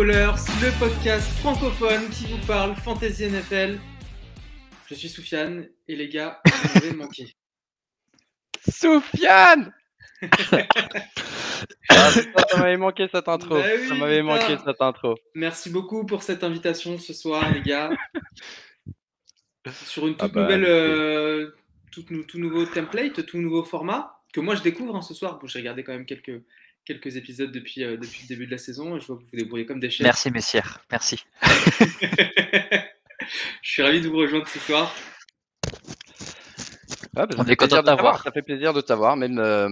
[0.00, 3.78] Ballers, le podcast francophone qui vous parle Fantasy NFL.
[4.86, 7.36] Je suis Soufiane et les gars, vous m'avez manqué.
[8.66, 9.74] Soufiane
[11.90, 13.56] ah, Ça m'avait manqué cette intro.
[13.56, 15.16] Bah oui, ça m'avait manqué cette intro.
[15.34, 17.90] Merci beaucoup pour cette invitation ce soir, les gars.
[19.84, 21.50] Sur une toute Ah bah, nouvelle, euh,
[21.92, 25.38] tout, nou- tout nouveau template, tout nouveau format que moi je découvre hein, ce soir.
[25.38, 26.42] Bon, j'ai regardé quand même quelques,
[26.84, 29.28] quelques épisodes depuis, euh, depuis le début de la saison et je vois que vous
[29.32, 30.04] vous débrouillez comme des chefs.
[30.04, 31.24] Merci messieurs, merci.
[33.62, 34.94] je suis ravi de vous rejoindre ce soir.
[37.16, 38.22] Ouais, bah, ça On est content de t'avoir.
[38.22, 39.16] Ça fait plaisir de t'avoir.
[39.16, 39.68] Même, euh,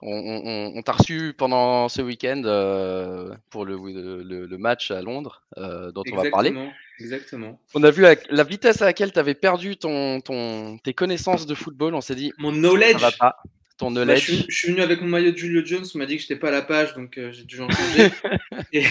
[0.00, 3.76] on, on- on- on t'a reçu pendant ce week-end euh, pour le,
[4.22, 6.54] le- le match à Londres euh, dont on va parler.
[7.00, 7.60] Exactement.
[7.74, 11.46] On a vu la, la vitesse à laquelle tu avais perdu ton, ton, tes connaissances
[11.46, 11.94] de football.
[11.94, 13.00] On s'est dit, Mon ça knowledge.
[13.00, 13.36] va pas.
[13.78, 16.06] Ton Bah, je, suis, je suis venu avec mon maillot de Julio Jones, on m'a
[16.06, 18.10] dit que j'étais pas à la page, donc euh, j'ai dû en changer.
[18.72, 18.84] et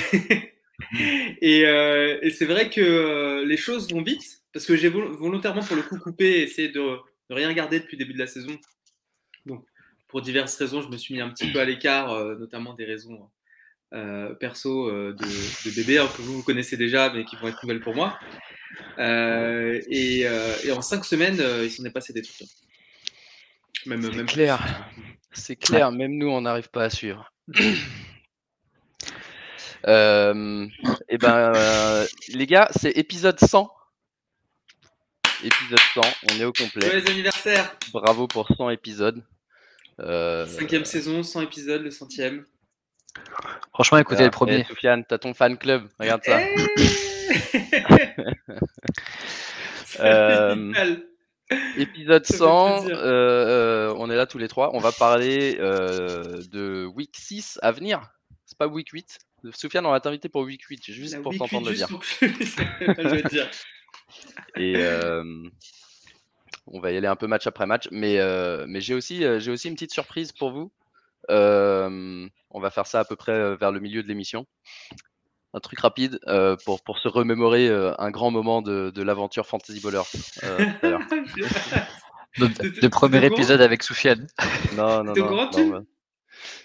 [1.41, 5.11] et, euh, et c'est vrai que euh, les choses vont vite, parce que j'ai vol-
[5.17, 8.19] volontairement pour le coup coupé et essayé de, de rien regarder depuis le début de
[8.19, 8.57] la saison.
[9.45, 9.65] Donc
[10.07, 13.29] pour diverses raisons, je me suis mis un petit peu à l'écart, notamment des raisons
[14.39, 17.81] perso de, de bébé hein, que vous, vous connaissez déjà, mais qui vont être nouvelles
[17.81, 18.17] pour moi.
[18.97, 22.43] Et, et en cinq semaines, il s'en est passé des trucs.
[22.43, 22.45] hein.
[23.87, 24.59] Même, C'est même clair.
[25.31, 27.31] C'est clair, même nous, on n'arrive pas à suivre.
[29.87, 30.67] Euh,
[31.07, 33.71] et ben, euh, les gars, c'est épisode 100.
[35.43, 36.89] Épisode 100, on est au complet.
[36.89, 39.23] Joyeux anniversaire Bravo pour 100 épisodes.
[40.01, 42.45] Euh, Cinquième saison, 100 épisodes, le centième.
[43.71, 44.61] Franchement, écoutez le premier.
[44.61, 46.39] Eh, Soufiane, t'as ton fan club, regarde ça.
[49.99, 51.01] Euh, mal.
[51.77, 52.97] Épisode Ça fait 100, plaisir.
[52.99, 54.71] euh, euh, on est là tous les trois.
[54.75, 58.01] On va parler euh, de week 6 à venir.
[58.45, 59.17] C'est pas week 8.
[59.53, 61.87] Soufiane, on va t'inviter pour week 8, juste La pour t'entendre le dire.
[61.87, 63.39] pour je.
[64.55, 65.23] Et euh,
[66.65, 67.87] on va y aller un peu match après match.
[67.91, 68.17] Mais,
[68.67, 70.71] mais j'ai aussi, j'ai aussi une petite surprise pour vous.
[71.29, 74.45] On va faire ça à peu près vers le milieu de l'émission.
[75.53, 79.45] Un truc rapide euh, pour, pour se remémorer euh, un grand moment de, de l'aventure
[79.47, 80.01] Fantasy Ballers.
[80.43, 80.65] euh,
[82.37, 84.27] le premier épisode avec Soufiane.
[84.75, 85.29] non, non, T'es au non.
[85.29, 85.85] courant, non,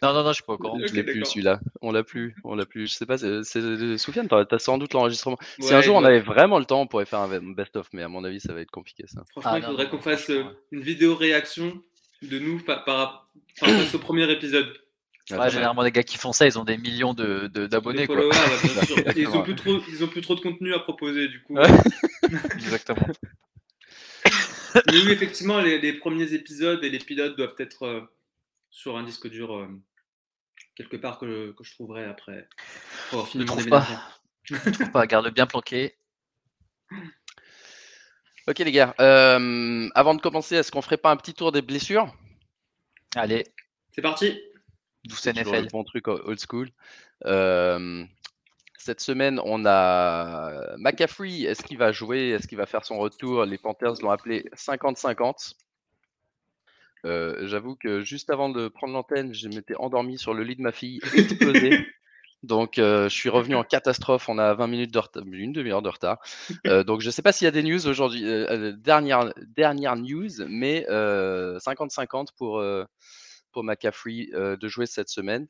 [0.02, 0.78] Non, non, je suis pas au courant.
[0.84, 1.60] Je l'ai plus celui-là.
[1.80, 2.34] On l'a plus.
[2.44, 2.88] On l'a plus.
[2.88, 3.16] Je sais pas.
[3.18, 5.38] C'est, Soufiane, t'as, sans doute l'enregistrement.
[5.60, 7.88] si un jour on avait vraiment le temps, on pourrait faire un best-of.
[7.92, 9.22] Mais à mon avis, ça va être compliqué ça.
[9.30, 11.72] Franchement, Ah, il non, faudrait qu'on fasse euh, une vidéo réaction
[12.22, 14.70] de nous par, par, face au premier épisode.
[15.30, 18.06] Ouais, généralement, les gars qui font ça, ils ont des millions de, de- d'abonnés.
[18.06, 18.16] Quoi.
[18.26, 18.34] ouais,
[19.16, 21.56] ils ont plus trop, ils ont plus trop de contenu à proposer du coup.
[22.54, 23.06] Exactement.
[24.86, 28.00] Mais oui, effectivement, les, les premiers épisodes et les pilotes doivent être euh,
[28.70, 29.68] sur un disque dur euh,
[30.74, 32.48] quelque part que, que je trouverai après
[33.26, 33.86] fini Ne trouve pas.
[34.44, 35.06] Je trouve pas.
[35.06, 35.94] Garde bien planqué.
[38.48, 38.94] Ok les gars.
[39.00, 42.12] euh, avant de commencer, est-ce qu'on ferait pas un petit tour des blessures?
[43.14, 43.44] Allez,
[43.92, 44.40] C'est parti.
[45.04, 46.68] Douce C'est le bon truc old school.
[47.26, 48.04] Euh,
[48.78, 51.42] cette semaine, on a McCaffrey.
[51.42, 52.30] Est-ce qu'il va jouer?
[52.30, 53.44] Est-ce qu'il va faire son retour?
[53.44, 55.54] Les Panthers l'ont appelé 50-50.
[57.04, 60.62] Euh, J'avoue que juste avant de prendre l'antenne, je m'étais endormi sur le lit de
[60.62, 61.86] ma fille, explosé.
[62.42, 64.28] Donc, euh, je suis revenu en catastrophe.
[64.28, 66.18] On a 20 minutes de retard, une demi-heure de retard.
[66.66, 68.24] Euh, donc, je ne sais pas s'il y a des news aujourd'hui.
[68.24, 72.60] euh, dernière, dernière news, mais euh, 50-50 pour,
[73.52, 75.46] pour McCaffrey euh, de jouer cette semaine.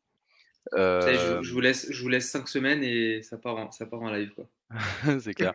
[0.74, 3.86] Euh, je, je vous laisse, je vous laisse 5 semaines et ça part en, ça
[3.86, 4.34] part en live.
[5.20, 5.54] C'est clair.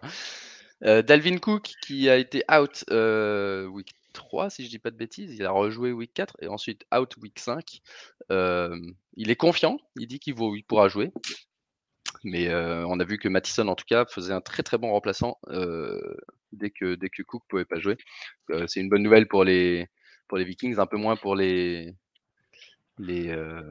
[0.83, 2.83] Euh, Dalvin Cook qui a été out
[3.73, 6.85] week 3, si je dis pas de bêtises, il a rejoué week 4 et ensuite
[6.93, 7.81] out week 5.
[8.31, 8.75] Euh,
[9.15, 11.11] il est confiant, il dit qu'il il pourra jouer.
[12.23, 14.91] Mais euh, on a vu que Mattison, en tout cas, faisait un très très bon
[14.91, 16.17] remplaçant euh,
[16.51, 17.97] dès, que, dès que Cook pouvait pas jouer.
[18.67, 19.87] C'est une bonne nouvelle pour les,
[20.27, 21.95] pour les Vikings, un peu moins pour les,
[22.99, 23.61] les, euh,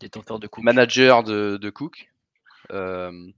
[0.00, 0.64] Détenteur de coupe.
[0.64, 2.10] manager de, de Cook.
[2.72, 3.30] Euh,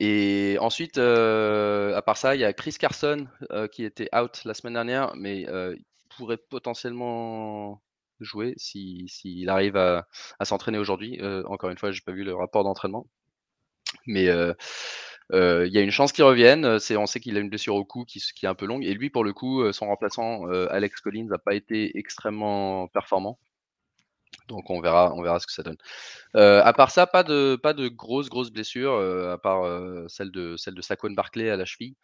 [0.00, 4.42] et ensuite, euh, à part ça, il y a Chris Carson euh, qui était out
[4.44, 5.84] la semaine dernière, mais euh, il
[6.16, 7.82] pourrait potentiellement
[8.20, 10.06] jouer si- s'il arrive à,
[10.38, 11.18] à s'entraîner aujourd'hui.
[11.20, 13.06] Euh, encore une fois, j'ai pas vu le rapport d'entraînement,
[14.06, 14.54] mais euh,
[15.32, 16.78] euh, il y a une chance qu'il revienne.
[16.78, 18.94] C'est, on sait qu'il a une blessure au cou qui, est un peu longue, et
[18.94, 23.38] lui, pour le coup, euh, son remplaçant euh, Alex Collins n'a pas été extrêmement performant.
[24.48, 25.76] Donc on verra, on verra ce que ça donne.
[26.36, 30.06] Euh, à part ça, pas de, pas de grosses, grosses blessures, euh, à part euh,
[30.08, 31.94] celle de, celle de Saquon Barclay à la cheville,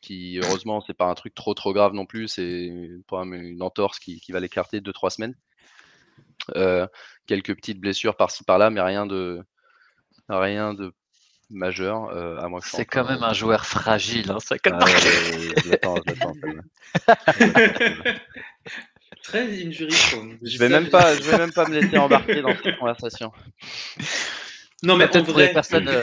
[0.00, 2.28] qui heureusement c'est pas un truc trop, trop grave non plus.
[2.28, 2.70] C'est
[3.08, 5.34] pas une entorse qui, qui va l'écarter deux, trois semaines.
[7.26, 9.42] Quelques petites blessures par-ci par-là, mais rien de
[10.28, 10.92] rien de
[11.50, 12.10] majeur.
[12.10, 14.30] euh, à C'est quand même un joueur fragile.
[14.30, 16.62] Hein, ça, quand Ah je- je l'attends, je l'attends, celle-là.
[19.30, 20.38] Très injury prone.
[20.42, 23.32] Je vais même pas, je vais même pas me laisser embarquer dans cette conversation.
[24.82, 25.88] Non, mais Peut-être pour des vrai, personnes.
[25.88, 26.02] euh,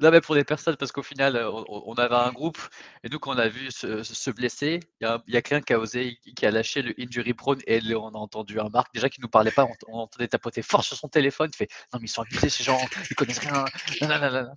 [0.00, 2.58] Non, mais pour des personnes, parce qu'au final, euh, on, avait un groupe,
[3.04, 5.78] et nous, quand on a vu se, se blesser, il y a, quelqu'un qui a
[5.78, 9.20] osé, qui a lâché le injury prone, et on a entendu un Marc, déjà qui
[9.20, 12.06] nous parlait pas, on, on entendait tapoter fort sur son téléphone, il fait Non, mais
[12.06, 12.78] ils sont abusés, ces gens,
[13.10, 13.64] ils connaissent rien.
[14.02, 14.54] nanana.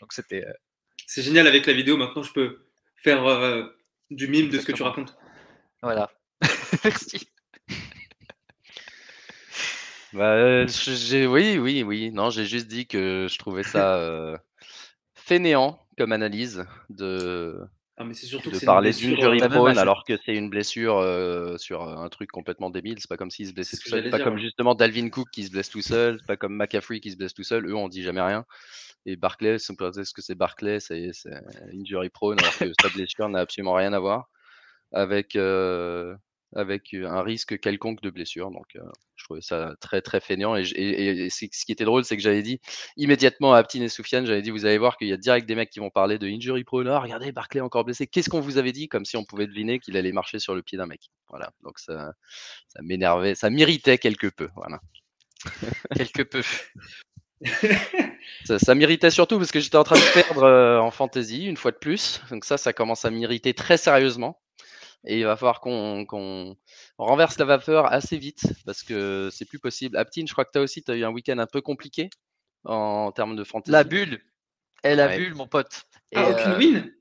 [0.00, 0.44] Donc, c'était.
[0.46, 0.52] euh,
[1.06, 1.96] c'est génial avec la vidéo.
[1.96, 2.66] Maintenant, je peux
[2.96, 3.64] faire euh,
[4.10, 5.16] du mime de ce que tu racontes.
[5.82, 6.10] voilà.
[6.84, 7.28] Merci.
[10.12, 12.10] Bah, euh, j'ai, oui, oui, oui.
[12.12, 14.36] Non, j'ai juste dit que je trouvais ça euh,
[15.14, 17.58] fainéant comme analyse de,
[17.96, 20.18] Ah, mais c'est surtout que de une parler blessure, d'injury euh, même prone alors que
[20.24, 22.98] c'est une blessure euh, sur un truc complètement débile.
[22.98, 23.98] C'est pas comme s'il se blessait C'est ce tout que seul.
[24.00, 24.40] j'allais C'est pas dire, comme ouais.
[24.40, 26.18] justement Dalvin Cook qui se blesse tout seul.
[26.20, 27.66] C'est pas comme McCaffrey qui se blesse tout seul.
[27.66, 28.44] Eux, on dit jamais rien.
[29.06, 31.32] Et Barclay, c'est peut-être que c'est Barclay, c'est c'est
[31.72, 34.28] injury prone alors que sa blessure n'a absolument rien à voir
[34.92, 36.14] avec euh,
[36.54, 38.50] avec un risque quelconque de blessure.
[38.50, 38.80] Donc, euh,
[39.16, 40.56] je trouvais ça très très fainéant.
[40.56, 42.60] Et, ce qui était drôle, c'est que j'avais dit
[42.96, 45.54] immédiatement à Aptin et Soufiane, j'avais dit vous allez voir qu'il y a direct des
[45.54, 46.88] mecs qui vont parler de injury prone.
[46.88, 48.06] Ah, regardez, Barclay encore blessé.
[48.06, 48.88] Qu'est-ce qu'on vous avait dit?
[48.88, 51.10] Comme si on pouvait deviner qu'il allait marcher sur le pied d'un mec.
[51.28, 51.50] Voilà.
[51.62, 52.12] Donc ça,
[52.68, 54.48] ça m'énervait, ça m'irritait quelque peu.
[54.56, 54.80] Voilà.
[55.96, 56.42] Quelque peu.
[58.44, 61.56] Ça, ça m'irritait surtout parce que j'étais en train de perdre euh, en fantasy une
[61.56, 62.20] fois de plus.
[62.30, 64.40] Donc ça, ça commence à m'irriter très sérieusement.
[65.04, 66.56] Et il va falloir qu'on
[66.98, 69.96] renverse la vapeur assez vite parce que c'est plus possible.
[69.96, 72.08] Aptine, je crois que toi aussi, tu as eu un week-end un peu compliqué
[72.64, 73.72] en termes de fantasy.
[73.72, 74.22] La bulle.
[74.84, 75.16] Elle a Ouais.
[75.16, 75.84] bulle, mon pote.
[76.12, 76.92] Et, Ah, aucune euh, win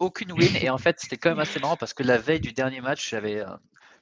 [0.00, 0.48] aucune win.
[0.60, 3.08] Et en fait, c'était quand même assez marrant parce que la veille du dernier match,
[3.10, 3.46] j'avais euh,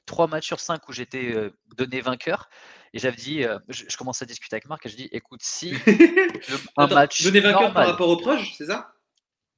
[0.05, 2.49] trois matchs sur cinq où j'étais euh, donné vainqueur.
[2.93, 5.41] Et j'avais dit, euh, je, je commençais à discuter avec Marc et je dis, écoute,
[5.43, 8.93] si le- un Attends, match donner vainqueur par rapport aux proches, c'est ça?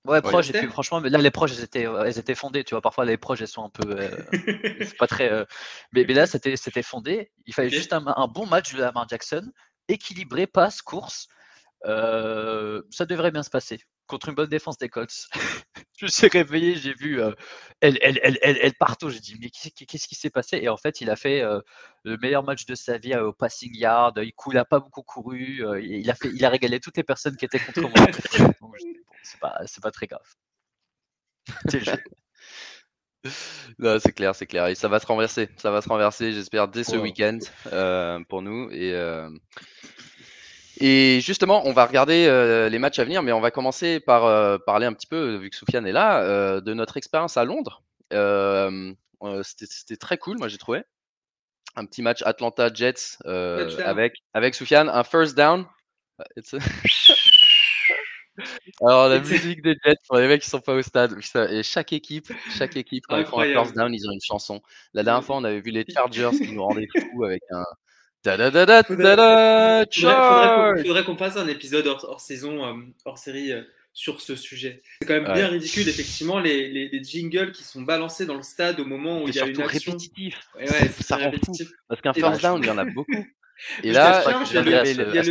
[0.05, 2.63] Ouais, proche, et puis franchement, mais là, les proches, elles étaient, euh, elles étaient fondées.
[2.63, 4.09] Tu vois, parfois, les proches, elles sont un peu, euh,
[4.81, 5.31] c'est pas très.
[5.31, 5.45] euh,
[5.91, 7.31] mais, mais là, c'était, c'était fondé.
[7.45, 9.51] Il fallait juste un, un bon match de Lamar Jackson,
[9.87, 11.27] équilibré, passe, course.
[11.85, 15.27] Euh, ça devrait bien se passer contre une bonne défense des Colts.
[15.99, 17.21] je me suis réveillé, j'ai vu
[17.79, 19.11] elle, elle, elle, elle, partout.
[19.11, 20.57] J'ai dit, mais qu'est-ce qui- s'est passé?
[20.61, 21.43] Et en fait, il a fait
[22.03, 24.19] le meilleur match de sa vie au passing yard.
[24.21, 25.61] Il coule, a pas beaucoup couru.
[25.81, 28.07] il, a fait, il a régalé toutes les personnes qui étaient contre moi.
[29.31, 30.25] C'est pas, c'est pas très grave.
[31.67, 32.03] C'est le jeu.
[33.79, 34.67] Non, c'est clair, c'est clair.
[34.67, 35.49] Et ça va se renverser.
[35.57, 36.97] Ça va se renverser, j'espère, dès ce Ouais.
[37.01, 37.37] week-end
[37.73, 38.69] euh, pour nous.
[38.71, 39.29] Et, euh,
[40.79, 44.61] et justement, on va regarder euh, les matchs à venir, mais on va commencer par
[44.63, 47.83] parler un petit peu, vu que Soufiane est là, de notre expérience à Londres.
[49.43, 50.83] C'était très cool, moi j'ai trouvé.
[51.75, 55.65] Un petit match Atlanta Jets avec, avec Soufiane, un first down.
[58.81, 61.15] Alors la musique des Jets pour les mecs qui sont pas au stade.
[61.51, 63.59] Et chaque équipe, chaque équipe quand ils font un Incroyable.
[63.65, 64.61] first down, ils ont une chanson.
[64.93, 67.63] La dernière fois, on avait vu les Chargers qui nous rendaient fous avec un
[68.23, 72.65] da da da da da da Faudrait, qu'on- qu'on fasse un épisode hors, hors saison,
[72.65, 72.73] euh,
[73.05, 73.61] hors série euh,
[73.93, 74.81] sur ce sujet.
[75.01, 75.33] C'est quand même Ouais.
[75.33, 79.23] bien ridicule, effectivement, les, les, les jingles qui sont balancés dans le stade au moment
[79.23, 79.91] où il y a une action.
[79.93, 80.39] répétitif.
[80.55, 81.53] Ouais, ouais, c'est Ça rend fou.
[81.87, 83.09] Parce qu'un first down, il y en a beaucoup.
[83.83, 85.23] Et là, il y a le- à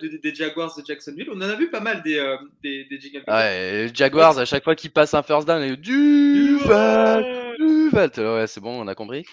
[0.00, 1.28] de- des Jaguars de Jacksonville.
[1.32, 2.86] On en a vu pas mal des, euh, des.
[3.28, 8.10] Ouais, les Jaguars, à chaque fois qu'ils passent un first down, ils Duval, Duval.
[8.18, 9.24] Ouais, c'est bon, on a compris.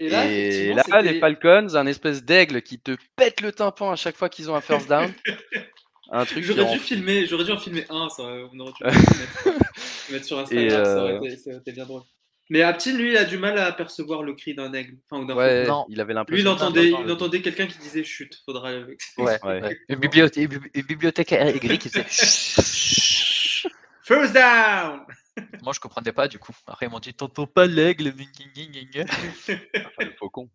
[0.00, 3.96] Et là, Et là, les Falcons, un espèce d'aigle qui te pète le tympan à
[3.96, 5.12] chaque fois qu'ils ont un first down.
[6.14, 6.84] Un truc J'aurais dû fou.
[6.84, 10.76] filmer, j'aurais dû en filmer un, ça, on aurait dû le mettre, sur Instagram, ça,
[10.76, 12.02] euh, aurait été, ça aurait été bien drôle.
[12.52, 15.26] Mais Aptin, lui, il a du mal à percevoir le cri d'un aigle, enfin ou
[15.26, 15.86] d'un Ouais, Non.
[15.88, 16.36] il avait l'impression.
[16.36, 16.48] Lui, il
[17.08, 18.70] entendait, il quelqu'un qui disait chut, faudra.
[18.70, 19.38] Ouais, Ouais.
[19.42, 19.78] ouais.
[19.88, 22.04] Une, bibliothèque, une bibliothèque aigrie qui faisait.
[24.04, 25.00] First down.
[25.62, 26.52] Moi, je comprenais pas du coup.
[26.66, 28.12] Après, ils m'ont dit T'entends pas l'aigle.
[28.98, 29.08] Enfin,
[30.00, 30.50] le faucon.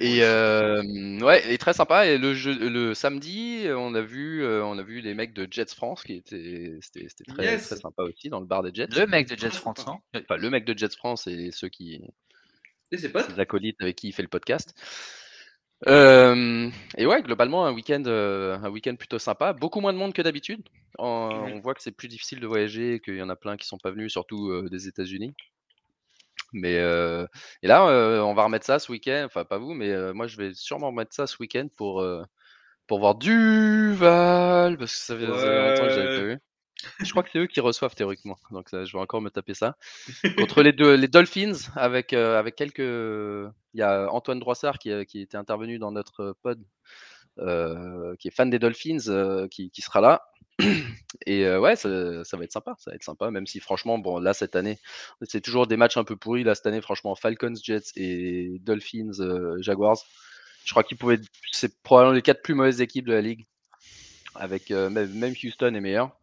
[0.00, 0.80] Et euh,
[1.20, 2.06] ouais, et très sympa.
[2.06, 5.48] Et le, jeu, le samedi, on a vu, euh, on a vu les mecs de
[5.50, 7.66] Jets France qui étaient, c'était, c'était très, Yes.
[7.66, 8.86] très sympa aussi dans le bar des Jets.
[8.96, 12.00] Le mec de Jets France, non Enfin, le mec de Jets France et ceux qui,
[12.92, 13.28] Et ses potes.
[13.28, 14.72] ses acolytes avec qui il fait le podcast.
[15.86, 19.52] Euh, et ouais, globalement un week-end, euh, un week-end plutôt sympa.
[19.52, 20.60] Beaucoup moins de monde que d'habitude.
[20.98, 21.30] En-.
[21.52, 23.78] On voit que c'est plus difficile de voyager, qu'il y en a plein qui sont
[23.78, 25.34] pas venus, surtout euh, des États-Unis.
[26.52, 27.84] Mais et là,
[28.24, 29.24] on va remettre ça ce week-end.
[29.26, 32.04] Enfin, pas vous, mais moi, je vais sûrement remettre ça ce week-end pour
[32.86, 36.38] pour voir Duval parce que ça fait longtemps que j'avais pas vu.
[37.00, 39.76] Je crois que c'est eux qui reçoivent théoriquement, donc je vais encore me taper ça.
[40.38, 42.78] Contre les, deux, les Dolphins, avec, euh, avec quelques.
[42.78, 46.62] Il y a Antoine Droissard qui, qui était intervenu dans notre pod,
[47.38, 50.22] euh, qui est fan des Dolphins, euh, qui, qui, sera là.
[51.26, 54.34] Et ouais, ça, va être sympa, ça va être sympa, même si franchement, bon, là
[54.34, 54.78] cette année,
[55.22, 56.44] c'est toujours des matchs un peu pourris.
[56.44, 59.12] Là cette année, franchement, Falcons, Jets et Dolphins,
[59.60, 59.98] Jaguars.
[60.64, 61.20] Je crois qu'ils pouvaient.
[61.52, 63.46] C'est probablement les quatre plus mauvaises équipes de la ligue.
[64.34, 66.18] Avec même Houston est meilleur.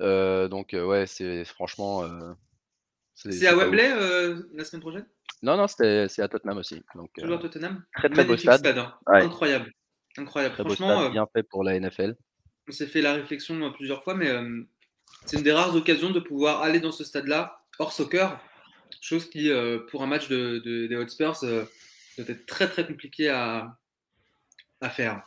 [0.00, 2.02] Euh, donc, euh, ouais, c'est franchement.
[2.04, 2.32] Euh,
[3.14, 3.88] c'est à Wembley
[4.52, 5.06] la semaine prochaine?
[5.42, 6.82] Non, non, c'est à Tottenham aussi.
[6.94, 7.84] Donc, Toujours à Tottenham?
[7.96, 8.66] Très, très beau stade.
[8.66, 8.94] Hein.
[9.06, 9.72] Incroyable.
[10.18, 10.54] Incroyable.
[10.54, 12.16] Très franchement, beau bien fait pour la NFL.
[12.68, 14.30] On s'est fait la réflexion plusieurs fois, mais
[15.24, 18.40] c'est une des rares occasions de pouvoir aller dans ce stade-là, hors soccer,
[19.00, 19.50] chose qui,
[19.90, 23.76] pour un match de, de des Hotspurs, doit être très très compliqué à,
[24.80, 25.22] à faire.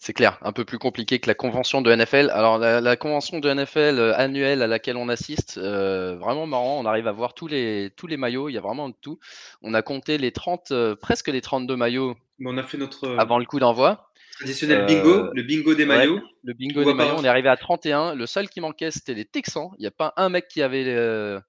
[0.00, 2.30] C'est clair, un peu plus compliqué que la convention de NFL.
[2.32, 6.86] Alors la, convention de NFL euh, annuelle à laquelle on assiste, euh, vraiment marrant, on
[6.86, 9.18] arrive à voir tous les, tous les maillots, il y a vraiment de tout.
[9.60, 13.38] On a compté les 30, euh, presque les 32 maillots on a fait notre, avant
[13.38, 14.07] le coup d'envoi.
[14.38, 16.20] Traditionnel bingo, le bingo des maillots.
[16.44, 18.14] le bingo des maillots, on est arrivé à 31.
[18.14, 19.70] Le seul qui manquait, c'était les Texans.
[19.78, 21.40] Il n'y a pas un mec qui avait,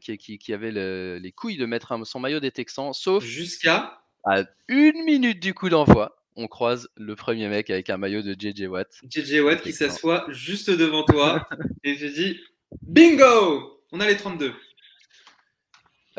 [0.00, 5.04] qui, qui, avait les couilles de mettre son maillot des Texans, sauf jusqu'à à une
[5.04, 8.88] minute du coup d'envoi on croise le premier mec avec un maillot de JJ Watt.
[9.10, 11.48] JJ Watt qui s'assoit juste devant toi.
[11.84, 12.40] et j'ai dit
[12.82, 14.54] Bingo On a les 32.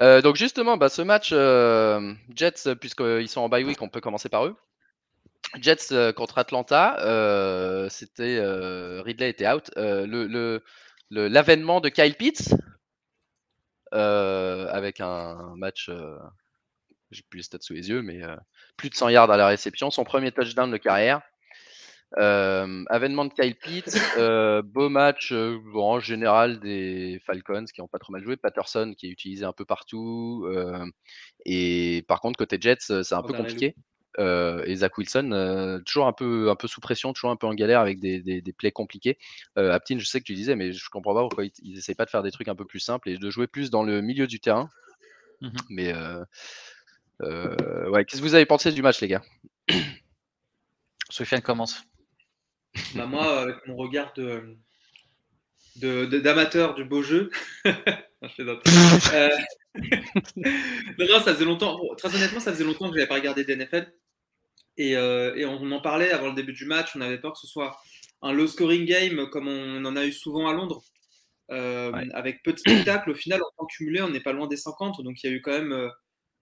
[0.02, 4.02] Euh, donc justement, bah, ce match euh, Jets, puisqu'ils sont en bye week, on peut
[4.02, 4.56] commencer par eux.
[5.62, 6.96] Jets euh, contre Atlanta,
[7.90, 9.72] c'était Ridley était out.
[9.76, 10.62] le
[11.12, 12.54] l'avènement de Kyle Pitts
[13.92, 15.90] avec un match
[17.12, 18.36] j'ai plus les stats sous les yeux, mais euh,
[18.78, 21.22] plus de 100 yards à la réception, son premier touchdown de carrière.
[22.18, 28.00] Euh, avènement de Kyle Pitts, euh, beau match en général des Falcons qui n'ont pas
[28.00, 30.48] trop mal joué, Patterson qui est utilisé un peu partout,
[31.46, 33.76] et par contre côté Jets c'est un peu compliqué.
[34.18, 37.80] Et Zach Wilson, toujours un peu, un peu sous pression, toujours un peu en galère
[37.80, 39.18] avec des, des, plays compliqués.
[39.56, 42.10] Aptin, je sais que tu disais, mais je comprends pas pourquoi ils n'essayent pas de
[42.10, 44.40] faire des trucs un peu plus simples et de jouer plus dans le milieu du
[44.40, 44.70] terrain.
[45.42, 45.94] Mmh mais
[47.22, 49.24] euh, ouais, qu'est-ce que vous avez pensé du match, les gars?
[51.10, 51.84] Sofiane commence.
[52.96, 54.56] Bah moi, avec mon regard de
[55.76, 57.30] d'amateur du beau jeu.
[59.14, 59.30] Euh,
[59.76, 61.80] non, ça faisait longtemps.
[61.98, 63.94] Très honnêtement, ça faisait longtemps que je n'avais pas regardé d'NFL.
[64.78, 66.96] Et, euh, et, on en parlait avant le début du match.
[66.96, 67.78] On avait peur que ce soit
[68.22, 70.82] un low scoring game comme on en a eu souvent à Londres.
[71.50, 73.12] Avec peu de spectacles.
[73.12, 75.02] Au final, en temps cumulé, on n'est pas loin des 50.
[75.04, 75.92] Donc il y a eu quand même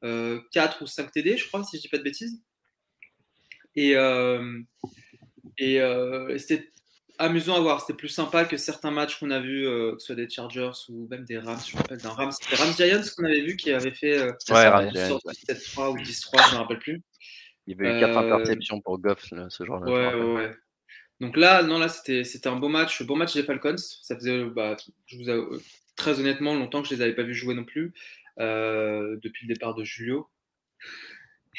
[0.01, 2.41] 4 euh, ou 5 TD, je crois, si je dis pas de bêtises.
[3.75, 4.59] Et, euh,
[5.61, 6.71] euh, et c'était
[7.17, 7.81] amusant à voir.
[7.81, 11.07] C'était plus sympa que certains matchs qu'on a vus, que ce soit des Chargers ou
[11.09, 11.59] même des Rams.
[11.65, 14.67] Je me rappelle d'un Rams, Rams Giants qu'on avait vu qui avait fait euh, ouais,
[14.67, 17.01] Rams, 7-3 ou 10-3, je me rappelle plus.
[17.65, 20.51] Il y avait eu 4 interceptions pour Goff, ce genre de Ouais, ouais, ouais.
[21.19, 23.75] Donc là, non, là, c'était un beau match, beau match des Falcons.
[23.77, 25.59] Ça faisait, bah, je vous
[25.95, 27.93] très honnêtement, longtemps que je les avais pas vus jouer non plus.
[28.39, 30.29] Euh, depuis le départ de Julio.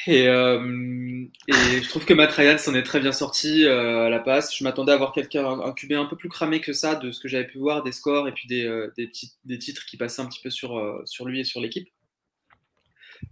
[0.07, 4.09] Et, euh, et, je trouve que Matt Ryan s'en est très bien sorti euh, à
[4.09, 4.55] la passe.
[4.55, 7.19] Je m'attendais à avoir quelqu'un, un QB un peu plus cramé que ça, de ce
[7.19, 8.63] que j'avais pu voir, des scores et puis des,
[8.95, 11.89] des, petits, des titres qui passaient un petit peu sur, sur lui et sur l'équipe.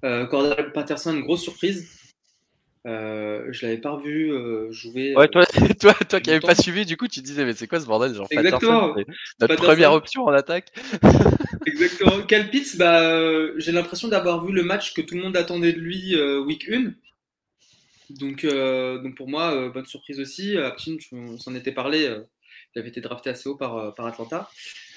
[0.02, 2.08] Cordell Patterson, grosse surprise.
[2.88, 5.14] Euh, je l'avais pas revu euh, jouer.
[5.16, 7.68] Ouais, toi, euh, toi, toi qui n'avais pas suivi, du coup, tu disais, mais c'est
[7.68, 8.14] quoi ce bordel?
[8.14, 8.96] Genre, Exactement.
[9.42, 10.72] notre première option en attaque.
[11.66, 12.22] Exactement.
[12.24, 16.16] Calpitz, bah, j'ai l'impression d'avoir vu le match que tout le monde attendait de lui
[16.46, 16.94] week 1.
[18.10, 20.58] Donc, donc pour moi, bonne surprise aussi.
[20.58, 22.10] Aptin, on s'en était parlé.
[22.76, 24.50] il avait été drafté assez haut par, par Atlanta.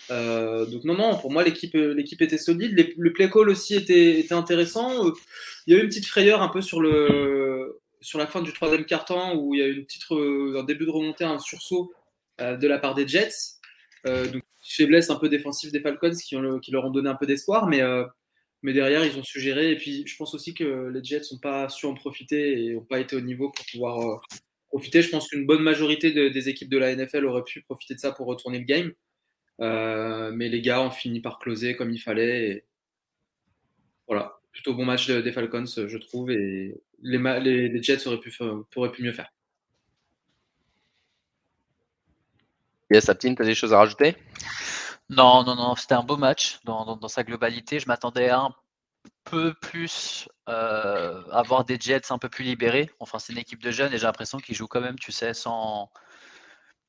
[0.09, 2.95] donc non, non, pour moi l'équipe, était solide.
[2.97, 5.13] le play call aussi était, intéressant.
[5.67, 8.53] Il y a eu une petite frayeur un peu sur le, sur la fin du
[8.53, 11.93] troisième quart-temps où il y a eu une petite, un début de remontée, un sursaut
[12.41, 13.60] euh, de la part des Jets.
[14.07, 16.35] Euh, donc, faiblesse un peu défensive des Falcons qui,
[16.71, 18.05] leur ont donné un peu d'espoir, mais, euh,
[18.63, 19.73] mais derrière, ils ont su gérer.
[19.73, 22.85] Et puis, je pense aussi que les Jets n'ont pas su en profiter et n'ont
[22.85, 24.21] pas été au niveau pour pouvoir
[24.69, 25.03] profiter.
[25.03, 28.13] Je pense qu'une bonne majorité des équipes de la NFL auraient pu profiter de ça
[28.13, 28.93] pour retourner le game.
[29.59, 32.67] mais les gars ont fini par closer comme il fallait.
[34.07, 39.33] Voilà plutôt bon match des Falcons, je trouve, et les, Jets auraient pu mieux faire.
[42.91, 44.17] Yes, Aptine, tu as des choses à rajouter?
[45.09, 47.79] Non, non, non, c'était un beau match dans, dans, sa globalité.
[47.79, 48.55] Je m'attendais à un
[49.25, 52.91] peu plus euh, avoir des Jets un peu plus libérés.
[52.99, 55.35] Enfin, c'est une équipe de jeunes et j'ai l'impression qu'ils jouent quand même, tu sais,
[55.35, 55.91] sans,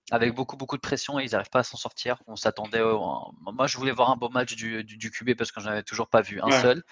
[0.09, 2.17] avec beaucoup, beaucoup de pression et ils n'arrivent pas à s'en sortir.
[2.25, 2.81] On s'attendait.
[2.81, 6.09] Moi, je voulais voir un beau match du, du, QB parce que je n'en toujours
[6.09, 6.83] pas vu un seul.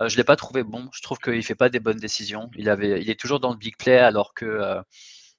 [0.00, 0.88] je ne l'ai pas trouvé bon.
[0.92, 2.50] Je trouve qu'il ne fait pas des bonnes décisions.
[2.56, 4.82] Il, avait, il est toujours dans le big play alors que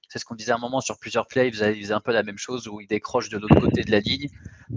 [0.08, 1.48] c'est ce qu'on disait à un moment sur plusieurs plays.
[1.48, 4.00] Il faisait, un peu la même chose où il décroche de l'autre côté de la
[4.00, 4.28] ligne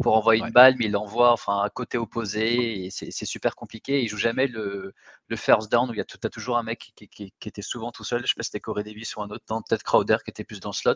[0.01, 4.01] pour envoyer une balle, mais il l'envoie enfin, à côté opposé et c'est super compliqué.
[4.03, 4.93] Il joue jamais le,
[5.27, 7.91] le first down où il y a, as toujours un mec qui, qui, était souvent
[7.91, 8.21] tout seul.
[8.21, 10.59] Je sais pas si c'était Corey Davis ou un autre, peut-être Crowder qui était plus
[10.59, 10.95] dans le slot.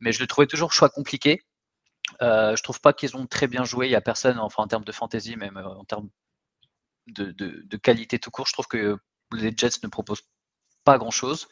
[0.00, 1.42] Mais je le trouvais toujours choix compliqué.
[2.22, 3.86] Euh, je trouve pas qu'ils ont très bien joué.
[3.86, 6.08] Il y a personne, enfin en termes de fantasy, même euh, en termes
[7.06, 8.46] de, de, de, qualité tout court.
[8.46, 8.98] Je trouve que
[9.32, 10.22] les Jets ne proposent
[10.84, 11.48] pas grand chose.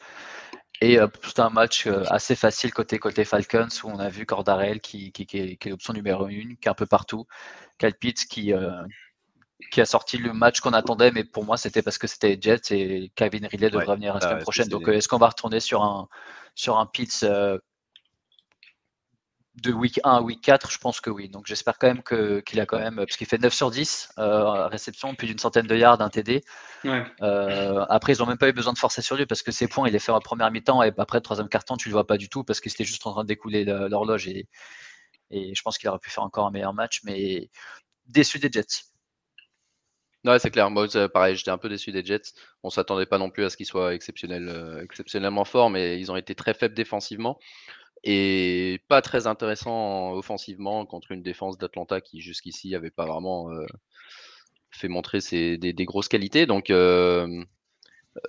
[0.81, 4.25] Et euh, c'est un match euh, assez facile côté côté Falcons où on a vu
[4.25, 7.25] Cordarel qui, qui, qui, est, l'option numéro une, qui est un peu partout.
[7.77, 8.71] Calpitz qui, euh,
[9.71, 12.71] qui a sorti le match qu'on attendait, mais pour moi c'était parce que c'était Jets
[12.71, 14.69] et Kevin Riley devrait venir la ah semaine prochaine.
[14.69, 16.07] Donc est-ce qu'on va retourner sur un
[16.55, 17.25] sur un Pitts
[19.61, 21.29] de week 1 à week 4, je pense que oui.
[21.29, 22.03] Donc j'espère quand même
[22.43, 25.67] qu'il a quand même, parce qu'il fait 9 sur 10 euh, réception, plus d'une centaine
[25.67, 26.43] de yards, un TD.
[26.85, 29.67] Euh, après, ils n'ont même pas eu besoin de forcer sur lui parce que ses
[29.67, 31.95] points, il les fait en première mi-temps et après, le troisième carton, tu ne le
[31.95, 34.47] vois pas du tout parce qu'il était juste en train de découler l'horloge et,
[35.31, 37.49] et je pense qu'il aurait pu faire encore un meilleur match, mais
[38.05, 38.89] déçu des Jets.
[40.25, 40.69] Ouais, c'est clair.
[40.69, 42.33] Moi, pareil, j'étais un peu déçu des Jets.
[42.63, 46.17] On s'attendait pas non plus à ce qu'ils soient euh, exceptionnellement forts, mais ils ont
[46.17, 47.39] été très faibles défensivement
[48.03, 53.65] et pas très intéressant offensivement contre une défense d'Atlanta qui jusqu'ici n'avait pas vraiment euh,
[54.71, 56.45] fait montrer ses, des, grosses qualités.
[56.45, 57.43] Donc euh,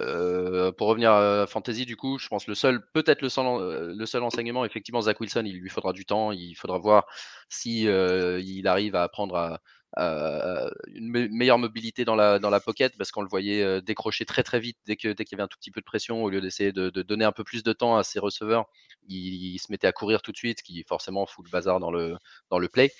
[0.00, 4.07] euh, pour revenir à Fantasy, du coup, je pense le seul, peut-être le seul, le
[4.07, 7.07] seul enseignement, effectivement, Zach Wilson, il lui faudra du temps, il faudra voir
[7.49, 9.61] si il arrive à apprendre à,
[9.99, 14.25] euh, une meilleure mobilité dans la, dans la pocket parce qu'on le voyait euh, décrocher
[14.25, 16.30] très très vite dès qu'il dès y avait un tout petit peu de pression au
[16.30, 18.67] lieu d'essayer de, donner un peu plus de temps à ses receveurs
[19.08, 21.91] il, se mettait à courir tout de suite ce qui forcément fout le bazar dans
[21.91, 22.17] le,
[22.50, 22.93] dans le play.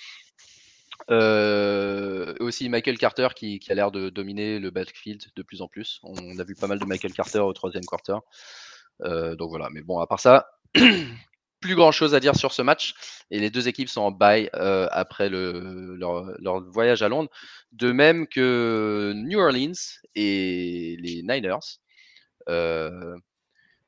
[1.09, 5.99] Euh, aussi Michael Carter qui, a l'air de dominer le backfield de plus en plus.
[6.03, 8.17] On a vu pas mal de Michael Carter au troisième quarter.
[8.99, 10.51] Donc voilà mais bon à part ça
[11.61, 12.95] plus grand chose à dire sur ce match.
[13.29, 17.29] Et les deux équipes sont en bye euh, après le, leur, voyage à Londres.
[17.71, 19.71] De même que New Orleans
[20.15, 21.79] et les Niners.
[22.49, 23.15] Euh,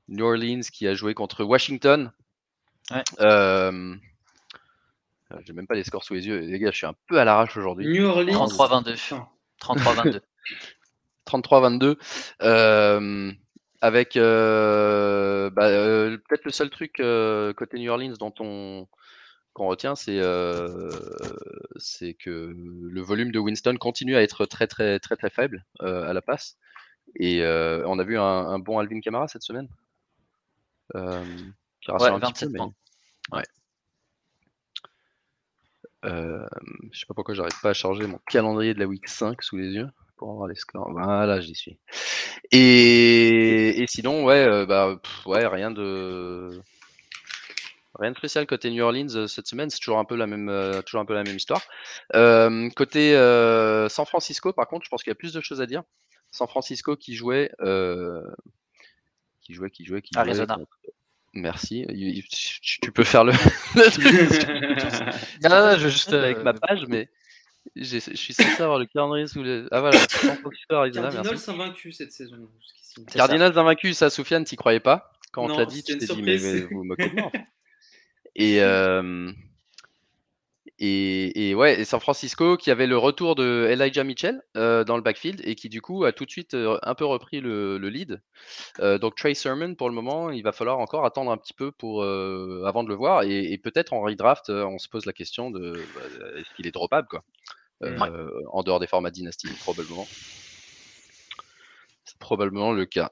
[0.07, 2.11] New Orleans qui a joué contre Washington.
[2.91, 3.03] Ouais.
[3.19, 3.95] Euh,
[5.45, 6.39] J'ai même pas les scores sous les yeux.
[6.39, 7.87] Les gars, je suis un peu à l'arrache aujourd'hui.
[7.87, 8.47] New Orleans.
[8.47, 9.21] 33-22.
[9.59, 10.21] 33-22.
[11.27, 13.37] 33-22
[13.83, 18.87] avec euh, bah, euh, peut-être le seul truc euh, côté New Orleans dont on
[19.51, 20.21] qu'on retient, c'est
[21.75, 26.13] c'est que le volume de Winston continue à être très très très très faible à
[26.13, 26.57] la passe.
[27.19, 29.67] Et on a vu un, bon Alvin Kamara cette semaine.
[30.93, 32.73] qui ouais, un 27 peu, points.
[33.33, 33.43] Ouais.
[36.03, 39.57] je sais pas pourquoi j'arrive pas à charger mon calendrier de la week 5 sous
[39.57, 39.89] les yeux
[40.23, 40.89] pour les scores.
[40.91, 41.77] Voilà, j'y suis.
[42.51, 46.49] Et, sinon, ouais, euh, bah, ouais, rien de
[47.99, 49.69] rien de spécial côté New Orleans euh, cette semaine.
[49.69, 51.61] C'est toujours un peu la même, euh, toujours un peu la même histoire.
[52.75, 53.13] côté
[53.89, 55.83] San Francisco, par contre, je pense qu'il y a plus de choses à dire.
[56.31, 57.51] San Francisco qui jouait,
[59.41, 60.21] qui jouait, qui jouait, qui jouait.
[60.21, 60.57] Arizona.
[61.33, 61.85] Merci.
[62.81, 63.33] Tu peux faire le.
[65.43, 67.09] non, non, je juste avec ma page, mais
[67.75, 69.65] je suis censé avoir le calendrier sous les.
[69.71, 69.99] Ah voilà,
[70.69, 72.37] Cardinals invaincus cette saison.
[73.13, 75.11] Cardinals invaincus, ça, Soufiane, t'y croyais pas?
[75.31, 77.31] Quand on te l'a dit, tu t'es dit, mais, vous moquez de moi.
[78.35, 79.31] Et, euh,
[80.85, 84.97] et, et, ouais, et San Francisco qui avait le retour de Elijah Mitchell euh, dans
[84.97, 87.77] le backfield et qui du coup a tout de suite euh, un peu repris le,
[87.77, 88.21] le lead.
[88.79, 91.71] Euh, donc Trey Sermon pour le moment, il va falloir encore attendre un petit peu
[91.71, 95.51] pour avant de le voir et, et peut-être en redraft, on se pose la question
[95.51, 96.01] de bah,
[96.35, 97.23] est-ce qu'il est dropable quoi.
[98.51, 100.05] En dehors des formats dynastie, probablement.
[102.03, 103.11] C'est probablement le cas.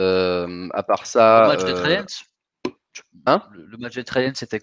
[0.00, 1.44] à part ça.
[1.44, 2.04] Le match de Trey
[3.24, 3.42] hein?
[3.52, 4.60] Le, match de Trey c'était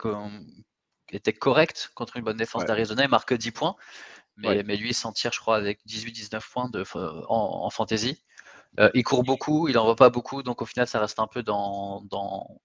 [1.15, 3.03] était correct contre une bonne défense d'Arizona.
[3.03, 3.75] Il marque 10 points.
[4.37, 6.83] Mais, mais lui, il s'en tire, je crois, avec 18-19 points de,
[7.29, 8.21] en, fantasy.
[8.77, 11.27] Euh, il court beaucoup, il n'en voit pas beaucoup, donc au final, ça reste un
[11.27, 12.59] peu dans, dans,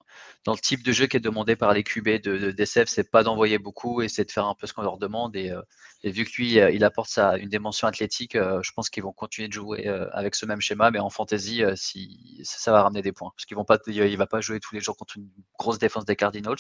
[0.45, 3.09] dans, le type de jeu qui est demandé par les QB de, de DCF, c'est
[3.09, 5.37] pas d'envoyer beaucoup et c'est de faire un peu ce qu'on leur demande.
[5.37, 5.63] Et, euh,
[6.03, 9.13] et, vu que lui, euh, il apporte sa, une dimension athlétique, je pense qu'ils vont
[9.13, 13.13] continuer de jouer avec ce même schéma, mais en fantasy, si, ça, va ramener des
[13.13, 13.31] points.
[13.37, 16.57] Parce qu'il ne va pas jouer tous les jours contre une grosse défense des Cardinals.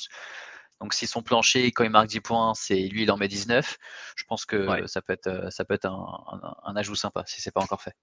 [0.80, 3.78] Donc si son plancher, quand il marque 10 points, c'est lui, il en met 19.
[4.16, 7.52] Je pense que ça peut être, euh, ça peut être un, ajout sympa si c'est
[7.52, 7.94] pas encore fait.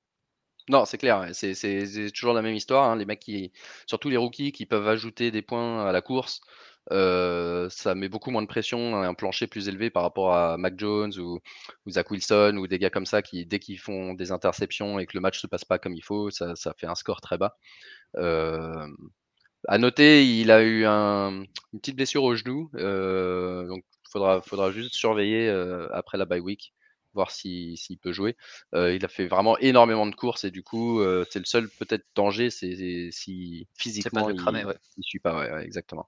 [0.70, 2.92] Non, c'est clair, c'est toujours la même histoire.
[2.92, 2.98] Hein.
[2.98, 3.54] Les mecs qui,
[3.88, 6.42] surtout les rookies, qui peuvent ajouter des points à la course.
[6.92, 11.18] ça met beaucoup moins de pression, un plancher plus élevé par rapport à Mac Jones
[11.18, 11.40] ou,
[11.90, 15.16] Zach Wilson ou des gars comme ça qui, dès qu'ils font des interceptions et que
[15.16, 17.56] le match se passe pas comme il faut, ça, fait un score très bas.
[19.68, 21.48] À noter, il a eu une
[21.80, 25.50] petite blessure au genou, donc il faudra, faudra juste surveiller
[25.92, 26.74] après la bye week
[27.14, 28.38] voir s'il peut jouer.
[28.74, 32.50] il a fait vraiment énormément de courses et du coup, c'est le seul peut-être danger,
[32.50, 35.62] c'est si physiquement il ne suit pas.
[35.62, 36.08] exactement.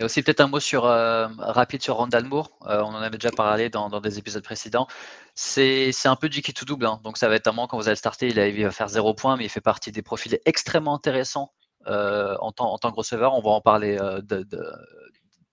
[0.00, 2.50] Et aussi peut-être un mot sur, rapide sur Randall Moore.
[2.62, 4.88] on en avait déjà parlé dans, des épisodes précédents.
[5.34, 6.86] C'est un peu du qui tout double.
[6.86, 7.00] Hein.
[7.04, 9.14] Donc ça va être un moment quand vous allez starter, il, il va faire zéro
[9.14, 11.52] point, mais il fait partie des profils extrêmement intéressants
[11.86, 13.34] en, tant, en que receveur.
[13.34, 14.44] On va en parler de,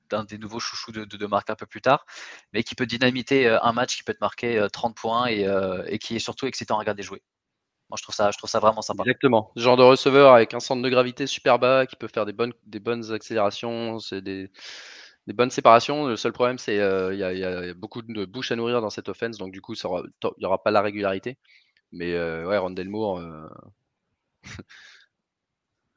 [0.09, 2.05] d'un des nouveaux chouchous de, de, marque un peu plus tard,
[2.53, 5.83] mais qui peut dynamiter euh, un match qui peut te marquer 30 euh, points euh,
[5.87, 7.21] et, qui est surtout excitant à regarder jouer.
[7.89, 8.13] Moi, je trouve
[8.49, 9.01] ça, vraiment sympa.
[9.03, 9.51] Exactement.
[9.55, 13.11] Genre de receveur avec un centre de gravité super bas, qui peut faire des bonnes,
[13.11, 14.51] accélérations, des,
[15.27, 16.05] bonnes séparations.
[16.05, 19.37] Le seul problème, c'est qu'il y, a beaucoup de bouches à nourrir dans cette offense,
[19.39, 20.03] donc du coup, il
[20.37, 21.39] n'y aura pas la régularité.
[21.91, 22.89] Mais ouais, Rondell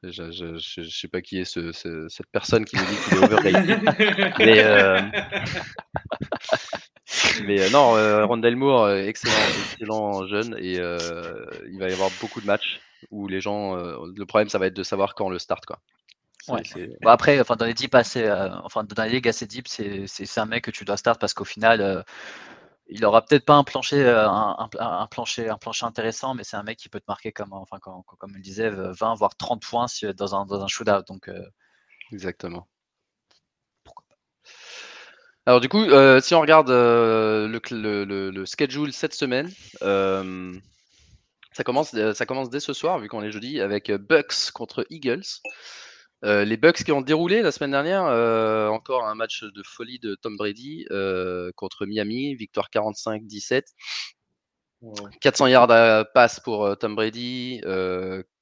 [0.03, 1.71] Je, je, sais pas qui est ce,
[2.09, 3.81] cette personne qui nous dit qu'il est overrated.
[4.39, 4.99] mais, euh,
[7.45, 9.33] mais euh, non, euh, Rondell Moore, excellent,
[9.71, 13.75] excellent jeune et il va y avoir beaucoup de matchs où les gens.
[13.75, 15.65] le problème, ça va être de savoir quand le start.
[15.65, 15.79] Quoi.
[17.05, 18.29] après, enfin, dans les deep assez,
[18.63, 21.45] enfin, dans les ligues assez deep, c'est un mec que tu dois start parce qu'au
[21.45, 22.03] final,
[22.87, 26.63] il aura peut-être pas un plancher, euh, un, plancher, un plancher intéressant, mais c'est un
[26.63, 29.85] mec qui peut te marquer comme, enfin, comme, comme le disait, 20 voire 30 points
[30.15, 31.03] dans un, dans un shootout.
[31.07, 31.45] Donc, euh,
[32.11, 32.67] Exactement.
[35.45, 39.49] Alors du coup, euh, si on regarde le, le, le, schedule cette semaine,
[39.81, 45.41] ça, commence, ça commence dès ce soir, vu qu'on est jeudi, avec Bucks contre Eagles.
[46.23, 49.99] Euh, les Bucks qui ont déroulé la semaine dernière, euh, encore un match de folie
[49.99, 53.63] de Tom Brady euh, contre Miami, victoire 45-17.
[55.21, 57.61] 400 yards à passe pour Tom Brady,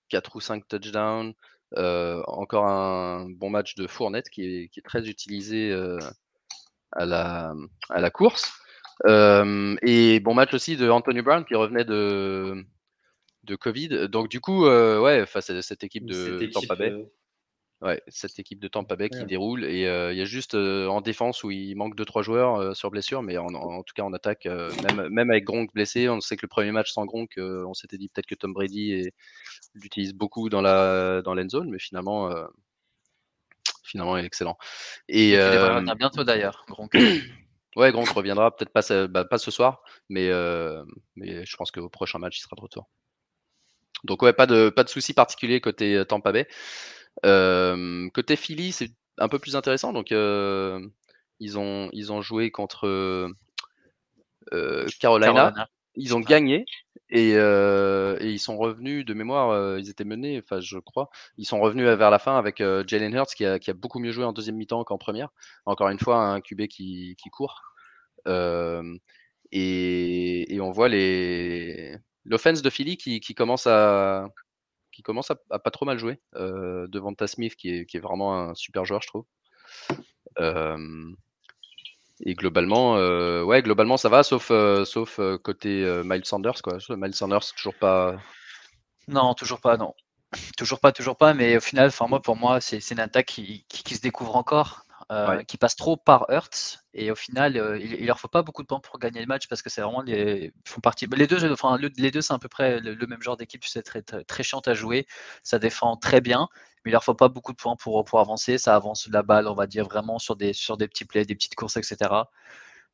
[0.10, 1.34] 4 ou 5 touchdowns.
[1.76, 5.72] encore un bon match de Fournette qui est, très utilisé
[6.94, 7.54] à, la,
[7.90, 8.52] à la course.
[9.08, 12.66] et bon match aussi de Anthony Brown qui revenait de,
[13.44, 14.10] de Covid.
[14.10, 17.06] Donc du coup, ouais, face à cette équipe de Tampa Bay.
[17.82, 19.66] Ouais, cette équipe de Tampa Bay qui déroule.
[19.66, 23.38] Et il y a juste en défense où il manque 2-3 joueurs sur blessure, mais
[23.38, 26.72] en, tout cas en attaque, même, même, avec Gronk blessé, on sait que le premier
[26.72, 29.10] match sans Gronk, on s'était dit peut-être que Tom Brady
[29.74, 32.32] l'utilise beaucoup dans la dans l'end zone, mais finalement,
[33.84, 34.58] finalement, il est excellent.
[35.08, 36.94] Et, il revenir bientôt d'ailleurs, Gronk.
[37.76, 40.30] ouais, Gronk reviendra, peut-être pas, bah, pas, ce soir, mais,
[41.16, 42.88] mais je pense qu'au prochain match, il sera de retour.
[44.04, 46.48] Donc ouais, pas de, pas de soucis particuliers côté Tampa Bay
[47.24, 49.94] côté Philly, c'est un peu plus intéressant.
[49.94, 53.32] Donc, ils, ont, ils ont joué contre
[55.00, 55.54] Carolina.
[55.96, 56.66] Ils ont gagné
[57.10, 59.78] et, ils sont revenus de mémoire.
[59.80, 61.10] ils étaient menés, enfin, je crois.
[61.38, 64.12] Ils sont revenus vers la fin avec Jalen Hurts qui a, qui a, beaucoup mieux
[64.12, 65.30] joué en deuxième mi-temps qu'en première.
[65.66, 67.62] Encore une fois, un QB qui, qui court.
[69.52, 74.28] Et, et, on voit les l'offense de Philly qui, qui commence à,
[74.92, 78.02] qui commence à, pas trop mal jouer euh, devant Ta Smith, qui est, qui est,
[78.02, 79.26] vraiment un super joueur, je trouve.
[82.24, 86.78] et globalement, euh, ouais, globalement, ça va, sauf, euh, sauf côté Miles Sanders, quoi.
[86.90, 88.18] Miles Sanders, toujours pas.
[89.08, 89.94] Non, toujours pas, non.
[90.58, 93.96] Toujours pas, toujours pas, mais au final, moi, pour moi, c'est une attaque qui, qui,
[93.96, 94.86] se découvre encore.
[95.12, 98.62] Euh, qui passent trop par Hertz et au final euh, il, leur faut pas beaucoup
[98.62, 101.52] de temps pour gagner le match parce que c'est vraiment les font partie les deux
[101.52, 104.24] enfin les deux c'est à peu près le, même genre d'équipe c'est très, très,
[104.66, 105.06] à jouer.
[105.44, 106.48] Ça défend très bien
[106.86, 108.58] mais il leur faut pas beaucoup de points pour, pour avancer.
[108.58, 111.36] Ça avance la balle on va dire vraiment sur des sur des petits plays des
[111.36, 112.10] petites courses etc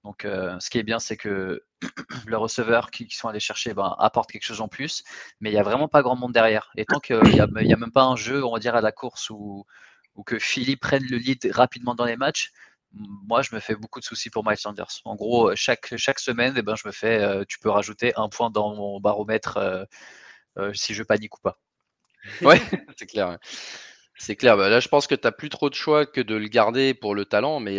[0.04, 1.64] donc, euh, ce qui est bien, c'est que
[2.28, 5.04] le receveur qui, sont allés chercher ben, apporte quelque chose en plus,
[5.42, 6.72] mais il n'y a vraiment pas grand monde derrière.
[6.78, 8.94] Et tant qu'il n'y a, a, même pas un jeu, on va dire, à la
[8.94, 9.66] course où,
[10.18, 12.52] ou que Philly prenne le lead rapidement dans les matchs,
[12.94, 15.02] moi, je me fais beaucoup de soucis pour Miles Sanders.
[15.06, 18.30] En gros, chaque, chaque semaine, eh ben, je me fais, euh, tu peux rajouter un
[18.30, 19.84] point dans mon baromètre euh,
[20.58, 21.58] euh, si je panique ou pas.
[22.42, 22.60] Ouais,
[22.98, 23.38] c'est clair.
[24.18, 24.58] C'est clair.
[24.58, 26.94] Bah, là, je pense que tu n'as plus trop de choix que de le garder
[26.94, 27.78] pour le talent, mais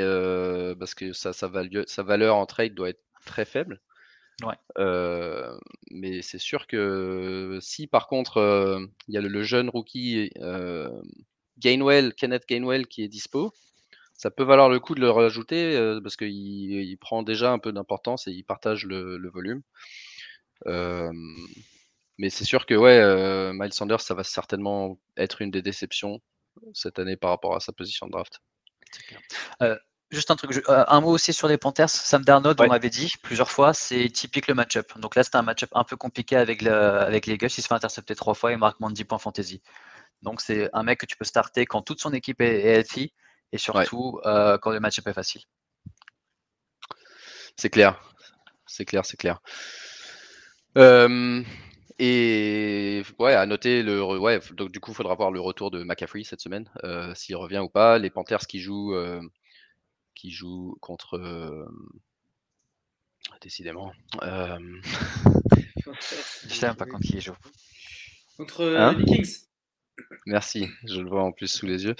[0.79, 3.81] parce que ça, sa valeur en trade doit être très faible.
[4.44, 4.55] Ouais.
[5.90, 10.31] mais c'est sûr que si par contre il y a le, jeune rookie
[11.59, 13.53] Gainwell, Kenneth Gainwell qui est dispo,
[14.18, 17.73] ça peut valoir le coup de le rajouter euh, parce qu'il prend déjà un peu
[17.73, 19.62] d'importance et il partage le, volume.
[20.66, 21.12] Euh,
[22.18, 26.21] mais c'est sûr que ouais, euh, Miles Sanders, ça va certainement être une des déceptions
[26.75, 28.40] cette année par rapport à sa position de draft.
[30.11, 31.90] Juste un truc, un mot aussi sur les Panthers.
[31.90, 34.99] Sam Darnold, on m'avait dit plusieurs fois, c'est typique le match-up.
[34.99, 37.51] Donc là, c'était un match-up un peu compliqué avec, avec les Eagles.
[37.57, 39.61] Il se fait intercepter trois fois et marque moins de 10 points fantasy.
[40.22, 43.12] Donc c'est un mec que tu peux starter quand toute son équipe est, healthy
[43.52, 45.42] et surtout quand le match-up est facile.
[47.57, 48.00] C'est clair.
[48.66, 49.40] C'est clair, c'est clair.
[51.98, 54.02] et ouais, à noter le.
[54.18, 56.68] Ouais, donc du coup, il faudra voir le retour de McCaffrey cette semaine,
[57.14, 57.98] s'il revient ou pas.
[57.98, 58.94] Les Panthers qui jouent
[60.18, 61.14] qui joue contre.
[61.14, 61.64] Euh,
[63.40, 63.92] décidément.
[64.22, 64.59] Euh...
[66.48, 67.37] Je sais pas contre qui il joue.
[68.37, 68.92] Contre euh, hein?
[68.92, 69.47] les Vikings.
[70.26, 71.94] Merci, je le vois en plus sous les yeux.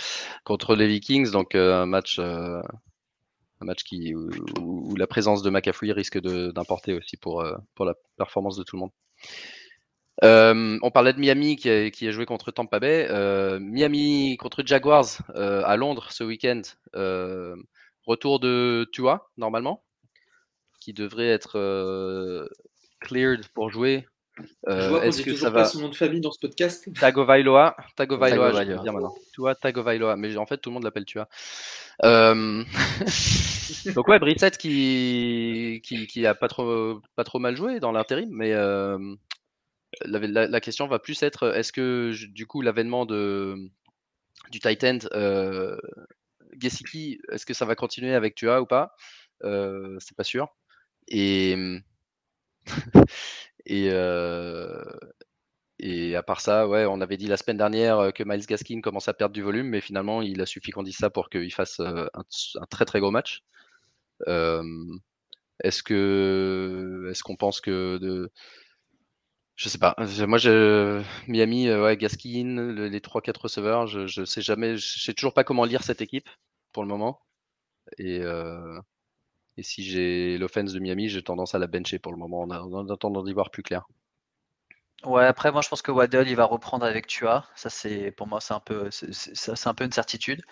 [0.45, 2.63] Contre les Vikings, donc euh, un match, un
[3.61, 8.63] match qui, où, la présence de McAfee risque d'importer aussi pour, pour la performance de
[8.63, 8.93] tout le monde.
[10.83, 13.09] on parlait de Miami qui a, qui a, joué contre Tampa Bay.
[13.61, 16.63] Miami contre Jaguars à Londres ce week-end.
[18.09, 19.85] Retour de Tua, normalement,
[20.81, 22.49] qui devrait être euh,
[23.01, 24.07] cleared pour jouer.
[24.69, 28.53] Euh, Est-ce que ça va pas son nom de famille dans ce podcast Tagovailoa, Tagovailoa,
[28.53, 29.15] je dire maintenant.
[29.33, 31.29] Tua Tagovailoa, mais en fait tout le monde l'appelle Tua.
[32.05, 32.65] Euh...
[33.95, 38.31] Donc ouais, Brissette qui, qui, qui a pas trop pas trop mal joué dans l'intérim,
[38.31, 38.99] mais euh...
[40.05, 43.71] la, la, question va plus être est-ce que du coup l'avènement de
[44.51, 45.77] du Titan euh,
[46.59, 48.95] Gesicki, est-ce que ça va continuer avec Tua ou pas?
[49.45, 50.49] Euh, C'est pas sûr.
[51.09, 51.57] Et,
[53.67, 54.85] et, euh,
[55.79, 59.09] et à part ça, ouais, on avait dit la semaine dernière que Miles Gaskin commence
[59.09, 61.81] à perdre du volume, mais finalement, il a suffi qu'on dise ça pour qu'il fasse
[61.81, 62.09] un,
[62.71, 63.43] très très gros match.
[65.65, 68.31] est-ce que est-ce qu'on pense que de
[69.57, 69.97] je sais pas.
[70.27, 75.35] Moi, je, Miami, ouais, Gaskin, les 3-4 receveurs, je, je sais jamais, je sais toujours
[75.35, 76.29] pas comment lire cette équipe
[76.73, 77.21] pour le moment.
[77.99, 78.81] Et, euh,
[79.59, 82.89] et si j'ai l'offense de Miami, j'ai tendance à la bencher pour le moment, en,
[82.89, 83.87] attendant d'y voir plus clair.
[85.05, 87.45] Ouais, après, moi, je pense que Waddle, il va reprendre avec Tua.
[87.57, 90.43] Ça, c'est pour moi, c'est un peu, c'est un peu une certitude.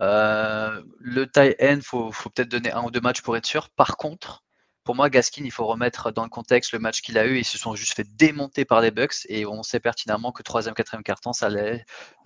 [0.00, 3.68] Euh, le tie end, faut, faut peut-être donner un ou deux matchs pour être sûr.
[3.70, 4.44] Par contre,
[4.84, 7.38] pour moi, Gaskin, il faut remettre dans le contexte le match qu'il a eu.
[7.38, 10.74] Ils se sont juste fait démonter par les Bucks et on sait pertinemment que troisième,
[10.74, 11.48] quatrième carton, ça,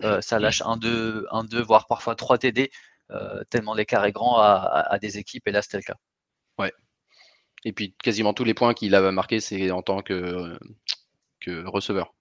[0.03, 2.71] euh, ça lâche un 2, un 2, voire parfois 3 TD,
[3.11, 5.97] euh, tellement l'écart est grand à, des équipes et là, c'était le cas.
[6.57, 6.73] Ouais.
[7.65, 10.57] Et puis quasiment tous les points qu'il a marqués, c'est en tant que,
[11.39, 12.13] que receveur.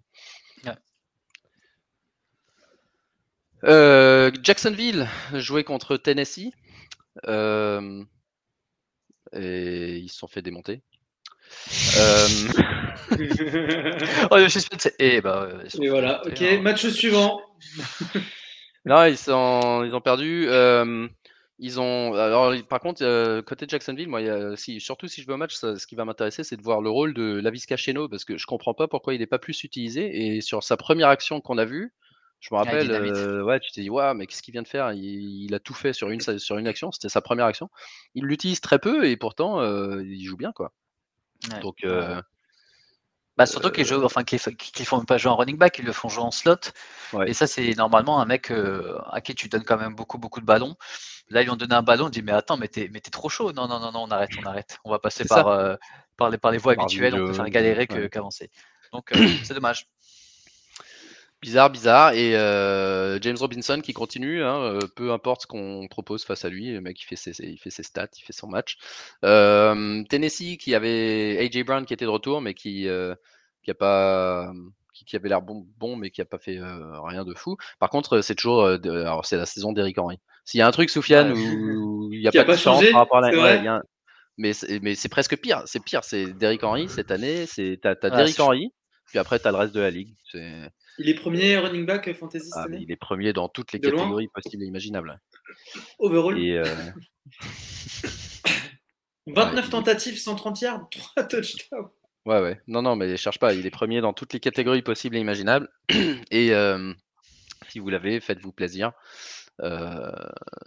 [3.65, 6.53] Euh, Jacksonville jouait contre Tennessee.
[7.27, 8.03] Euh,
[9.33, 10.83] et ils se sont fait démonter.
[11.99, 12.29] Euh...
[14.31, 14.37] oh,
[14.99, 15.49] et, bah,
[15.81, 17.41] et voilà, ok, match suivant.
[18.85, 19.85] non, ils, sont...
[19.85, 20.47] ils ont perdu.
[20.49, 21.09] Euh...
[21.59, 22.15] Ils ont.
[22.15, 24.21] Alors, par contre, euh, côté Jacksonville, moi,
[24.57, 26.91] si, surtout si je veux un match, ce qui va m'intéresser, c'est de voir le
[26.91, 30.37] rôle de Lavisca Cheno, parce que je comprends pas pourquoi il n'est pas plus utilisé.
[30.37, 31.95] Et sur sa première action qu'on a vue,
[32.41, 34.93] je me rappelle, euh, ouais, tu t'es dit, ouais, mais qu'est-ce qu'il vient de faire?
[34.93, 37.71] Il, a tout fait sur une, sur une action, c'était sa première action.
[38.15, 40.73] Il l'utilise très peu et pourtant, euh, il joue bien, quoi.
[41.63, 41.85] Donc.
[41.85, 42.21] Euh,
[43.37, 45.93] bah, surtout qu'ils jouent, enfin, qu'ils ne font pas jouer en running back, ils le
[45.93, 46.57] font jouer en slot.
[47.27, 50.47] Et ça, c'est normalement un mec à qui tu donnes quand même beaucoup, beaucoup de
[50.47, 50.77] ballons.
[51.29, 53.53] Là, ils ont donné un ballon, on dit, mais attends, mais t'es, trop chaud.
[53.53, 54.79] Non, non, non, non, on arrête, on arrête.
[54.85, 55.79] On va passer par,
[56.17, 58.51] par, les, par les voies habituelles, on peut faire galérer qu'avancer.
[58.93, 59.13] Donc,
[59.43, 59.89] c'est dommage.
[61.43, 62.13] Bizarre, bizarre.
[62.15, 66.49] Et euh, James Robinson qui continue, hein, euh, peu importe ce qu'on propose face à
[66.49, 68.79] lui, le mec il fait ses, il fait ses stats, il fait son match.
[69.25, 72.89] Euh, Tennessee qui avait AJ Brown qui était de retour, mais qui
[73.63, 74.51] qui a pas
[75.05, 77.57] qui, avait l'air bon, bon, mais qui a pas fait rien de fou.
[77.79, 80.19] Par contre, c'est toujours, alors c'est la saison d'Eric Henry.
[80.45, 83.25] S'il y a un truc, Soufiane, où il n'y a pas, de chance par rapport
[83.25, 83.83] à la,
[84.39, 85.63] mais c'est presque pire.
[85.67, 86.05] C'est pire.
[86.05, 87.47] C'est Derrick Henry cette année.
[87.47, 88.73] C'est t'as, as Derrick Henry,
[89.07, 90.15] puis après t'as le reste de la ligue.
[90.31, 94.29] C'est il est premier running back fantasy ah, Il est premier dans toutes les catégories
[94.29, 95.21] possibles et imaginables.
[95.99, 96.37] Overall?
[99.27, 101.91] 29 euh, tentatives, 130 yards, 3 touchdowns.
[102.27, 102.61] Ouais, ouais.
[102.67, 103.55] Non, non, mais cherche pas.
[103.55, 105.69] Il est premier dans toutes les catégories possibles et imaginables.
[106.31, 106.93] Et euh,
[107.69, 108.93] si vous l'avez, faites-vous plaisir.
[109.63, 110.11] Euh,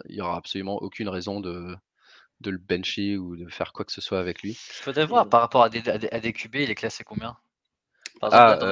[0.08, 1.76] il n'y aura absolument aucune raison de,
[2.40, 4.52] de le bencher ou de faire quoi que ce soit avec lui.
[4.52, 7.36] Il faudrait voir par rapport à des, à des QB, il est classé combien?
[8.20, 8.64] Par exemple,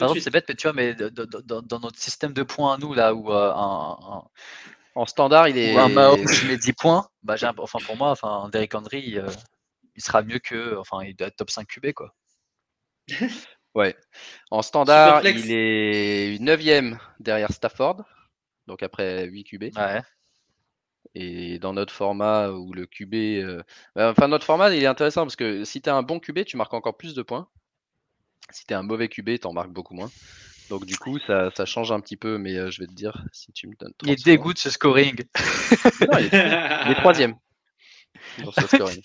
[0.00, 3.14] ah, c'est bête, mais tu vois, mais dans, notre système de points à nous, là,
[3.14, 4.22] où euh, un,
[4.94, 5.76] en standard, il est.
[5.76, 9.28] un Mahomes met 10 points, bah, enfin, pour moi, enfin, Derrick Henry, euh,
[9.96, 10.76] il sera mieux que.
[10.76, 12.14] Enfin, il doit être top 5 QB, quoi.
[13.74, 13.96] ouais.
[14.50, 18.04] En standard, il est 9ème derrière Stafford,
[18.66, 19.62] donc après 8 QB.
[19.76, 20.02] Ouais.
[21.14, 23.64] Et dans notre format où le QB.
[23.94, 26.44] Bah, enfin, notre format, il est intéressant parce que si tu as un bon QB,
[26.44, 27.48] tu marques encore plus de points.
[28.50, 30.10] Si tu es un mauvais QB, tu en marques beaucoup moins.
[30.68, 33.68] Donc, du coup, ça, change un petit peu, mais je vais te dire si tu
[33.68, 33.92] me donnes.
[34.02, 35.24] Il est dégoûte ce scoring.
[36.00, 37.36] il, est, troisième
[38.44, 39.02] dans ce scoring.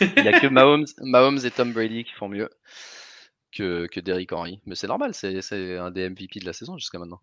[0.00, 2.50] Il n'y a que Mahomes, et Tom Brady qui font mieux
[3.52, 4.60] que, que Derrick Henry.
[4.66, 7.20] Mais c'est normal, c'est un des MVP de la saison jusqu'à maintenant.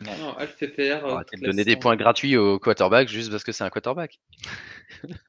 [0.00, 1.06] Non, LFPR.
[1.06, 4.18] Euh, donner des points gratuits au quarterback juste parce que c'est un quarterback.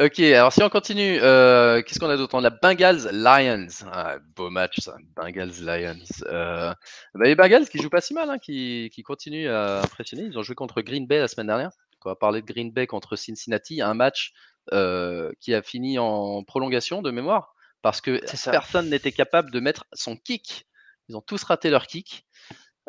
[0.00, 2.36] ok, alors si on continue, euh, qu'est-ce qu'on a d'autre?
[2.36, 3.66] On a Bengals Lions.
[3.92, 5.98] Ah, beau match ça, Bengals Lions.
[6.26, 6.72] Euh,
[7.14, 10.22] bah, les Bengals qui jouent pas si mal, hein, qui, qui, continuent à impressionner.
[10.22, 11.72] Ils ont joué contre Green Bay la semaine dernière.
[12.04, 14.32] On va parler de Green Bay contre Cincinnati, un match
[14.70, 20.16] qui a fini en prolongation de mémoire parce que personne n'était capable de mettre son
[20.16, 20.68] kick
[21.08, 22.26] ils ont tous raté leur kick.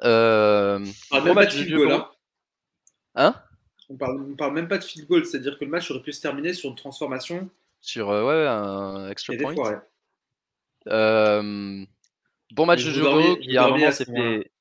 [0.03, 1.91] Euh, on parle match de field goal.
[1.91, 2.09] Hein.
[3.15, 3.35] hein?
[3.89, 6.21] On parle, parle même pas de field goal, c'est-à-dire que le match aurait pu se
[6.21, 7.49] terminer sur une transformation.
[7.81, 9.81] Sur euh, ouais, un extra point.
[10.87, 11.85] Euh,
[12.51, 14.51] bon match de Jogo qui à un moment s'est fait.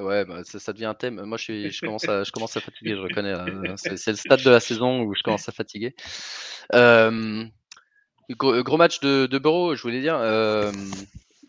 [0.00, 1.22] Ouais, bah, ça, devient un thème.
[1.22, 3.34] Moi, je, suis, je, commence, à, je commence à fatiguer, je reconnais.
[3.76, 5.94] C'est le stade de la saison où je commence à fatiguer.
[6.70, 10.18] Gros, match de, de Burrow, je voulais dire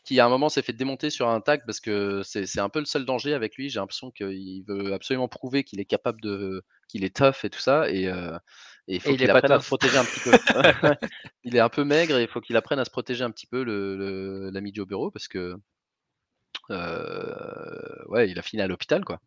[0.03, 2.79] qui à un moment s'est fait démonter sur un tag parce que c'est un peu
[2.79, 3.69] le seul danger avec lui.
[3.69, 7.59] J'ai l'impression qu'il veut absolument prouver qu'il est capable de, qu'il est tough et tout
[7.59, 7.89] ça.
[7.89, 8.37] Et, euh,
[8.87, 10.31] il faut qu'il apprenne à se protéger un petit peu.
[11.43, 13.47] il est un peu maigre et il faut qu'il apprenne à se protéger un petit
[13.47, 15.57] peu l'ami le, Joe Bureau parce que euh,
[18.07, 19.19] ouais, il a fini à l'hôpital quoi.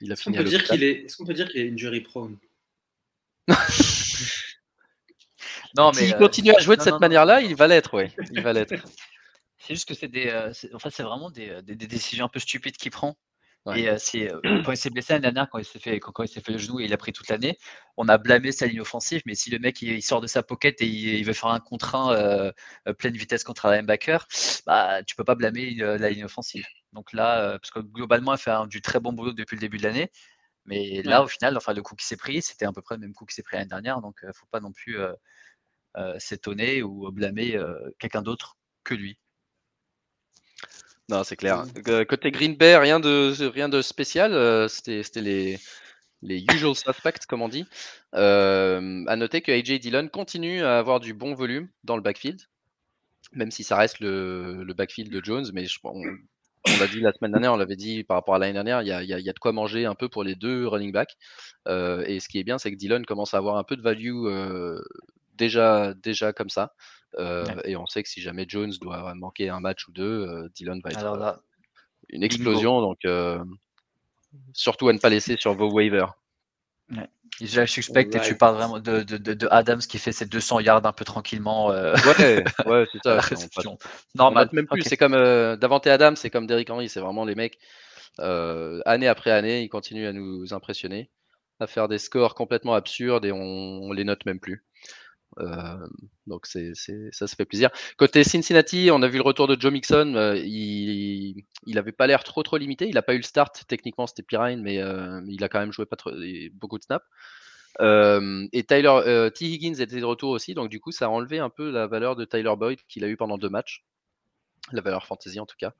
[0.00, 0.82] Il a fini à l'hôpital.
[0.82, 2.38] Est-ce qu'on peut dire qu'il est injury prone?
[5.76, 8.10] Non, mais s'il euh, continue à jouer de cette manière-là, il va l'être, ouais.
[8.32, 8.74] Il va l'être.
[9.58, 12.40] C'est juste que c'est des, euh, en fait, c'est vraiment des, des, décisions un peu
[12.40, 13.16] stupides qu'il prend.
[13.76, 14.28] Et euh, c'est
[14.64, 16.58] quand il s'est blessé l'année dernière, quand il s'est fait, quand, il s'est fait le
[16.58, 17.56] genou et il a pris toute l'année,
[17.96, 19.22] on a blâmé sa ligne offensive.
[19.24, 21.94] Mais si le mec il, sort de sa pocket et il, veut faire un contre
[21.94, 22.52] 1 euh,
[22.98, 24.26] pleine vitesse contre un linebacker,
[24.66, 26.66] bah tu peux pas blâmer la ligne offensive.
[26.92, 29.84] Donc là, parce que globalement, il fait du très bon boulot depuis le début de
[29.84, 30.10] l'année.
[30.66, 33.00] Mais là, au final, enfin le coup qui s'est pris, c'était à peu près le
[33.00, 34.00] même coup qui s'est pris l'année dernière.
[34.00, 34.98] Donc il faut pas non plus
[36.18, 37.58] s'étonner ou blâmer
[37.98, 39.18] quelqu'un d'autre que lui.
[41.08, 41.64] Non, c'est clair.
[42.08, 44.32] Côté Green Bay, rien de, rien de spécial.
[44.32, 45.58] Euh, c'était les,
[46.22, 47.66] les usual suspects, comme on dit.
[48.14, 52.40] Euh, à noter que AJ Dillon continue à avoir du bon volume dans le backfield,
[53.32, 55.50] même si ça reste le, le backfield de Jones.
[55.52, 56.02] Mais je, on,
[56.68, 58.88] on l'a dit la semaine dernière, on l'avait dit par rapport à l'année dernière, il
[58.88, 61.16] y, a, y, a, de quoi manger un peu pour les deux running backs.
[61.68, 63.82] Euh, et ce qui est bien, c'est que Dillon commence à avoir un peu de
[63.82, 64.80] value euh,
[65.34, 66.74] déjà, déjà comme ça.
[67.18, 70.80] Euh, et on sait que si jamais Jones doit manquer un match ou deux, Dylan
[70.82, 71.42] va être
[72.08, 72.80] une explosion.
[72.80, 73.00] Donc,
[74.52, 76.14] surtout à ne pas laisser sur vos waivers.
[77.40, 80.84] Je suspecte et tu parles vraiment de, de, de, Adams qui fait ses 200 yards
[80.84, 81.68] un peu tranquillement.
[81.68, 83.20] Ouais, ouais c'est ça.
[84.14, 84.48] Normal.
[84.52, 84.82] Même plus.
[84.82, 85.16] C'est comme
[85.56, 86.88] Davante Adams, c'est comme Derrick Henry.
[86.88, 87.58] C'est vraiment les mecs,
[88.18, 91.10] année après année, ils continuent à nous impressionner,
[91.58, 94.64] à faire des scores complètement absurdes et on, on les note même plus.
[96.26, 97.70] Donc ça se fait plaisir.
[97.96, 100.34] Côté Cincinnati, on a vu le retour de Joe Mixon.
[100.44, 102.86] Il n'avait pas l'air trop trop limité.
[102.86, 103.64] Il n'a pas eu le start.
[103.68, 104.76] Techniquement, c'était Pirine, mais
[105.26, 105.96] il a quand même joué pas
[106.54, 107.06] beaucoup de snaps.
[107.80, 109.44] et Tyler T.
[109.46, 112.16] Higgins était de retour aussi, donc du coup, ça a enlevé un peu la valeur
[112.16, 113.84] de Tyler Boyd qu'il a eu pendant deux matchs,
[114.72, 115.72] la valeur fantasy en tout cas.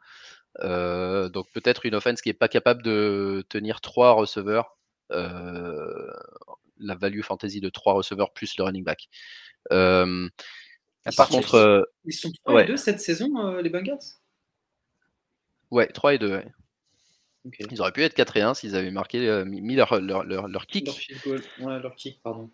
[1.29, 4.77] donc peut-être une offense qui n'est pas capable de tenir trois receveurs
[5.12, 9.09] la value fantasy de trois receveurs plus le running back.
[9.70, 10.29] Euh,
[11.16, 13.98] par contre, euh, ils sont 3 et 2 cette saison, euh, les Bengals?
[15.71, 16.33] Ouais, 3 et 2.
[16.33, 16.46] Ouais.
[17.71, 20.67] Ils auraient pu être 4 et 1 s'ils avaient marqué, mis leur, leur, leur, leur,
[20.67, 20.88] kick.
[21.27, 22.50] Ouais, leur kick, pardon.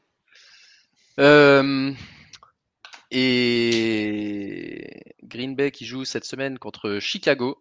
[3.10, 7.60] et Green Bay qui joue cette semaine contre Chicago.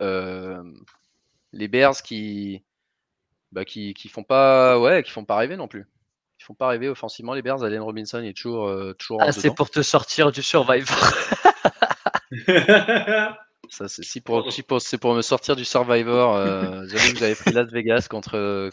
[0.00, 2.62] les Bears qui,
[3.52, 5.86] bah, qui, qui font pas ouais qui font pas rêver non plus.
[6.40, 9.54] Ils font pas rêver offensivement les Bears Allen Robinson est toujours euh, toujours ah, c'est
[9.54, 10.96] pour te sortir du Survivor.
[13.68, 17.52] Ça c'est si pour, c'est pour me sortir du Survivor euh, j'avoue que j'avais pris
[17.52, 18.70] Las Vegas contre euh,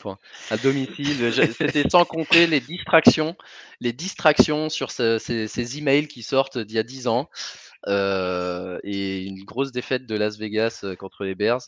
[0.49, 1.31] à domicile.
[1.53, 3.35] C'était sans compter les distractions
[3.81, 7.29] les distractions sur ces, ces, emails qui sortent d'il y a 10 ans
[7.87, 11.61] et une grosse défaite de Las Vegas contre les Bears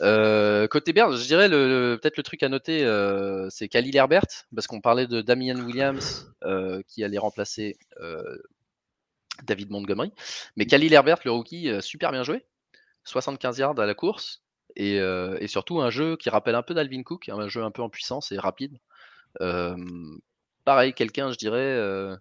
[0.00, 4.26] euh, côté Bears, je dirais le, peut-être le truc à noter, euh, c'est Khalil Herbert,
[4.54, 7.76] parce qu'on parlait de Damian Williams euh, qui allait remplacer
[9.44, 10.12] David Montgomery.
[10.56, 12.44] Mais Khalil Herbert, le rookie, super bien joué.
[13.04, 14.42] 75 yards à la course.
[14.76, 17.82] et, et, surtout un jeu qui rappelle un peu d'Alvin Cook, un jeu un peu
[17.82, 18.78] en puissance et rapide.
[20.64, 22.16] pareil, quelqu'un, je dirais,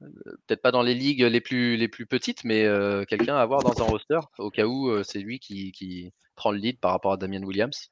[0.00, 2.66] peut-être pas dans les ligues les plus, les plus petites, mais
[3.08, 6.58] quelqu'un à avoir dans un roster au cas où c'est lui qui, qui, prend le
[6.58, 7.90] lead par rapport à Damien Williams.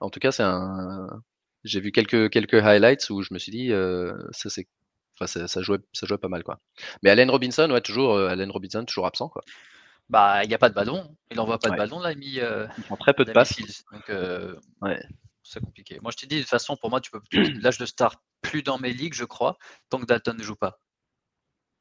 [0.00, 1.22] En tout cas, c'est un.
[1.64, 3.70] J'ai vu quelques, quelques highlights où je me suis dit,
[4.32, 4.66] ça, c'est
[5.20, 6.58] Enfin, ça, jouait, ça jouait pas mal, quoi.
[7.02, 9.42] Mais Allen Robinson, ouais, toujours, Allen Robinson, toujours absent, quoi.
[10.08, 11.16] Bah, il n'y a pas de ballon.
[11.30, 12.40] Il n'envoie pas de ballon, l'ami.
[12.40, 13.56] Euh, Ils font très peu de passes.
[13.92, 14.08] Donc,
[14.82, 15.02] ouais.
[15.42, 15.98] c'est compliqué.
[16.00, 17.20] Moi, je te dis, de toute façon, pour moi, tu peux.
[17.62, 19.56] Là, je ne start plus dans mes ligues, je crois,
[19.88, 20.80] tant que Dalton ne joue pas.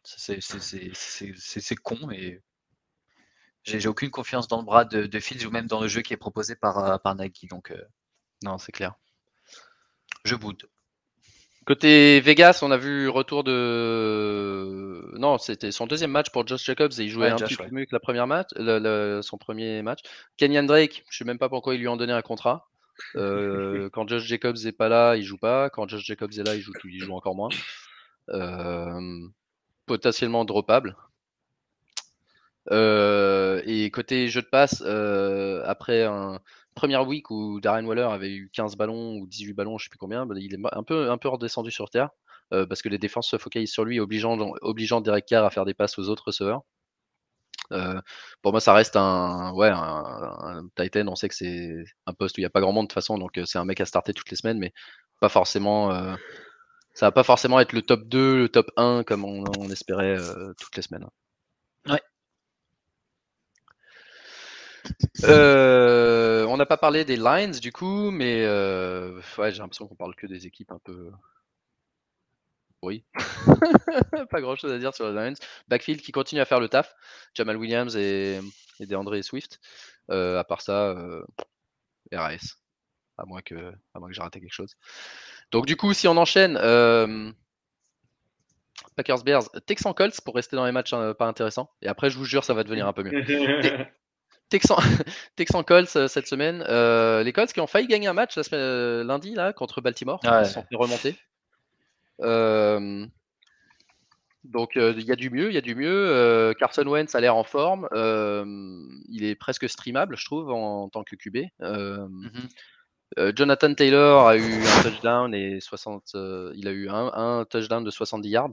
[0.04, 2.42] C'est con, mais
[3.64, 6.14] j'ai aucune confiance dans le bras de, de, Fields ou même dans le jeu qui
[6.14, 7.48] est proposé par, euh, par Nagy.
[7.50, 7.82] Donc, euh,
[8.44, 8.96] non, c'est clair.
[10.26, 10.64] Je boude.
[11.66, 15.16] Côté Vegas, on a vu retour de.
[15.20, 17.86] Non, c'était son deuxième match pour Josh Jacobs et il jouait un petit peu mieux
[17.86, 18.50] que la première match,
[19.22, 20.00] son premier match.
[20.38, 22.68] Kenyan Drake, je sais même pas pourquoi il lui ont donné un contrat.
[23.16, 25.70] Euh, quand Josh Jacobs est pas là, il joue pas.
[25.70, 27.50] Quand Josh Jacobs est là, il joue, il joue encore moins.
[29.86, 30.96] potentiellement droppable.
[32.70, 36.40] Euh, et côté jeu de passe, euh, après un
[36.76, 39.98] première week où Darren Waller avait eu 15 ballons ou 18 ballons, je sais plus
[39.98, 42.10] combien, bah, il est un peu, un peu redescendu sur terre
[42.54, 45.66] euh, parce que les défenses se focalisent sur lui, obligeant, obligeant Derek Carr à faire
[45.66, 46.62] des passes aux autres receveurs.
[48.42, 51.08] pour moi, ça reste un, ouais, un, Titan.
[51.08, 52.94] On sait que c'est un poste où il n'y a pas grand monde de toute
[52.96, 54.74] façon, donc c'est un mec à starter toutes les semaines, mais
[55.20, 55.92] pas forcément.
[56.94, 60.18] ça va pas forcément être le top 2, le top 1 comme on espérait
[60.58, 61.08] toutes les semaines.
[65.24, 70.16] Euh, on n'a pas parlé des Lions du coup, mais euh, j'ai l'impression qu'on parle
[70.16, 71.12] que des équipes un peu.
[72.82, 73.06] Oui.
[74.32, 75.36] pas grand chose à dire sur les Lions.
[75.68, 76.96] Backfield qui continue à faire le taf.
[77.36, 78.40] Jamal Williams et,
[78.80, 79.60] et Swift.
[80.10, 80.96] Euh, à part ça,
[82.12, 82.58] RAS.
[83.18, 84.76] À moins que, à que j'ai raté quelque chose.
[85.52, 86.58] Donc du coup, si on enchaîne,
[88.96, 91.70] Packers Bears, Texan Colts pour rester dans les matchs pas intéressants.
[91.82, 93.22] Et après, je vous jure, ça va devenir un peu mieux.
[94.52, 94.76] Texan,
[95.36, 96.64] Texan Colts euh, cette semaine.
[96.68, 99.82] Euh, les Colts qui ont failli gagner un match la semaine, euh, lundi là, contre
[99.82, 100.20] Baltimore.
[100.24, 101.16] Ils sont fait remonter.
[104.44, 106.54] donc il y a du mieux, il y a du mieux.
[106.60, 107.88] Carson Wentz a l'air en forme.
[107.94, 111.48] il est presque streamable, je trouve, en, tant que QB.
[111.62, 113.36] Mm-hmm.
[113.36, 116.12] Jonathan Taylor a eu un touchdown et 60,
[116.56, 118.52] il a eu un, un, touchdown de 70 yards.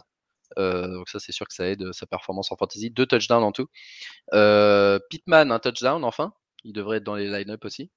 [0.58, 2.90] Euh, donc ça, c'est sûr que ça aide sa performance en fantasy.
[2.90, 3.68] Deux touchdowns en tout.
[4.34, 6.32] Euh, Pittman, un touchdown enfin.
[6.64, 7.90] Il devrait être dans les line-up aussi.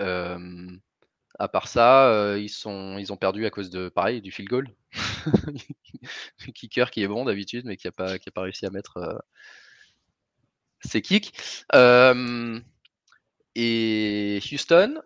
[0.00, 0.70] Euh,
[1.38, 4.74] à part ça, ils, sont, ils ont perdu à cause de, pareil, du field goal.
[6.38, 9.22] du kicker qui est bon d'habitude, mais qui n'a pas, pas réussi à mettre
[10.80, 11.32] ses kicks.
[13.56, 15.00] et Houston,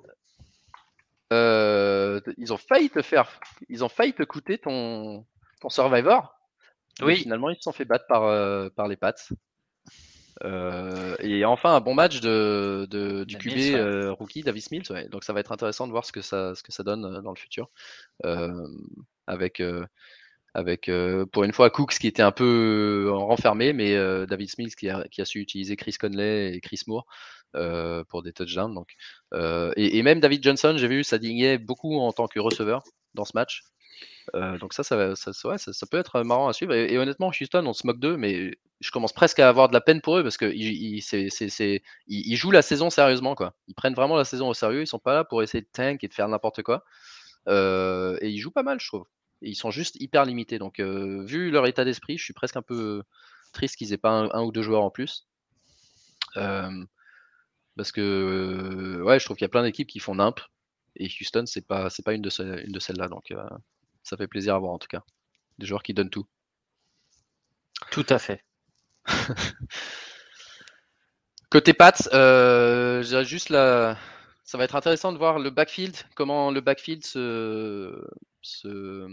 [1.32, 3.28] euh, ils ont failli te faire,
[3.68, 5.26] ils ont failli te coûter ton,
[5.60, 6.34] ton Survivor.
[7.02, 7.16] Oui.
[7.16, 9.14] Finalement, ils se sont fait battre par, euh, par les Pats.
[10.44, 15.08] Euh, et enfin, un bon match de, de du QB rookie Davis Mills.
[15.10, 17.32] Donc, ça va être intéressant de voir ce que ça, ce que ça donne dans
[17.32, 17.70] le futur.
[19.26, 19.62] avec,
[20.54, 20.90] avec
[21.32, 23.94] pour une fois Cooks qui était un peu renfermé, mais
[24.26, 27.06] David Smith qui a, qui a, su utiliser Chris Conley et Chris Moore
[27.56, 28.74] euh, pour des touchdowns.
[28.74, 28.94] Donc,
[29.32, 32.82] euh, et, même David Johnson, j'ai vu, s'aligner beaucoup en tant que receveur
[33.14, 33.62] dans ce match.
[34.34, 36.74] Euh, donc ça ça, ça, ça, peut être marrant à suivre.
[36.74, 39.80] Et, honnêtement, Houston, on se moque d'eux, mais je commence presque à avoir de la
[39.80, 43.34] peine pour eux parce qu'ils ils, jouent la saison sérieusement.
[43.34, 43.54] Quoi.
[43.66, 44.82] Ils prennent vraiment la saison au sérieux.
[44.82, 46.84] Ils sont pas là pour essayer de tank et de faire n'importe quoi.
[47.46, 49.06] et ils jouent pas mal, je trouve.
[49.40, 50.58] Ils sont juste hyper limités.
[50.58, 53.02] Donc, vu leur état d'esprit, je suis presque un peu
[53.54, 55.26] triste qu'ils aient pas un, ou deux joueurs en plus.
[57.78, 60.40] Parce que ouais, je trouve qu'il y a plein d'équipes qui font nimp.
[60.96, 62.30] Et Houston, c'est pas, c'est pas une de,
[62.66, 63.08] une de celles-là.
[63.08, 63.32] Donc
[64.02, 65.04] ça fait plaisir à voir en tout cas.
[65.58, 66.26] Des joueurs qui donnent tout.
[67.90, 68.44] Tout à fait.
[71.50, 73.96] Côté Pats, euh, juste la...
[74.44, 78.06] ça va être intéressant de voir le backfield, comment le backfield se,
[78.42, 79.08] se...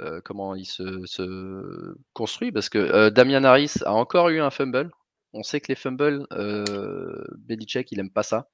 [0.00, 4.50] Euh, comment il se, se, construit, parce que euh, Damian Harris a encore eu un
[4.50, 4.92] fumble
[5.32, 8.48] on sait que les fumbles, euh, il aime pas ça.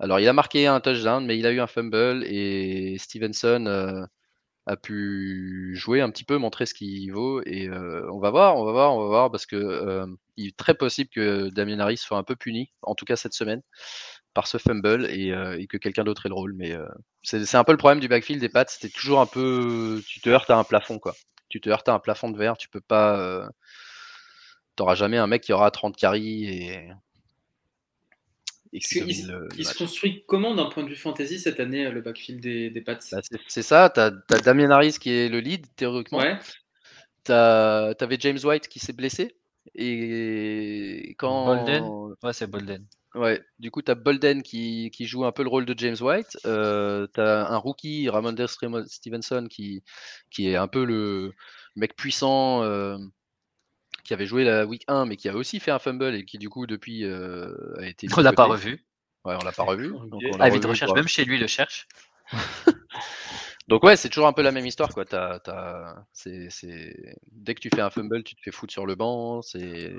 [0.00, 4.02] Alors, il a marqué un touchdown, mais il a eu un fumble et Stevenson euh,
[4.66, 7.42] a pu jouer un petit peu, montrer ce qu'il vaut.
[7.44, 10.06] Et euh, on va voir, on va voir, on va voir, parce que euh,
[10.36, 13.34] il est très possible que Damien Harris soit un peu puni, en tout cas cette
[13.34, 13.60] semaine,
[14.34, 16.54] par ce fumble et, que quelqu'un d'autre ait le rôle.
[16.54, 16.74] Mais
[17.22, 20.30] c'est un peu le problème du backfield des Pats, c'était toujours un peu, tu te
[20.30, 21.14] heurtes à un plafond, quoi.
[21.50, 23.50] Tu te heurtes à un plafond de verre, tu peux pas
[24.80, 26.88] t'auras jamais un mec qui aura 30 carries et
[28.72, 31.90] qui il, le, le il se construit comment d'un point de vue fantasy cette année,
[31.90, 32.98] le backfield des, des Pats?
[33.12, 34.10] Bah, c'est- ça, tu as,
[34.40, 36.18] Damien Harris qui est le lead théoriquement.
[36.18, 36.38] Ouais,
[37.24, 39.36] Tu avais James White qui s'est blessé.
[39.74, 41.44] Et quand.
[41.44, 41.84] Bolden
[42.22, 42.86] Ouais, c'est Bolden.
[43.14, 45.96] Ouais, du coup, tu as Bolden qui, qui joue un peu le rôle de James
[46.00, 46.38] White.
[46.46, 49.82] Euh, tu as un rookie, Ramondre Stevenson, qui,
[50.30, 51.32] qui est un peu le
[51.76, 52.96] mec puissant euh,
[54.04, 56.38] qui avait joué la week 1, mais qui a aussi fait un fumble et qui,
[56.38, 58.08] du coup, depuis, euh, a été.
[58.16, 58.84] On l'a pas revu.
[59.24, 59.88] Ouais, on l'a pas revu.
[59.90, 61.86] Donc, on Avis de revu recherche, même chez lui, il le cherche.
[63.68, 65.04] Donc ouais, c'est toujours un peu la même histoire quoi.
[66.12, 69.42] C'est, c'est- Dès que tu fais un fumble, tu te fais foutre sur le banc.
[69.42, 69.92] C'est...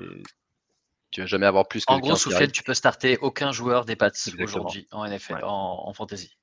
[1.10, 2.50] Tu vas jamais avoir plus que En gros, 15 sous arrivent.
[2.52, 5.42] tu peux starter aucun joueur des Pats aujourd'hui en NFL, Ouais.
[5.44, 6.36] en, en fantasy.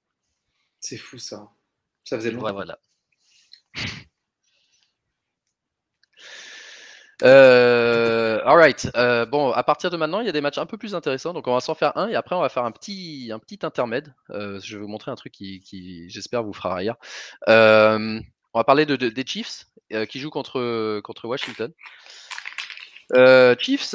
[0.80, 1.50] c'est fou ça.
[2.04, 2.48] Ça faisait longtemps.
[2.48, 2.80] Ouais, voilà.
[7.24, 8.90] Euh, alright.
[8.96, 11.34] Euh, bon, à partir de maintenant, il y a des matchs un peu plus intéressants.
[11.34, 13.60] Donc on va s'en faire un et après on va faire un petit, un petit
[13.64, 14.14] intermède.
[14.30, 16.96] Euh, je vais vous montrer un truc qui, j'espère, vous fera rire.
[17.50, 18.20] Euh,
[18.54, 21.72] on va parler de, de- des Chiefs euh, qui jouent contre, contre Washington.
[23.16, 23.92] Euh, Chiefs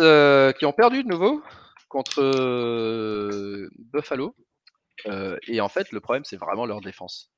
[0.59, 1.43] qui ont perdu de nouveau
[1.89, 2.21] contre
[3.93, 4.35] Buffalo.
[5.49, 7.34] Et en fait, le problème, c'est vraiment leur défense.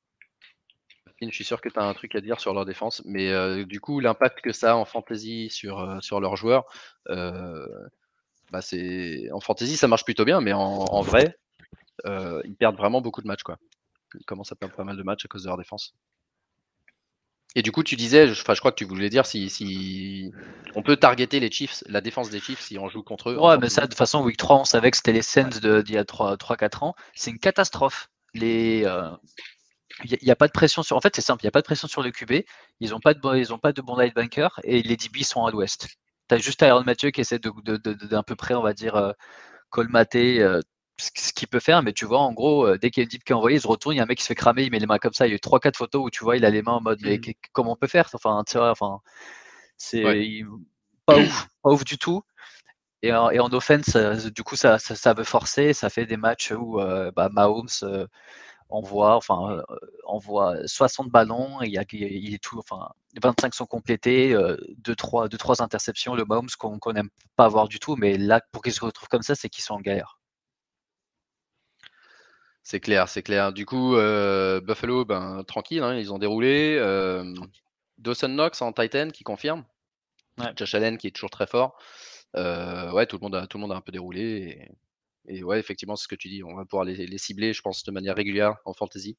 [1.23, 3.65] Je suis sûr que tu as un truc à dire sur leur défense, mais euh,
[3.65, 6.65] du coup, l'impact que ça a en fantasy sur, euh, sur leurs joueurs,
[7.09, 7.67] euh,
[8.51, 11.39] bah c'est en fantasy, ça marche plutôt bien, mais en, en vrai,
[12.07, 13.43] euh, ils perdent vraiment beaucoup de matchs.
[13.43, 13.59] Quoi.
[14.19, 15.95] Ils commencent à perdre pas mal de matchs à cause de leur défense.
[17.55, 20.31] Et du coup, tu disais, je, enfin, je crois que tu voulais dire si, si
[20.75, 23.39] on peut targeter les Chiefs, la défense des Chiefs, si on joue contre eux.
[23.39, 25.81] Ouais, mais ça, de toute façon, Week 3, on savait que c'était les Saints de-
[25.81, 26.95] d'il y a 3-4 ans.
[27.15, 28.11] C'est une catastrophe.
[28.35, 29.09] Les, euh,
[30.05, 30.97] il n'y a, pas de pression sur.
[30.97, 32.45] En fait, c'est simple, il n'y a pas de pression sur le QB.
[32.81, 35.45] Ils n'ont pas, de bon- ils ont pas de bons linebackers et les DB sont
[35.45, 35.89] à l'ouest.
[36.29, 38.63] Tu as juste Aaron Mathieu qui essaie de, de- de- de- d'un peu près, on
[38.63, 39.13] va dire, euh,
[39.71, 40.61] colmater euh,
[40.99, 41.83] ce ce qu'il peut faire.
[41.83, 43.59] Mais tu vois, en gros, euh, dès qu'il y a une DB qui est envoyée,
[43.59, 44.87] il se retourne, il y a un mec qui se fait cramer, il met les
[44.87, 45.27] mains comme ça.
[45.27, 47.01] Il y a eu 3-4 photos où tu vois, il a les mains en mode,
[47.03, 48.09] mais qu- comment on peut faire?
[48.15, 49.01] Enfin, tu vois, enfin,
[49.79, 50.43] c'est Ouais.
[51.07, 52.23] pas ouf, pas ouf du tout.
[53.03, 55.73] Et en, et en offense, du coup, ça, ça, ça veut forcer.
[55.75, 56.79] Ça fait des matchs où
[57.15, 57.69] bah, Mahomes
[58.69, 61.63] envoie, enfin, euh, envoie 60 ballons.
[61.63, 62.89] Et il, y a, il est tout, enfin,
[63.23, 66.15] 25 sont complétés, 2-3 deux, trois interceptions.
[66.15, 67.97] Le Mahomes qu'on n'aime pas avoir du tout.
[67.97, 70.19] Mais là, pour qu'ils se retrouvent comme ça, c'est qu'ils sont en galère.
[72.69, 73.53] C'est clair, c'est clair.
[73.53, 76.77] Du coup, euh, Buffalo, ben, tranquille, hein, ils ont déroulé.
[76.81, 77.33] Euh,
[77.99, 79.65] Dawson Knox en Titan qui confirme.
[80.39, 80.53] Ouais.
[80.57, 81.79] Josh Allen qui est toujours très fort.
[82.35, 84.21] Euh, ouais, tout le, monde a, tout le monde a un peu déroulé.
[84.21, 84.73] Et,
[85.29, 86.43] et ouais, effectivement, c'est ce que tu dis.
[86.45, 89.17] On va pouvoir les, les cibler, je pense, de manière régulière en fantasy.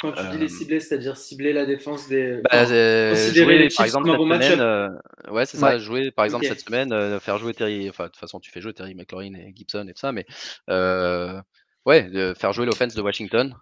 [0.00, 2.40] Quand tu dis Euh, les cibler, c'est-à-dire cibler la défense des.
[2.44, 4.88] Bah, enfin, euh, considérer jouer, les par Chiefs exemple, comme un bon semaine, euh,
[5.32, 5.80] ouais, c'est ça, Ouais.
[5.80, 8.60] jouer, par exemple, cette semaine, euh, faire jouer Terry, enfin, de toute façon, tu fais
[8.60, 10.24] jouer Terry McLaurin et Gibson et tout ça, mais
[10.70, 11.40] euh,
[11.84, 13.54] ouais, de faire jouer l'offense de Washington.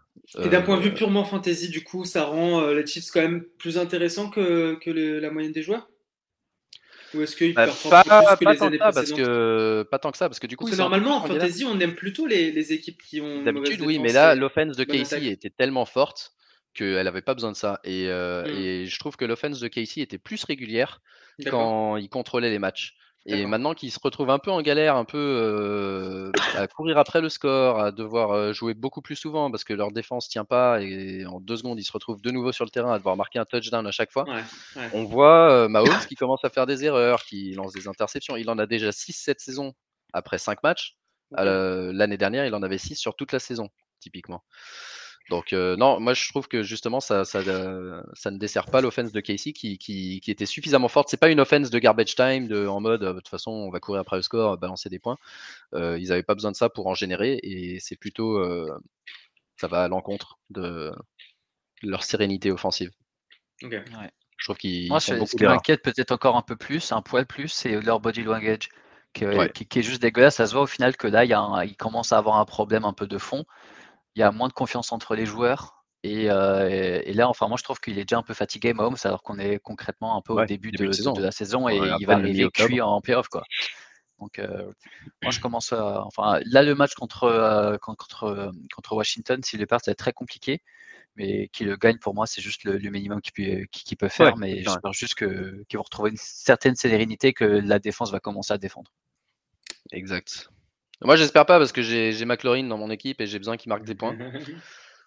[0.42, 3.10] Et d'un point de Euh, vue purement fantasy, du coup, ça rend euh, les Chiefs
[3.12, 5.88] quand même plus intéressants que, que le- la moyenne des joueurs?
[7.16, 9.82] Ou est-ce qu'ils Bah, pas, plus que pas les tant années que ça, parce que
[9.90, 11.94] pas tant que ça, parce que du coup, Parce que normalement, en fantasy, on aime
[11.94, 13.42] plutôt les, les équipes qui ont.
[13.42, 16.32] D'habitude, oui, mais là, et- l'offense de Casey était tellement forte
[16.74, 17.80] qu'elle n'avait pas besoin de ça.
[17.84, 18.56] Et, euh, Mm.
[18.58, 21.00] et je trouve que l'offense de Casey était plus régulière
[21.50, 22.94] quand il contrôlait les matchs.
[23.28, 27.20] Et maintenant qu'il se retrouve un peu en galère, un peu euh, à courir après
[27.20, 30.80] le score, à devoir euh, jouer beaucoup plus souvent parce que leur défense tient pas
[30.80, 33.38] et en deux secondes ils se retrouvent de nouveau sur le terrain à devoir marquer
[33.38, 34.24] un touchdown à chaque fois.
[34.28, 34.42] Ouais,
[34.76, 34.90] ouais.
[34.92, 38.36] On voit euh, Mahomes qui commence à faire des erreurs, qui lance des interceptions.
[38.36, 39.72] Il en a déjà 6 cette saison
[40.12, 40.96] après 5 matchs.
[41.38, 43.68] Euh, L'année dernière, il en avait 6 sur toute la saison,
[44.00, 44.44] typiquement.
[45.30, 48.80] Donc, euh, non, moi je trouve que justement, ça, ça, euh, ça ne dessert pas
[48.80, 51.08] l'offense de Casey qui, qui, qui était suffisamment forte.
[51.08, 53.70] C'est pas une offense de garbage time, de, en mode, euh, de toute façon, on
[53.70, 55.16] va courir après le score, balancer des points.
[55.74, 58.70] Euh, ils n'avaient pas besoin de ça pour en générer et c'est plutôt, euh,
[59.56, 60.92] ça va à l'encontre de
[61.82, 62.90] leur sérénité offensive.
[63.64, 63.74] Ok.
[64.38, 67.26] Je trouve qu'ils Moi, font ce, qui m'inquiète peut-être encore un peu plus, un poil
[67.26, 68.68] plus, c'est leur body language
[69.12, 69.50] qui, est- Ouais.
[69.50, 70.36] qui- qui est juste dégueulasse.
[70.36, 72.36] Ça se voit au final que là, il, y a un- il commence à avoir
[72.36, 73.44] un problème un peu de fond.
[74.16, 75.84] Il y a moins de confiance entre les joueurs.
[76.02, 78.72] Et, euh, et- et là, enfin, moi, je trouve qu'il est déjà un peu fatigué,
[78.72, 81.12] Mahomes, alors qu'on est concrètement un peu au Ouais, début début de, de saison.
[81.12, 83.44] de la saison et il va arriver cuit en playoff, quoi.
[84.18, 84.72] Donc, euh,
[85.22, 86.02] moi, je commence à.
[86.06, 89.98] Enfin, là, le match contre, euh, contre, contre Washington, s'il le perd, ça va être
[89.98, 90.62] très compliqué.
[91.16, 93.96] Mais qu'il le gagne, pour moi, c'est juste le, le minimum qu'il peut, qu'il- qu'il
[93.96, 94.34] peut faire.
[94.34, 98.52] Ouais, mais j'espère juste qu'ils vont retrouver une certaine sérénité, que la défense va commencer
[98.52, 98.90] à défendre.
[99.92, 100.50] Exact.
[101.02, 103.84] Moi, j'espère pas parce que j'ai McLaurin dans mon équipe et j'ai besoin qu'il marque
[103.84, 104.16] des points.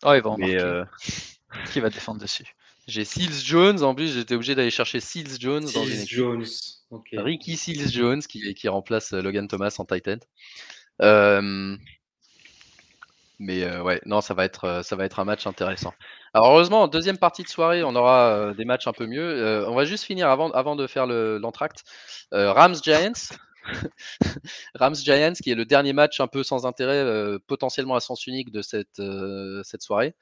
[0.05, 0.63] Oh, il va en Mais marquer.
[0.63, 0.85] euh,
[1.73, 2.45] Qui va défendre dessus?
[2.87, 3.83] j'ai Seals Jones.
[3.83, 6.17] En plus, j'étais obligé d'aller chercher Seals Jones dans une Seals équipe.
[6.17, 6.45] Jones.
[6.89, 7.09] Ok.
[7.17, 10.15] Ricky Seals Jones qui, qui remplace euh, Logan Thomas en Titan.
[13.39, 15.93] mais ouais, non, ça va être, ça va être un match intéressant.
[16.33, 19.65] Alors heureusement, en deuxième partie de soirée, on aura des matchs un peu mieux.
[19.67, 21.83] on va juste finir avant, avant de faire l'entracte.
[22.31, 23.11] Rams Giants.
[24.75, 28.51] Rams Giants, qui est le dernier match un peu sans intérêt, potentiellement à sens unique
[28.51, 29.01] de cette,
[29.63, 30.15] cette soirée.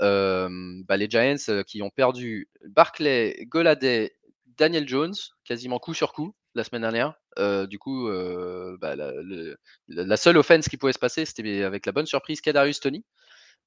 [0.00, 4.16] Bah, les Giants qui ont perdu Barclay, Goladay,
[4.56, 5.14] Daniel Jones,
[5.44, 7.14] quasiment coup sur coup la semaine dernière.
[7.68, 8.08] du coup,
[8.80, 13.04] bah, la, seule offense qui pouvait se passer, c'était avec la bonne surprise Kadarius Tony.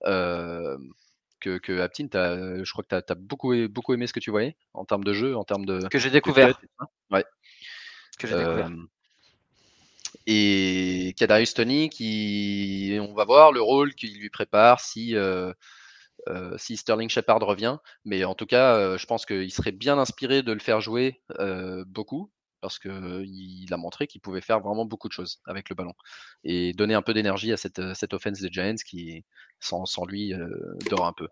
[0.03, 4.55] que, que Aptin, je crois que tu as, beaucoup, beaucoup aimé ce que tu voyais
[4.73, 5.87] en termes de jeu, en termes de.
[5.89, 6.59] Que j'ai découvert.
[7.11, 7.25] ouais.
[8.17, 8.71] Que j'ai découvert.
[10.29, 15.15] Et Kadarius Tony, qui, on va voir le rôle qu'il lui prépare si,
[16.57, 17.77] si Sterling Shepard revient.
[18.03, 21.21] Mais en tout cas, je pense qu'il serait bien inspiré de le faire jouer
[21.87, 25.93] beaucoup parce qu'il a montré qu'il pouvait faire vraiment beaucoup de choses avec le ballon
[26.43, 29.23] et donner un peu d'énergie à cette, cette offense des Giants qui,
[29.61, 30.33] sans, sans lui,
[30.89, 31.29] dort un peu.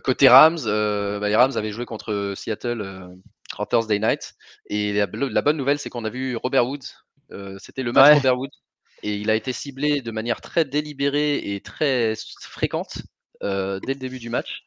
[0.00, 3.14] côté Rams, bah, les Rams avaient joué contre Seattle
[3.58, 4.34] en Thursday night
[4.66, 6.96] et la bonne nouvelle, c'est qu'on a vu Robert Woods.
[7.58, 8.48] C'était le match Robert Woods
[9.02, 13.02] et il a été ciblé de manière très délibérée et très fréquente
[13.42, 14.64] dès le début du match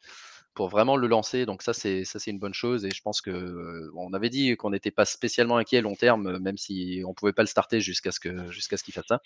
[0.54, 1.46] pour vraiment le lancer.
[1.46, 2.86] Donc ça, c'est ça, c'est une bonne chose.
[2.86, 6.40] Et je pense que on avait dit qu'on n'était pas spécialement inquiet à long terme,
[6.40, 9.20] même si on pouvait pas le starter jusqu'à ce que jusqu'à ce qu'il fasse ça.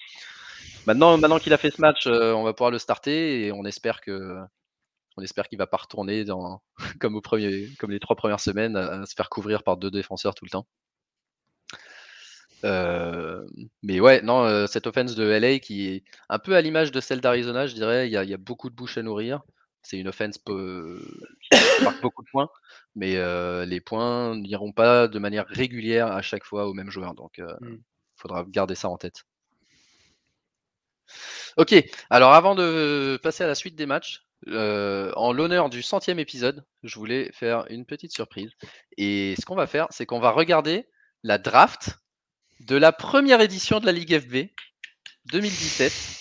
[0.86, 4.02] Maintenant, maintenant qu'il a fait ce match, on va pouvoir le starter et on espère
[4.02, 4.38] que
[5.18, 6.62] on espère qu'il va pas retourner dans
[7.00, 10.36] comme au premier, comme les trois premières semaines, à, se faire couvrir par deux défenseurs
[10.36, 10.68] tout le temps.
[12.64, 17.22] Mais ouais, non, cette offense de LA qui est un peu à l'image de celle
[17.22, 19.42] d'Arizona, je dirais, il y, a, il y a beaucoup de bouches à nourrir.
[19.84, 22.50] C'est une offense qui marque beaucoup de points,
[22.96, 23.16] mais
[23.66, 27.14] les points n'iront pas de manière régulière à chaque fois au même joueur.
[27.14, 27.82] Donc, il mmh.
[28.16, 29.24] faudra garder ça en tête.
[31.56, 31.74] Ok,
[32.10, 37.00] alors avant de passer à la suite des matchs, en l'honneur du centième épisode, je
[37.00, 38.52] voulais faire une petite surprise.
[38.98, 40.90] Et ce qu'on va faire, c'est qu'on va regarder
[41.24, 41.98] la draft
[42.62, 44.50] de la première édition de la Ligue FB
[45.32, 46.18] 2017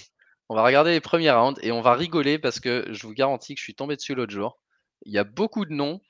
[0.48, 3.54] on va regarder les premiers rounds et on va rigoler parce que je vous garantis
[3.54, 4.58] que je suis tombé dessus l'autre jour.
[5.04, 6.00] Il y a beaucoup de noms.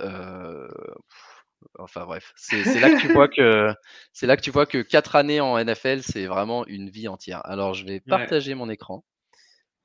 [0.00, 0.68] Euh,
[1.78, 3.72] enfin bref, c'est là que tu vois que
[4.12, 7.40] c'est là que tu vois que quatre années en NFL, c'est vraiment une vie entière.
[7.46, 9.04] Alors je vais partager mon écran.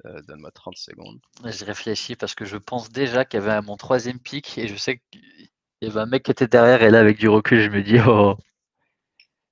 [0.05, 1.19] Euh, donne-moi 30 secondes.
[1.43, 4.75] Je réfléchis parce que je pense déjà qu'il y avait mon troisième pic et je
[4.75, 5.49] sais qu'il
[5.81, 7.97] y avait un mec qui était derrière et là avec du recul je me dis
[8.07, 8.37] oh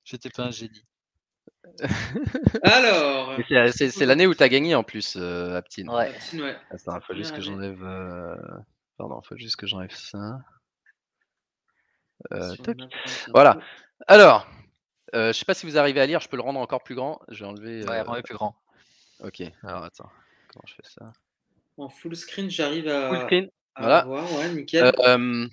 [0.08, 0.84] j'étais pas un génie.
[2.62, 3.36] Alors.
[3.70, 5.90] C'est l'année où tu as gagné en plus, euh, Aptine.
[5.90, 6.12] Ouais.
[6.70, 7.82] Attends, il faut juste que j'enlève.
[7.82, 8.36] Euh...
[8.96, 10.40] Pardon, faut juste que j'enlève ça.
[12.32, 12.54] Euh,
[13.32, 13.58] voilà.
[14.08, 14.48] Alors,
[15.14, 16.96] euh, je sais pas si vous arrivez à lire, je peux le rendre encore plus
[16.96, 17.20] grand.
[17.28, 17.84] Je vais enlever.
[17.84, 18.56] Ouais, rendre plus grand.
[19.20, 20.10] Ok, alors attends.
[20.52, 21.12] Comment je fais ça?
[21.76, 23.10] En full screen, j'arrive à.
[23.10, 23.48] Full screen.
[23.78, 24.04] voilà.
[24.04, 24.92] Voir, ouais, nickel.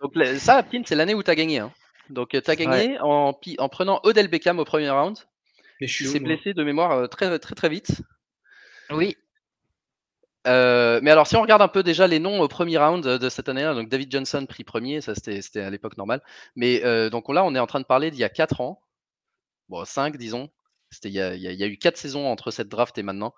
[0.00, 1.58] Donc, ça, Aptine, c'est l'année où tu as gagné.
[1.58, 1.72] Hein.
[2.10, 5.18] Donc, tu as gagné en, en, prenant Odell Beckham au premier round.
[5.80, 8.02] Mais je s'est blessé de mémoire très, très, très vite.
[8.90, 9.16] Oui.
[10.44, 13.48] mais alors, si on regarde un peu déjà les noms au premier round de cette
[13.48, 16.22] année-là, donc David Johnson pris premier, ça c'était à l'époque normal.
[16.54, 16.80] Mais
[17.10, 18.80] donc là, on est en train de parler d'il y a 4 ans,
[19.68, 20.50] bon, 5 disons.
[21.04, 23.34] Il y, a, il y, a eu 4 saisons entre cette draft et maintenant.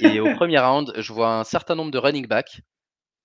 [0.00, 2.60] Et au premier round, je vois un certain nombre de running backs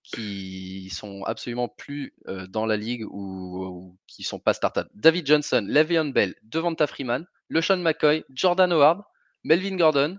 [0.06, 2.14] qui sont absolument plus
[2.50, 4.88] dans la ligue ou, qui sont pas start-up.
[4.94, 9.02] David Johnson, Le'Veon Bell, Devonta Freeman, LeSean McCoy, Jordan Howard,
[9.44, 10.18] Melvin Gordon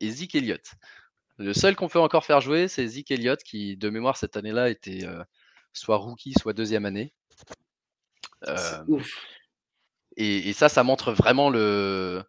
[0.00, 0.72] et Zeke Elliott.
[1.38, 4.68] Le seul qu'on peut encore faire jouer, c'est Zeke Elliott qui, de mémoire, cette année-là,
[4.68, 5.06] était
[5.72, 7.12] soit rookie, soit deuxième année.
[8.86, 9.26] ouf.
[10.18, 12.22] Et, ça, ça montre vraiment le,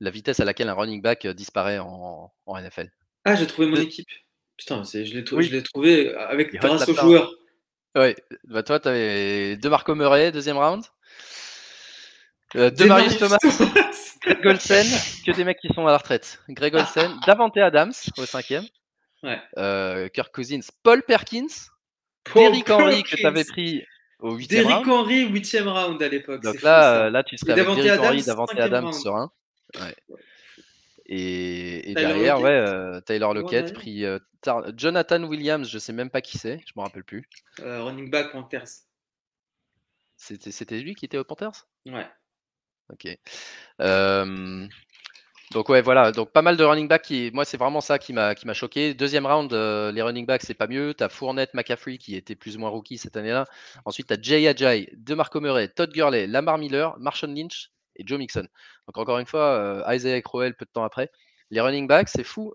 [0.00, 2.90] la vitesse à laquelle un running back disparaît en, en NFL.
[3.24, 4.08] Ah, j'ai trouvé mon équipe.
[4.56, 7.32] Putain, je l'ai trouvé avec grâce aux joueurs.
[7.94, 10.84] Oui, bah toi, tu avais de Marco Murray, deuxième round.
[12.56, 13.38] Euh, de Marius Thomas,
[14.22, 14.86] Greg Olsen,
[15.26, 16.38] que des mecs qui sont à la retraite.
[16.50, 18.64] Greg Olsen, Davante Adams au cinquième.
[19.22, 19.40] Ouais.
[19.58, 21.46] Euh, Kirk Cousins, Paul Perkins,
[22.34, 23.84] Derrick Henry que tu avais pris
[24.20, 24.84] au huitième round.
[24.84, 26.42] Derrick Henry, huitième round à l'époque.
[26.42, 29.30] Donc là, là, tu serais avec Derrick Henry, Davante Adams sur un.
[29.80, 29.94] Ouais.
[31.06, 34.18] Et, derrière, ouais, euh, Taylor Lockett, pris euh,
[34.76, 37.28] Jonathan Williams, je sais même pas qui c'est, je me rappelle plus.
[37.60, 38.68] Euh, running back Panthers.
[40.16, 41.66] C'était lui qui était au Panthers?
[41.86, 42.06] Ouais.
[42.90, 43.08] Ok.
[45.50, 48.12] donc ouais, voilà, donc pas mal de running back qui, moi c'est vraiment ça qui
[48.12, 48.94] m'a qui m'a choqué.
[48.94, 50.94] Deuxième round, les running backs c'est pas mieux.
[50.94, 53.46] T'as Fournette, McCaffrey qui était plus ou moins rookie cette année-là.
[53.84, 58.46] Ensuite t'as Jay Ajay, DeMarco Murray, Todd Gurley, Lamar Miller, Marshawn Lynch et Joe Mixon.
[58.86, 61.10] Donc encore une fois, euh, Isaiah Crowell peu de temps après.
[61.50, 62.54] Les running backs, c'est fou.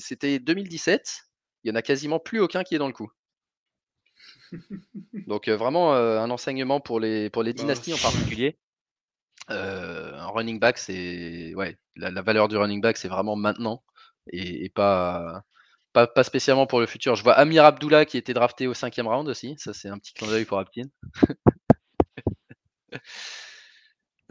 [0.00, 1.22] C'était 2017.
[1.64, 3.10] Il y en a quasiment plus aucun qui est dans le coup.
[5.26, 8.58] Donc vraiment un enseignement pour les, pour les bah, dynasties en particulier.
[9.48, 13.82] un running back, c'est ouais, la, valeur du running back, c'est vraiment maintenant
[14.30, 15.42] et, pas,
[15.92, 17.16] pas, pas spécialement pour le futur.
[17.16, 19.54] Je vois Amir Abdullah qui était drafté au cinquième round aussi.
[19.58, 20.84] Ça, c'est un petit clin d'œil pour Aptin.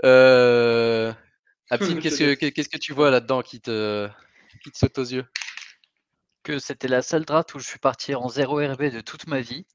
[0.03, 1.13] euh...
[2.01, 4.09] Qu'est-ce que, qu'est-ce que tu vois là-dedans qui te,
[4.61, 5.25] qui te saute aux yeux?
[6.43, 9.39] Que c'était la seule draft où je suis parti en 0 RB de toute ma
[9.39, 9.65] vie.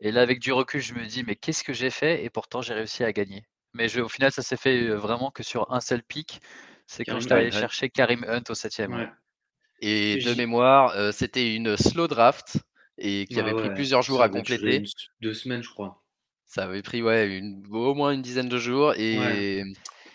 [0.00, 2.24] Et là, avec du recul, je me dis, mais qu'est-ce que j'ai fait?
[2.24, 3.44] Et pourtant, j'ai réussi à gagner.
[3.74, 6.40] Mais je, au final, ça s'est fait vraiment que sur un seul pic.
[6.86, 8.82] C'est quand je suis allé chercher Karim Hunt au 7
[9.80, 12.58] Et de mémoire, c'était une slow draft
[12.98, 14.84] et qui avait pris plusieurs jours à compléter.
[15.20, 16.01] deux semaines, je crois.
[16.52, 19.64] Ça avait pris ouais, une, au moins une dizaine de jours et,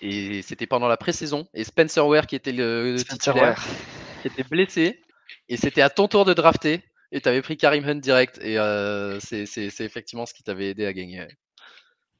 [0.03, 1.47] et c'était pendant la pré-saison.
[1.55, 3.65] Et Spencer Ware, qui était le, titulaire,
[4.21, 5.01] qui était blessé.
[5.49, 6.83] Et c'était à ton tour de drafter.
[7.11, 8.39] Et tu avais pris Karim Hunt direct.
[8.43, 11.21] Et euh, c'est effectivement ce qui t'avait aidé à gagner.
[11.21, 11.25] Euh,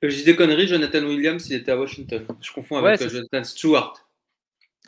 [0.02, 2.26] je dis des conneries, Jonathan Williams, il était à Washington.
[2.42, 4.07] Je confonds avec euh, Jonathan Stewart.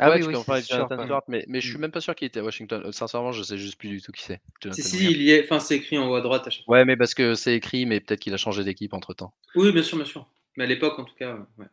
[0.01, 1.81] Ah oui, oui, avec Jonathan Stewart, mais, mais je suis mm.
[1.81, 2.89] même pas sûr qu'il était à Washington.
[2.93, 4.39] Sincèrement, je sais juste plus du tout qui c'est.
[4.71, 5.43] Si, si, il y est.
[5.43, 6.77] Enfin, c'est écrit en haut à droite à chaque fois.
[6.77, 9.33] Ouais, mais parce que c'est écrit, mais peut-être qu'il a changé d'équipe entre temps.
[9.55, 10.25] Oui, bien sûr, bien sûr.
[10.55, 11.65] Mais à l'époque, en tout cas, ouais.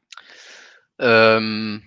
[1.03, 1.79] Euh,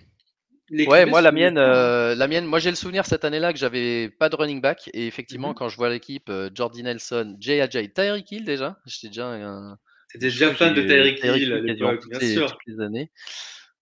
[0.70, 4.08] ouais, moi la mienne, euh, la mienne, moi j'ai le souvenir cette année-là que j'avais
[4.08, 7.88] pas de running back et effectivement mmh quand je vois l'équipe, euh, Jordi Nelson, Ajay,
[7.88, 9.78] Tyreek Hill déjà, j'étais déjà un.
[10.08, 12.52] C'était déjà fan de Tyreek Hill à l'époque, bien sûr.
[12.52, 13.10] Toutes les années.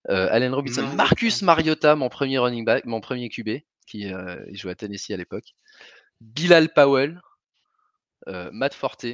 [0.08, 4.10] Euh, Allen Robinson, Marcus Mariota, mon premier running back, mon premier QB, qui
[4.52, 5.54] jouait à Tennessee à l'époque.
[6.20, 7.20] Bilal Powell,
[8.26, 9.06] Matt Forte,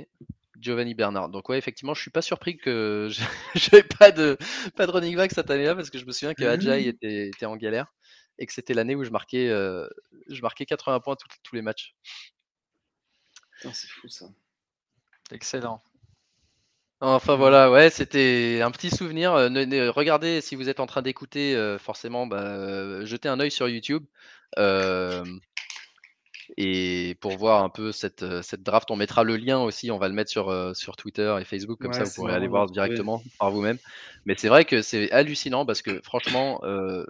[0.65, 1.29] Giovanni Bernard.
[1.29, 3.09] Donc ouais, effectivement, je suis pas surpris que
[3.55, 4.37] j'avais pas de
[4.77, 7.07] pas de running back cette année-là parce que je me souviens que Ajay mmh.
[7.07, 7.93] était, en galère
[8.39, 9.87] et que c'était l'année où je marquais euh,
[10.29, 11.95] je marquais 80 points tous les matchs.
[13.61, 14.27] C'est fou ça.
[15.31, 15.83] Excellent.
[17.07, 19.35] Enfin voilà, ouais, c'était un petit souvenir.
[19.35, 23.69] Euh, regardez si vous êtes en train d'écouter, euh, forcément, bah, jetez un œil sur
[23.69, 24.07] YouTube.
[26.57, 30.09] Et pour voir un peu cette, cette, draft, on mettra le lien aussi, on va
[30.09, 33.51] le mettre sur, sur Twitter et Facebook, comme ça vous pourrez aller voir directement par
[33.51, 33.79] vous-même.
[34.25, 36.63] Mais c'est vrai que c'est hallucinant parce que franchement,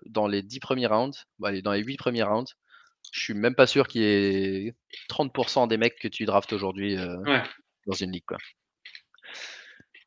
[0.07, 2.53] dans les 10 premiers rounds, bah, dans les 8 premiers rounds,
[3.13, 4.75] je suis même pas sûr qu'il y ait
[5.09, 6.97] 30% des mecs que tu draftes aujourd'hui
[7.87, 8.25] dans une ligue.
[8.27, 8.39] Quoi.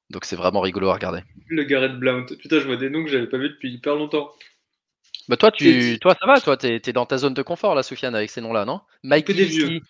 [0.10, 1.22] Donc c'est vraiment rigolo à regarder.
[1.48, 2.26] Le Garrett Blount.
[2.40, 4.32] Putain, je vois des noms que j'avais pas vu depuis hyper longtemps.
[5.28, 7.84] Bah toi, tu, toi, ça va, toi, t'es es dans ta zone de confort là,
[7.84, 8.80] Soufiane, avec ces noms-là, non?
[9.04, 9.82] Mike des vieux.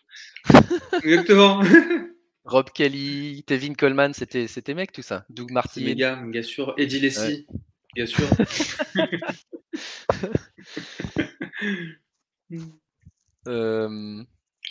[1.04, 1.62] Exactement.
[2.46, 5.26] Rob Kelly, Tevin Coleman, c'était c'était mec tout ça.
[5.30, 5.82] Doug Martin.
[5.84, 6.74] Méga, bien sûr.
[6.78, 7.46] Eddie Lacy,
[7.94, 8.26] bien sûr.
[13.48, 14.24] Euh,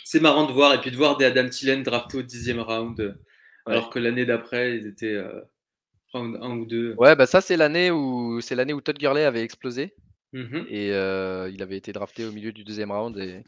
[0.03, 3.19] C'est marrant de voir et puis de voir des Adam Thielen draftés au dixième round,
[3.67, 5.41] alors que l'année d'après ils étaient euh,
[6.13, 6.95] 1 ou 2.
[6.97, 9.95] Ouais, bah ça c'est l'année où c'est l'année où Todd Gurley avait explosé.
[10.33, 13.43] Mmh et il avait été drafté au milieu du deuxième round et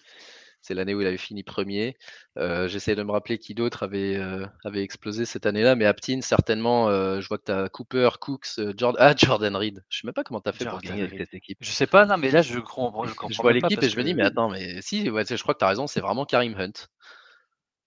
[0.62, 1.98] c'est l'année où il avait fini premier.
[2.38, 4.20] J'essaie de me rappeler qui d'autre avait,
[4.64, 6.90] avait explosé cette année-là, mais Aptin, certainement,
[7.20, 9.84] je vois que tu as Cooper, Cooks, Jordan, ah, Jordan Reed.
[9.90, 11.58] Je sais même pas comment tu as fait pour gagner avec cette équipe.
[11.62, 13.06] Je sais pas, non, mais là, je comprends.
[13.06, 15.66] Je, vois l'équipe et je me dis, mais attends, mais si, je crois que tu
[15.66, 16.88] as raison, c'est vraiment Karim Hunt.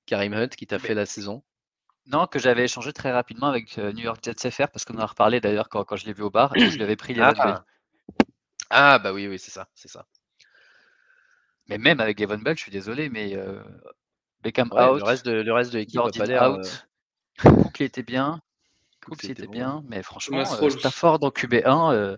[0.07, 1.43] Karim Hunt qui t'a fait la saison.
[2.07, 5.07] Non, que j'avais échangé très rapidement avec New York Jets FR parce qu'on en a
[5.07, 7.22] reparlé d'ailleurs quand, quand je l'ai vu au bar et je lui avais pris les
[7.22, 7.64] ah.
[8.70, 10.07] Ah bah oui, oui, c'est ça, c'est ça.
[11.68, 13.62] Mais même avec Evan Bell, je suis désolé, mais euh,
[14.42, 14.98] Beckham out.
[14.98, 16.50] Le reste de, le reste de l'équipe a pas l'air.
[16.50, 16.86] Out.
[17.44, 18.40] Euh, Cook était bien.
[19.05, 22.16] Cook était bien, mais franchement, euh, Stafford en QB1, euh,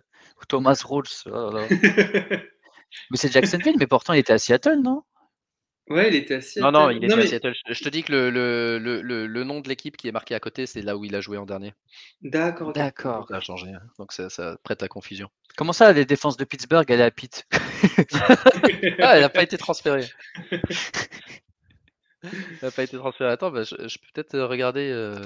[0.48, 1.04] Thomas Rawls.
[1.26, 1.50] Oh
[3.10, 5.02] mais c'est Jacksonville, mais pourtant il était à Seattle, non?
[5.88, 6.62] Ouais, il était à Seattle.
[6.64, 7.54] Non, non, il était à Seattle.
[7.68, 10.40] Je te dis que le, le, le, le nom de l'équipe qui est marqué à
[10.40, 11.74] côté, c'est là où il a joué en dernier.
[12.22, 12.72] D'accord.
[12.72, 13.26] D'accord.
[13.28, 13.82] Ça a changé, hein.
[13.98, 15.28] donc ça, ça, prête à confusion.
[15.56, 17.46] Comment ça, les défenses de Pittsburgh, elle est à Pitt?
[19.00, 20.06] Ah, Elle n'a pas été transférée.
[22.22, 22.30] elle
[22.62, 23.30] n'a pas été transférée.
[23.30, 25.20] Attends, bah, je, peux peut-être regarder euh,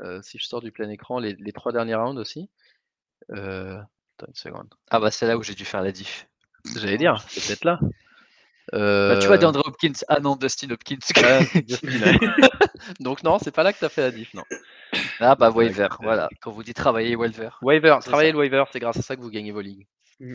[0.00, 2.50] euh, si je sors du plein écran les, les trois derniers rounds aussi.
[3.30, 3.78] Euh,
[4.16, 4.74] attends une seconde.
[4.90, 6.28] Ah bah c'est là où j'ai dû faire la diff.
[6.76, 7.80] J'allais dire, c'est peut-être là.
[8.70, 9.92] Bah, tu vois, euh, DeAndre Hopkins.
[10.08, 10.98] Ah non, Dustin Hopkins.
[13.00, 14.44] Donc non, c'est pas là que tu as fait la diff, non.
[15.20, 16.28] Ah bah waiver, voilà.
[16.40, 17.50] Quand vous dites travailler waiver.
[17.62, 19.86] Waiver, travailler le waiver, c'est grâce à ça que vous gagnez vos ligues.
[20.20, 20.34] Mm.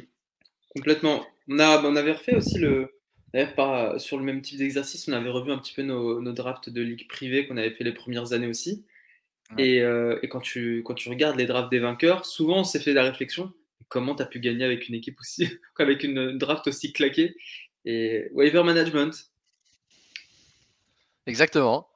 [0.76, 1.26] Complètement.
[1.50, 2.94] On, a, on avait refait aussi le.
[3.34, 6.32] D'ailleurs, pas sur le même type d'exercice, on avait revu un petit peu nos, nos
[6.32, 8.86] drafts de ligues privées qu'on avait fait les premières années aussi.
[9.58, 12.82] Et, euh, et, quand, tu, quand tu regardes les drafts des vainqueurs, souvent on s'est
[12.82, 13.54] fait la réflexion
[13.90, 15.48] comment tu as pu gagner avec une équipe aussi,
[15.80, 17.36] avec une draft aussi claquée?
[17.90, 19.32] Et waiver management.
[21.26, 21.88] Exactement.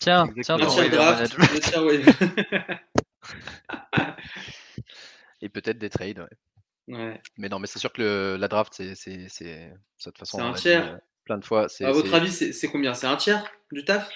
[0.00, 1.36] Tiens, tiens, draft,
[5.42, 6.26] Et peut-être des trades,
[6.88, 7.20] ouais.
[7.36, 10.38] Mais non, mais c'est sûr que la draft, c'est, de toute façon.
[10.38, 10.94] C'est un tiers.
[10.94, 11.66] Euh, plein de fois.
[11.80, 12.94] à votre avis, c'est, combien?
[12.94, 14.10] C'est un tiers du taf?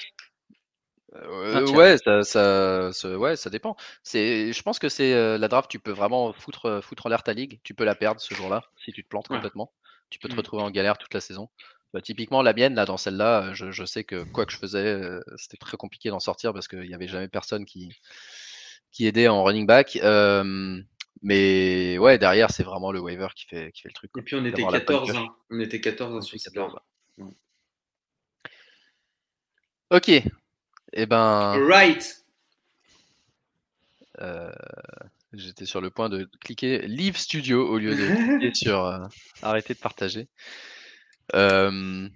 [1.17, 3.77] Euh, ouais, ça, ça, ouais, ça dépend.
[4.03, 7.23] C'est, je pense que c'est euh, la draft, tu peux vraiment foutre, foutre en l'air
[7.23, 7.61] ta ligue.
[7.63, 9.71] Tu peux la perdre ce jour-là si tu te plantes complètement.
[10.11, 10.39] Tu peux te mmh.
[10.39, 11.49] retrouver en galère toute la saison.
[11.93, 15.01] Bah, typiquement, la mienne, là, dans celle-là, je, je, sais que quoi que je faisais,
[15.37, 17.93] c'était très compliqué d'en sortir parce qu'il n'y avait jamais personne qui,
[18.93, 19.99] qui aidait en running back.
[21.23, 24.11] mais ouais, derrière, c'est vraiment le waiver qui fait, qui fait le truc.
[24.17, 25.27] Et puis on était 14, hein.
[25.51, 26.77] on était 14 sur 14.
[29.91, 30.09] Ok.
[30.09, 30.25] Et
[30.93, 31.65] eh ben.
[31.69, 32.25] Right.
[34.21, 34.51] Euh,
[35.39, 38.99] j'étais sur le point de cliquer Leave Studio au lieu de cliquer sur euh,
[39.43, 40.29] Arrêter de partager.
[41.33, 42.11] voilà,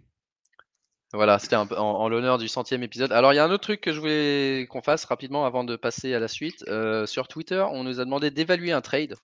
[1.39, 3.13] c'était en, l'honneur du centième épisode.
[3.13, 5.77] Alors, il y a un autre truc que je voulais qu'on fasse rapidement avant de
[5.77, 6.65] passer à la suite.
[6.69, 9.17] Euh, sur Twitter, on nous a demandé d'évaluer un trade.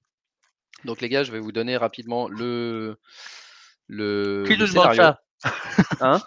[0.84, 2.98] Donc, les gars, je vais vous donner rapidement le.
[3.86, 5.20] le Qui nous demande ça?
[6.00, 6.20] Hein?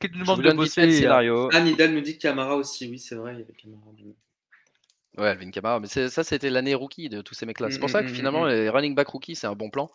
[0.00, 2.88] Qui nous demande de bosser le scénario Ah, Nidal nous dit Camara aussi.
[2.88, 3.82] Oui, c'est vrai, il y avait Camara.
[5.18, 7.70] Ouais, Alvin Kamara, mais ça c'était l'année rookie de tous ces mecs-là.
[7.70, 9.70] C'est pour mmh, ça que mmh, mmh, finalement les running back rookie c'est un bon
[9.70, 9.90] plan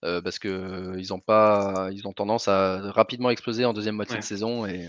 [0.00, 4.22] parce que ils ont pas, ils ont tendance à rapidement exploser en deuxième moitié de
[4.22, 4.88] saison et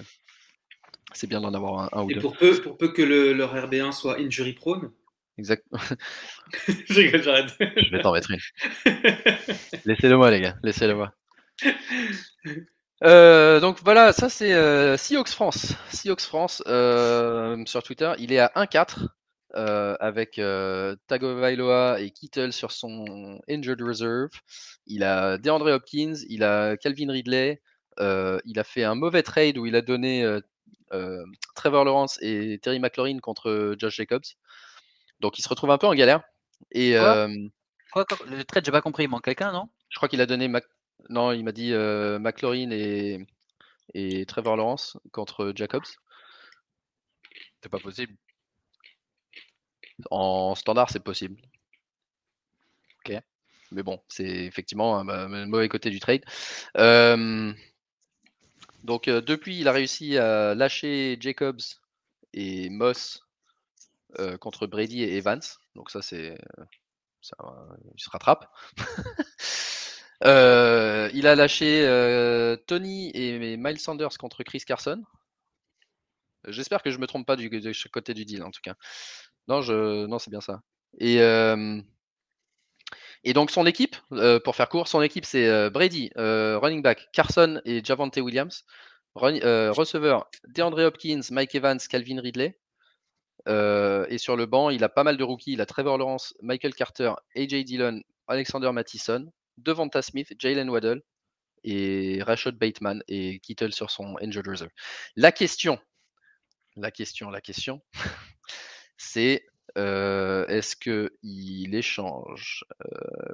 [1.13, 2.21] c'est bien d'en avoir un, ou et deux.
[2.21, 4.91] Pour peu, pour peu que le, leur RB1 soit injury prone.
[5.37, 5.65] Exact.
[6.89, 7.53] j'arrête.
[7.59, 8.39] Je vais t'en mettre une.
[9.85, 11.13] Laissez-le moi les gars, laissez-le moi.
[13.03, 15.73] Euh, donc voilà, ça c'est euh, Seahawks France.
[15.89, 19.07] Seahawks France euh, sur Twitter, il est à 1-4
[19.55, 24.31] euh, avec euh, Tagovailoa et Kittle sur son injured reserve.
[24.87, 27.61] Il a DeAndre Hopkins, il a Calvin Ridley.
[27.99, 30.25] Euh, il a fait un mauvais trade où il a donné
[31.55, 34.25] Trevor Lawrence et Terry McLaurin contre Josh Jacobs.
[35.19, 36.23] Donc il se retrouve un peu en galère.
[36.71, 36.95] Et
[37.91, 39.03] Quoi, le trade, j'ai pas compris.
[39.03, 39.69] Il manque quelqu'un, non?
[39.89, 40.51] Je crois qu'il a donné
[41.09, 43.27] non, il m'a dit McLaurin et,
[43.93, 45.85] et Trevor Lawrence contre Jacobs.
[47.61, 48.13] C'est pas possible.
[50.11, 51.41] En standard, c'est possible.
[53.71, 56.23] Mais bon, c'est effectivement un, mauvais côté du trade.
[58.83, 61.61] donc, depuis, il a réussi à lâcher Jacobs
[62.33, 63.25] et Moss
[64.39, 65.41] contre Brady et Evans.
[65.75, 66.37] Donc, ça, c'est.
[67.23, 68.47] il se rattrape.
[70.21, 75.03] il a lâché Tony et Miles Sanders contre Chris Carson.
[76.47, 78.75] J'espère que je me trompe pas du, de côté du deal en tout cas.
[79.47, 80.05] Non, je...
[80.05, 80.61] non c'est bien ça.
[80.99, 81.19] Et,
[83.33, 83.95] donc son équipe,
[84.43, 88.65] pour faire court, son équipe c'est Brady, running back, Carson et Javante Williams.
[89.15, 92.57] receveur, DeAndre Hopkins, Mike Evans, Calvin Ridley.
[93.47, 95.53] et sur le banc, il a pas mal de rookies.
[95.53, 101.01] Il a Trevor Lawrence, Michael Carter, AJ Dillon, Alexander Mattison, Devonta Smith, Jalen Waddell
[101.63, 104.71] et Rashad Bateman et Kittle sur son injured reserve.
[105.15, 105.79] La question,
[106.75, 107.81] la question, la question,
[109.03, 109.45] c'est
[109.75, 112.63] est-ce qu'il échange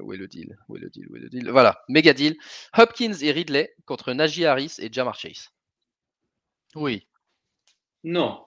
[0.02, 1.50] Où est le deal Où est le deal Où est le deal?
[1.50, 2.36] Voilà, méga deal.
[2.78, 5.50] Hopkins et Ridley contre Najee Harris et Jamar Chase.
[6.76, 7.08] Oui.
[8.04, 8.46] Non.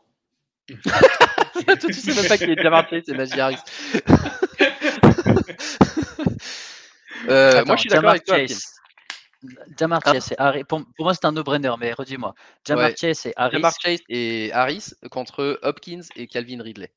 [0.69, 3.59] tu sais même pas qui est Jamar Chase et Najee Harris.
[7.67, 8.39] moi, je suis d'accord avec toi.
[9.77, 10.13] Jamar ah.
[10.13, 10.65] Chase et Harris.
[10.65, 12.35] Pour, moi, c'est un no-brainer, mais redis-moi.
[12.65, 13.57] Jamar Chase et Harris.
[13.57, 16.93] Jamar Chase et Harris contre Hopkins et Calvin Ridley.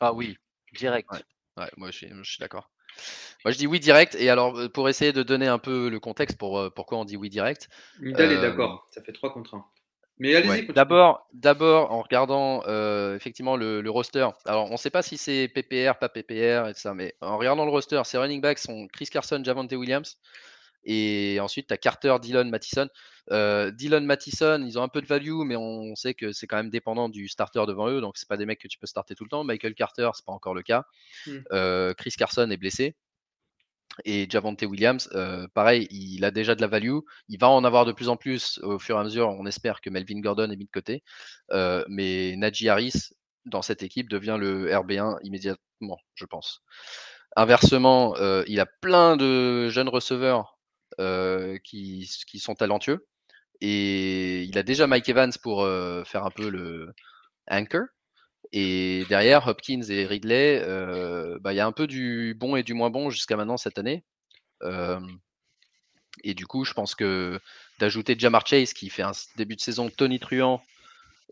[0.00, 0.36] Ah oui,
[0.74, 1.08] direct.
[1.56, 2.70] Ouais, moi, je suis, je suis d'accord.
[3.44, 4.16] Moi, je dis oui direct.
[4.18, 7.30] Et alors, pour essayer de donner un peu le contexte pour pourquoi on dit oui
[7.30, 7.68] direct.
[8.00, 8.86] Nidal est d'accord.
[8.90, 9.64] Ça fait 3 contre 1.
[10.18, 10.66] Mais allez-y.
[10.74, 12.62] d'abord, d'abord, en regardant
[13.14, 14.28] effectivement le, roster.
[14.44, 17.64] Alors, on ne sait pas si c'est PPR, pas PPR et ça, mais en regardant
[17.64, 20.18] le roster, ces running backs sont Chris Carson, Javante Williams.
[20.84, 22.88] Et ensuite, tu as Carter, Dillon, Mattison.
[23.30, 26.56] Euh, Dillon, Mattison, ils ont un peu de value, mais on sait que c'est quand
[26.56, 28.00] même dépendant du starter devant eux.
[28.00, 29.44] Donc, c'est pas des mecs que tu peux starter tout le temps.
[29.44, 30.84] Michael Carter, c'est pas encore le cas.
[31.26, 31.36] Mmh.
[31.52, 32.96] Euh, Chris Carson est blessé.
[34.04, 36.98] Et Javante Williams, euh, pareil, il a déjà de la value.
[37.28, 39.28] Il va en avoir de plus en plus au fur et à mesure.
[39.28, 41.02] On espère que Melvin Gordon est mis de côté.
[41.88, 43.10] mais Najee Harris,
[43.44, 46.62] dans cette équipe, devient le RB1 immédiatement, je pense.
[47.36, 48.14] Inversement,
[48.46, 50.59] il a plein de jeunes receveurs
[50.98, 52.06] euh, qui,
[52.38, 53.06] sont talentueux.
[53.60, 56.92] Et il a déjà Mike Evans pour euh, faire un peu le
[57.50, 57.86] anchor.
[58.52, 60.60] Et derrière, Hopkins et Ridley,
[61.40, 63.78] bah, il y a un peu du bon et du moins bon jusqu'à maintenant cette
[63.78, 64.04] année.
[66.24, 67.38] et du coup, je pense que
[67.78, 70.62] d'ajouter Jamar Chase qui fait un début de saison Tony Truant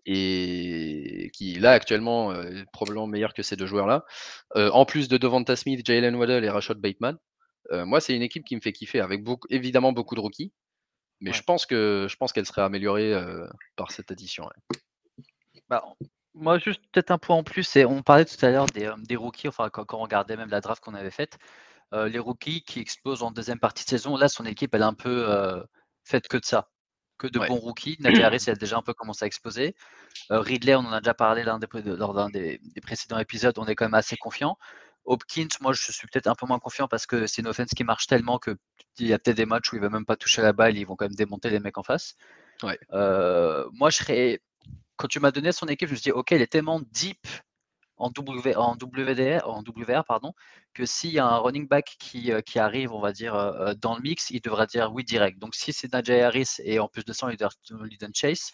[0.06, 4.04] et qui là actuellement est probablement meilleur que ces deux joueurs-là.
[4.54, 7.18] en plus de Devonta Smith, Jalen Waddell et Rashad Bateman,
[7.70, 10.52] moi c'est une équipe qui me fait kiffer avec beaucoup, évidemment beaucoup de rookies,
[11.20, 13.14] mais je pense que je pense qu'elle serait améliorée
[13.76, 14.48] par cette addition.
[15.68, 15.84] Bah,
[16.34, 19.48] moi juste peut-être un point en plus, on parlait tout à l'heure des, des, rookies,
[19.48, 21.38] enfin quand, on regardait même la draft qu'on avait faite,
[21.92, 24.94] les rookies qui explosent en deuxième partie de saison, là son équipe elle est un
[24.94, 25.62] peu
[26.04, 26.68] faite que de ça
[27.18, 27.96] que de bons rookies.
[28.00, 29.74] Najee Harris, il a déjà un peu commencé à exploser.
[30.30, 31.58] Euh, Ridley, on en a déjà parlé lors
[32.14, 34.56] d'un des, précédents épisodes, on est quand même assez confiant.
[35.09, 37.84] Hopkins, moi je suis peut-être un peu moins confiant parce que c'est une offense qui
[37.84, 38.56] marche tellement que
[38.98, 40.84] il y a peut-être des matchs où il va même pas toucher la balle, ils
[40.84, 42.16] vont quand même démonter les mecs en face.
[42.92, 44.40] Euh, moi je serais,
[44.96, 47.26] quand tu m'as donné son équipe, je me suis dit ok, il est tellement deep
[47.96, 50.32] en, w, en, WDR, en WR, pardon,
[50.74, 53.74] que s'il y a un running back qui, euh, qui, arrive, on va dire, euh,
[53.74, 55.38] dans le mix, il devra dire oui direct.
[55.38, 58.52] Donc si c'est Najee Harris et en plus de ça, il donne Chase,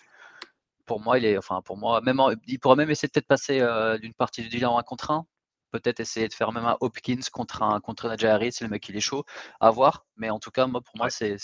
[0.86, 3.60] pour moi, il est, enfin pour moi, même il pourra même essayer de peut-être passer
[3.60, 5.26] euh, d'une partie du deal en 1 contre 1.
[5.74, 8.96] Peut-être essayer de faire même un Hopkins contre un contre Najee Harris, le mec il
[8.96, 9.24] est chaud,
[9.58, 10.06] à voir.
[10.16, 11.34] Mais en tout cas, moi, pour moi, c'est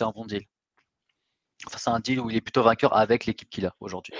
[0.00, 0.44] un bon deal.
[1.66, 4.14] Enfin, c'est un deal où il est plutôt vainqueur avec l'équipe qu'il a aujourd'hui.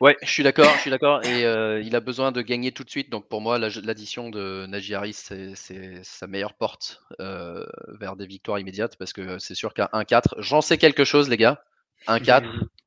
[0.00, 1.22] Ouais, je suis d'accord, je suis d'accord.
[1.26, 3.10] Et euh, il a besoin de gagner tout de suite.
[3.10, 8.58] Donc pour moi, l'addition de Najee Harris, c'est sa meilleure porte euh, vers des victoires
[8.58, 11.62] immédiates parce que c'est sûr qu'à 1-4, j'en sais quelque chose, les gars.
[12.08, 12.42] 1-4,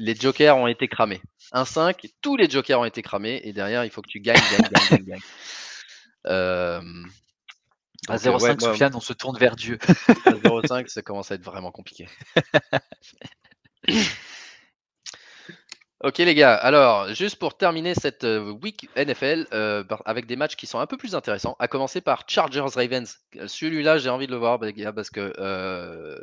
[0.00, 1.20] les jokers ont été cramés.
[1.52, 3.40] 1-5, tous les jokers ont été cramés.
[3.44, 5.20] Et derrière, il faut que tu gagnes, gagnes, gagnes, gagnes, gagnes.
[6.26, 6.82] Euh,
[8.08, 9.78] à 0,5, Sofiane, on se tourne vers Dieu.
[10.26, 12.06] à 0,5, ça commence à être vraiment compliqué.
[16.02, 20.56] Ok les gars, alors juste pour terminer cette euh, week NFL euh, avec des matchs
[20.56, 23.18] qui sont un peu plus intéressants, à commencer par Chargers Ravens.
[23.46, 26.18] Celui-là j'ai envie de le voir les gars, parce que euh,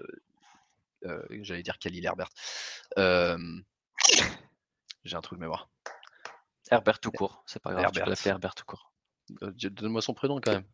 [1.41, 2.29] j'allais dire Khalil Herbert.
[2.95, 3.35] j'ai
[5.15, 5.69] un trou de mémoire.
[6.69, 7.83] Herbert tout court, c'est pas grave.
[7.83, 8.17] Herbert.
[8.17, 8.91] Tu Herbert tout court.
[9.29, 10.65] Donne-moi son prénom quand même.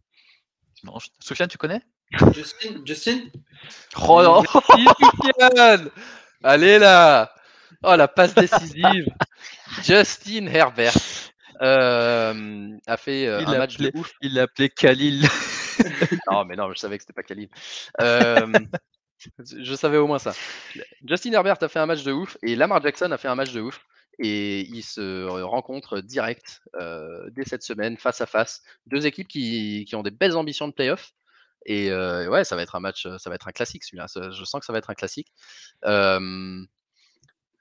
[0.83, 1.81] Non, Sofiane, tu connais?
[2.33, 3.21] Justin Justin?
[4.07, 4.43] Oh non
[6.43, 7.33] Allez là
[7.83, 9.07] Oh, la passe décisive.
[9.83, 10.95] Justin Herbert
[11.61, 14.13] euh, a fait euh, un match de ouf.
[14.21, 15.27] Il l'a appelé Khalil.
[16.31, 17.49] non, mais non, je savais que c'était pas Khalil.
[17.99, 18.47] Euh,
[19.57, 20.33] je savais au moins ça.
[21.05, 23.51] Justin Herbert a fait un match de ouf et Lamar Jackson a fait un match
[23.53, 23.85] de ouf.
[24.19, 26.61] Et ils se rencontrent direct
[27.31, 28.61] dès cette semaine, face à face.
[28.85, 31.13] Deux équipes qui, qui ont des belles ambitions de playoff.
[31.65, 34.05] Et ouais, ça va être un match, ça va être un classique celui-là.
[34.15, 35.33] Je sens que ça va être un classique.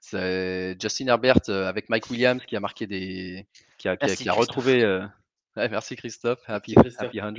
[0.03, 3.47] C'est Justin Herbert euh, avec Mike Williams qui a marqué des.
[3.77, 4.83] qui a, qui a, retrouvé.
[5.57, 7.35] Euh, merci Christophe, Happy, Happy 100.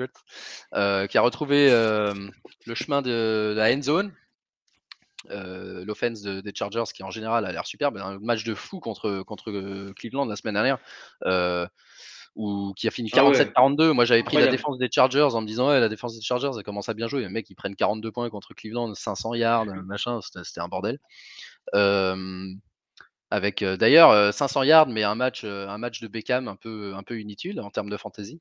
[0.75, 4.13] Euh, qui a retrouvé le chemin de, la end zone.
[5.31, 7.97] L'offense des Chargers qui en général a l'air superbe.
[7.99, 10.79] Un match de fou contre, contre Cleveland la semaine dernière.
[12.37, 13.53] Ou qui a fini 47-42.
[13.55, 16.21] Ah Moi, j'avais pris la défense des Chargers en me disant, ouais, la défense des
[16.21, 17.21] Chargers, elle commence à bien jouer.
[17.21, 20.99] Les mecs, ils prennent 42 points contre Cleveland, 500 yards, machin, c'était un bordel
[23.35, 27.19] avec d'ailleurs 500 yards, mais un match, un match de Beckham un peu, un peu
[27.19, 28.41] inutile en termes de fantasy,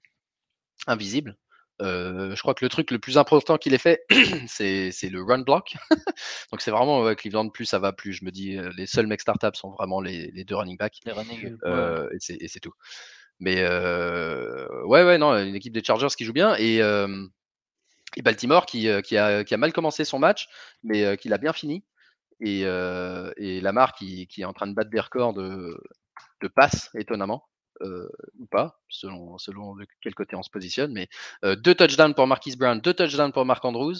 [0.86, 1.36] invisible.
[1.80, 4.06] je crois que le truc le plus important qu'il ait fait,
[4.48, 5.76] c'est le run block.
[6.52, 9.56] Donc c'est vraiment Cleveland, plus ça va, plus je me dis les seuls mecs startups
[9.56, 11.00] sont vraiment les, les deux running backs.
[12.30, 12.74] Et c'est tout.
[13.40, 16.82] Mais ouais, ouais, non, une équipe des Chargers qui joue bien et,
[18.16, 20.48] et Baltimore qui, qui, a, qui, a, mal commencé son match,
[20.84, 21.84] mais qui l'a bien fini.
[22.46, 25.82] Et, euh, et Lamar qui, qui, est en train de battre des records de,
[26.42, 27.48] de passes, étonnamment.
[27.82, 30.94] Euh, ou pas, selon, selon de quel côté on se positionne.
[30.94, 31.10] Mais
[31.44, 33.96] euh, deux touchdowns pour Marquis Brown, deux touchdowns pour Mark Andrews.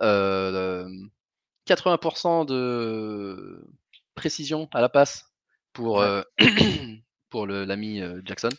[0.00, 3.64] 80% de
[4.14, 5.32] précision à la passe
[5.72, 6.04] pour,
[7.30, 8.50] pour l'ami Jackson,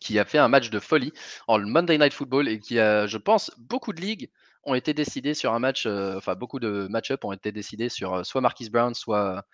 [0.00, 1.12] qui a fait un match de folie
[1.46, 4.30] en Monday Night Football et qui a, je pense, beaucoup de ligues
[4.66, 8.14] ont été décidés sur un match, euh, enfin beaucoup de match-up ont été décidés sur
[8.14, 9.44] euh, soit Marquis Brown, soit,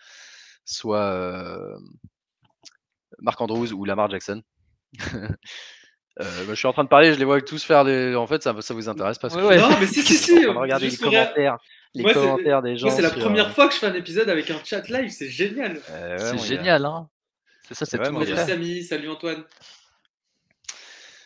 [0.64, 1.76] soit euh,
[3.18, 4.42] Marc Andrews ou Lamar Jackson.
[6.18, 8.14] Bah, je suis en train de parler, je les vois tous faire des.
[8.14, 9.40] En fait, ça, ça vous intéresse parce que.
[9.40, 10.44] Non, mais si, si, si.
[10.44, 11.56] Regardez les commentaires,
[11.94, 12.90] les commentaires des gens.
[12.90, 15.80] c'est la première fois que je fais un épisode avec un chat live, c'est génial.
[16.18, 17.08] c'est génial, hein.
[17.66, 18.22] C'est ça, c'est tout.
[18.26, 19.42] Salut Samy, salut Antoine.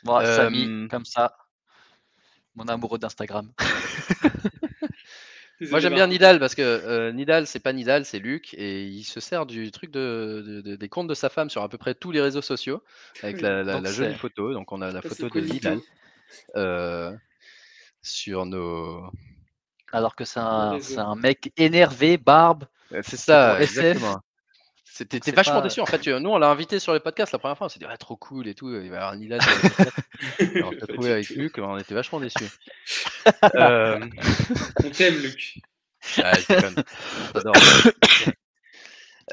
[0.04, 1.34] Bon, Samy, comme ça
[2.56, 3.50] mon amoureux d'Instagram.
[5.60, 9.04] Moi j'aime bien Nidal parce que euh, Nidal c'est pas Nidal, c'est Luc et il
[9.04, 12.10] se sert du truc de, des comptes de sa femme sur à peu près tous
[12.10, 12.82] les réseaux sociaux
[13.22, 14.52] avec la, jolie photo.
[14.52, 15.80] Donc on a la photo de Nidal
[16.56, 17.16] euh,
[18.02, 19.10] sur nos.
[19.92, 22.64] Alors que c'est un, un, mec énervé, barbe.
[23.02, 24.20] C'est ça, exactement.
[24.96, 26.06] C'était vachement déçu en fait.
[26.06, 27.66] Nous, on l'a invité sur les podcasts la première fois.
[27.66, 28.70] On s'est dit, ah, trop cool et tout.
[28.70, 29.40] Il va y avoir Nidal.
[30.40, 31.58] on s'est trouvé avec Luc.
[31.58, 32.50] On était vachement déçus.
[33.56, 34.00] euh...
[34.84, 35.60] On t'aime, Luc.
[36.22, 36.32] Ah,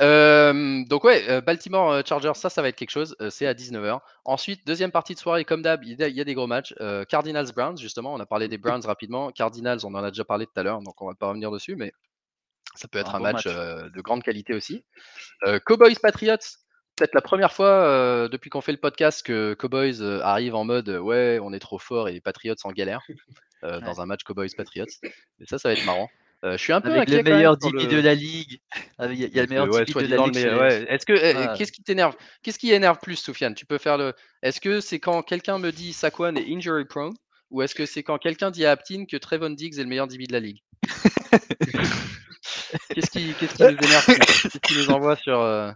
[0.01, 3.15] euh, donc ouais, euh, Baltimore euh, Chargers, ça, ça va être quelque chose.
[3.29, 3.99] c'est à 19h.
[4.25, 6.73] Ensuite, deuxième partie de soirée, comme d'hab, il y, a des gros matchs.
[7.07, 9.31] Cardinals Browns, justement, on a parlé des Browns rapidement.
[9.31, 11.75] Cardinals, on en a déjà parlé tout à l'heure, donc on va pas revenir dessus,
[11.75, 11.93] mais
[12.75, 14.83] ça peut être un, match, de grande qualité aussi.
[15.65, 16.37] Cowboys Patriots,
[16.95, 21.39] peut-être la première fois depuis qu'on fait le podcast que Cowboys arrive en mode ouais,
[21.41, 23.01] on est trop fort et les Patriots en galère
[23.61, 24.85] dans un match Cowboys Patriots.
[25.03, 26.09] Et ça, ça va être marrant.
[26.43, 28.59] je suis un peu Avec inquiet le meilleur DB de la ligue.
[28.99, 30.87] Il y a le meilleur DB de la ligue.
[30.89, 34.13] Est-ce que eh, qu'est-ce qui t'énerve Qu'est-ce qui énerve plus, Soufiane Tu peux faire le.
[34.41, 37.13] Est-ce que c'est quand quelqu'un me dit Saquon est injury prone
[37.53, 40.07] ou est-ce que c'est quand quelqu'un dit à Aptin que Trevon Diggs est le meilleur
[40.07, 40.63] DB de la ligue?
[42.93, 45.39] Qu'est-ce qui, qu qui, nous énerve Qu'est-ce qui nous envoie sur.
[45.39, 45.71] Euh,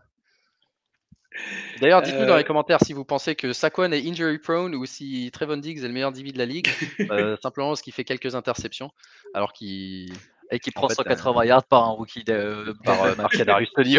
[1.81, 2.45] D'ailleurs, dites-nous dans les euh.
[2.45, 5.93] commentaires si vous pensez que Saquon est injury prone ou si Trevon Diggs est le
[5.93, 6.67] meilleur DB de la ligue.
[7.11, 8.91] euh, simplement parce qu'il fait quelques interceptions
[9.33, 10.11] alors qu'il.
[10.49, 13.97] Et qui prend 180 yards par un rookie de, par euh, Marcadarius Tony.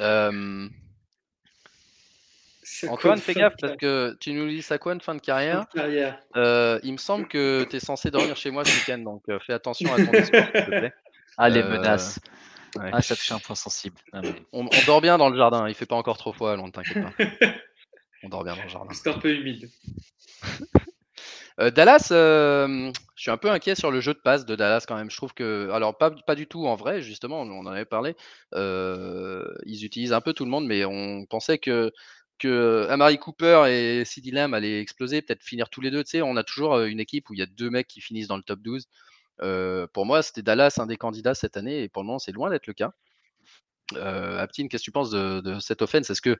[0.00, 0.68] euh,
[2.88, 5.66] Antoine, fais gaffe parce que tu nous dis Saquon fin de carrière?
[6.36, 9.38] Euh, il me semble que tu es censé dormir chez moi ce week-end, donc euh,
[9.38, 10.92] fais attention à ton discours, s'il te plaît.
[11.38, 12.18] Ah, les euh, menaces.
[12.80, 13.96] Ah, ça touche un point sensible.
[14.14, 14.22] Ah,
[14.54, 17.02] on, dort bien dans le jardin, il fait pas encore trop froid, alors ne t'inquiète
[17.02, 17.12] pas.
[18.22, 18.94] on dort bien dans le jardin.
[18.94, 19.68] C'est un peu humide.
[21.74, 25.10] Dallas, je suis un peu inquiet sur le jeu de passe de Dallas quand même.
[25.10, 28.16] Je trouve que, alors pas, pas du tout en vrai, justement, on en avait parlé.
[28.54, 31.92] ils utilisent un peu tout le monde, mais on pensait que
[32.38, 36.04] que Amari Cooper et CeeDee Lamb allaient exploser, peut-être finir tous les deux.
[36.04, 38.28] Tu sais, on a toujours une équipe où il y a deux mecs qui finissent
[38.28, 38.86] dans le top 12.
[39.92, 42.50] pour moi, c'était Dallas un des candidats cette année, et pour le moment, c'est loin
[42.50, 42.92] d'être le cas.
[43.94, 46.10] Euh, Aptine, qu'est-ce que tu penses de, cette offense?
[46.10, 46.36] Est-ce que.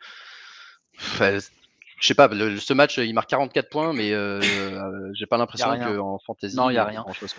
[0.99, 1.40] je
[2.01, 4.11] sais pas, ce match, il marque 44 points, mais
[5.14, 7.03] j'ai pas l'impression qu'en fantasy, non, il n'y a rien.
[7.03, 7.34] Grand-chose,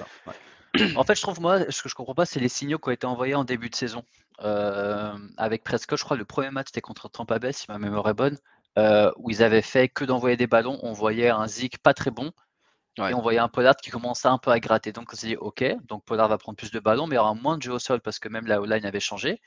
[0.95, 2.91] en fait, je trouve, moi, ce que je comprends pas, c'est les signaux qui ont
[2.91, 4.03] été envoyés en début de saison.
[4.43, 8.07] Euh, avec Prescott, je crois, le premier match, c'était contre Tampa Bay, si ma mémoire
[8.09, 8.37] est bonne,
[8.77, 10.79] euh, où ils avaient fait que d'envoyer des ballons.
[10.83, 12.31] On voyait un Zik pas très bon.
[12.97, 14.91] Et on voyait un Pollard qui commençait un peu à gratter.
[14.91, 17.19] Donc on s'est dit, OK, donc Pollard va prendre plus de ballons, mais il y
[17.19, 19.39] aura moins de jeu au sol parce que même la O-line avait changé.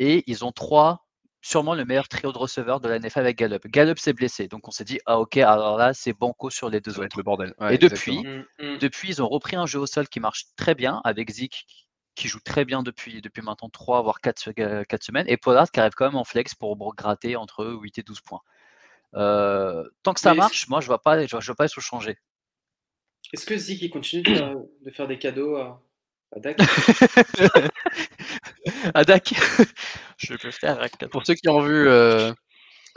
[0.00, 1.03] Et ils ont trois,
[1.44, 3.66] sûrement le meilleur trio de receveurs de la NFL avec Gallup.
[3.66, 4.48] Gallup s'est blessé.
[4.48, 7.16] Donc on s'est dit, ah OK, alors là, c'est banco sur les deux Ça autres.
[7.18, 7.54] le bordel.
[7.70, 8.78] et depuis, mm, mm.
[8.78, 11.66] depuis, ils ont repris un jeu au sol qui marche très bien avec Zik
[12.14, 14.52] qui joue très bien depuis, depuis maintenant 3 voire 4,
[14.84, 18.02] 4 semaines, et Pollard qui arrive quand même en flex pour gratter entre 8 et
[18.02, 18.40] 12 points.
[19.14, 22.16] Euh, tant que ça marche, moi je ne vois pas, je, vois pas se changer.
[23.32, 25.82] Est-ce que Zik continue de faire, des cadeaux à,
[26.34, 26.58] à Dak
[28.94, 29.34] À Dak
[30.18, 30.78] Je peux faire.
[31.10, 32.32] Pour ceux qui ont vu euh,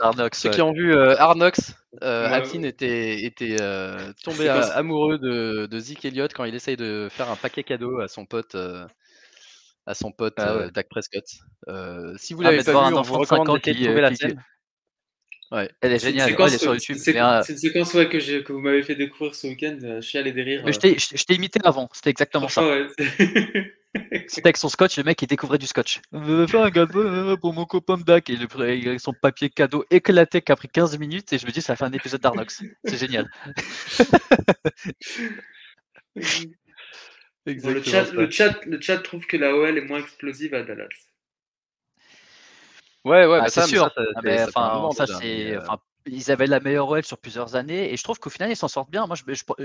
[0.00, 3.56] Arnox, ceux qui ont vu euh, Arnox, euh, était, était
[4.22, 8.08] tombé amoureux de, de Zeke Elliott quand il essaye de faire un paquet cadeau à
[8.08, 8.56] son pote
[9.88, 11.24] à son pote ah euh, Dak Prescott.
[11.68, 14.44] Euh, si vous ah, l'avez pas vu, on vous recommande de trouver la scène.
[15.50, 15.70] Ouais.
[15.80, 16.96] Elle est géniale, elle est sur YouTube.
[16.98, 20.32] C'est une séquence ouais, que, que, vous m'avez fait découvrir ce week-end, je suis allé
[20.32, 20.62] des rires.
[20.64, 22.66] Mais je t'ai imité avant, c'était exactement ça.
[22.66, 22.86] Ouais,
[24.28, 26.00] c'était avec son scotch, le mec il découvrait du scotch.
[26.12, 30.68] Faire un gâteau pour mon copain de Dak et avec son papier cadeau éclaté qu'après
[30.68, 32.62] 15 minutes et je me dis ça fait un épisode d'Arnox.
[32.84, 33.30] C'est génial.
[37.46, 40.88] le, chat, le, chat, le, chat, trouve que la OL est moins explosive à Dallas.
[43.04, 43.90] Ouais, ouais, ah, bah c'est sûr.
[46.06, 48.68] ils avaient la meilleure OL sur plusieurs années et je trouve qu'au final ils s'en
[48.68, 49.06] sortent bien.
[49.06, 49.16] Moi,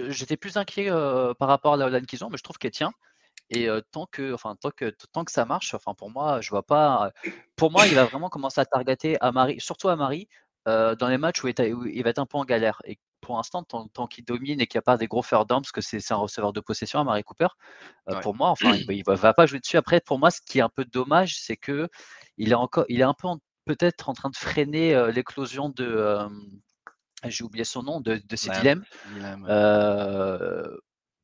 [0.09, 2.71] j'étais plus inquiet euh, par rapport à la OL qu'ils ont, mais je trouve qu'elle
[2.71, 2.93] tient.
[3.49, 6.49] Et euh, tant que, enfin, tant que, tant que ça marche, enfin, pour moi, je
[6.49, 7.11] vois pas.
[7.55, 10.27] Pour moi, il va vraiment commencer à targeter à Marie, surtout à Marie,
[10.67, 12.81] euh, dans les matchs où il, où il, va être un peu en galère.
[12.85, 15.71] Et pour l'instant, tant, qu'il domine et qu'il n'y a pas des gros fair parce
[15.71, 17.47] que c'est un receveur de possession à Marie Cooper,
[18.09, 19.77] euh, pour moi, enfin, il ne va, pas jouer dessus.
[19.77, 21.89] Après, pour moi, ce qui est un peu dommage, c'est que
[22.37, 23.29] il est encore, il est un peu
[23.65, 26.27] peut-être en train de freiner euh, l'éclosion de, euh,
[27.25, 28.35] j'ai oublié son nom, de, de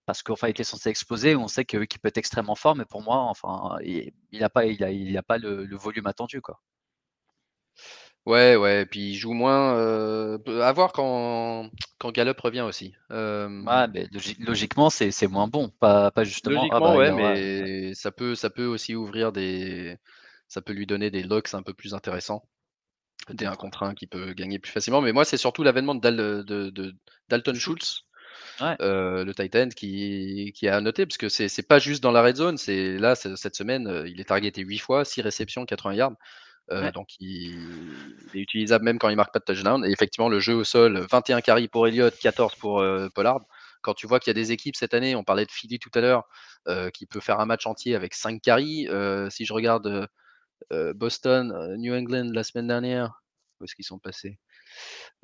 [0.06, 1.36] parce qu'enfin, il était censé exploser.
[1.36, 4.84] On sait qu'il peut être extrêmement fort, mais pour moi, enfin, il n'a pas, il
[4.84, 6.60] a, il a pas le, le volume attendu, quoi.
[8.30, 9.76] Ouais, ouais, puis il joue moins.
[9.78, 12.94] euh, à voir quand, quand Gallup revient aussi.
[13.12, 15.70] Euh, Ouais, mais logi- logiquement, c'est c'est moins bon.
[15.80, 16.68] Pas, pas justement.
[16.72, 19.98] ah bah, ouais, mais ça peut, ça peut aussi ouvrir des.
[20.48, 22.44] Ça peut lui donner des looks un peu plus intéressants.
[23.30, 25.02] Des un contre un qui peut gagner plus facilement.
[25.02, 26.96] Mais moi, c'est surtout l'avènement de, Dal- de- de
[27.30, 28.04] Dalton Schultz,
[28.62, 28.78] Ouais.
[28.82, 32.24] euh, le Titan, qui, qui a à noter, parce que c'est pas juste dans la
[32.24, 32.58] red zone.
[32.58, 36.14] C'est là, cette semaine, euh, il est targeté 8 fois, 6 réceptions, 80 yards.
[36.72, 36.92] Euh, Ouais.
[36.92, 39.84] Donc, il, il est utilisable même quand il marque pas de touchdown.
[39.86, 43.42] Et effectivement, le jeu au sol, 21 carries pour Elliott, 14 pour euh, Pollard.
[43.82, 45.90] Quand tu vois qu'il y a des équipes cette année, on parlait de Philly tout
[45.96, 46.24] à l'heure,
[46.68, 48.88] euh, qui peut faire un match entier avec 5 carries.
[49.32, 50.08] Si je regarde
[50.96, 53.22] Boston, New England la semaine dernière,
[53.60, 54.40] où est-ce qu'ils sont passés?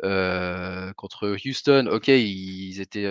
[0.03, 3.07] Contre Houston, ok, ils étaient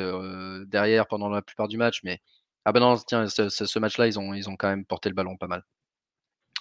[0.66, 2.20] derrière pendant la plupart du match, mais
[2.65, 5.09] ah ben non, tiens, ce, ce- ce match-là, ils ont, ils ont quand même porté
[5.09, 5.62] le ballon pas mal.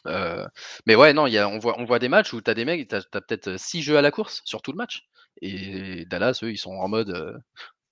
[0.07, 0.45] Euh,
[0.85, 2.53] mais ouais, non, il y a, on, voit, on voit des matchs où tu as
[2.53, 5.07] des mecs, tu as, peut-être 6 jeux à la course sur tout le match.
[5.41, 7.37] Et Dallas, eux, ils sont en mode, euh,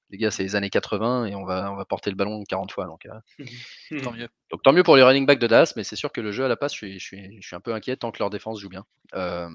[0.10, 2.72] les gars, c'est les années 80 et on va, on va porter le ballon 40
[2.72, 2.86] fois.
[2.86, 3.40] Donc, euh,
[4.04, 4.28] Tant mieux.
[4.52, 6.46] donc tant mieux pour les running backs de Dallas, mais c'est sûr que le jeu
[6.46, 8.30] à la passe, je suis, je suis, je suis un peu inquiet tant que leur
[8.30, 8.86] défense joue bien.
[9.16, 9.50] Euh,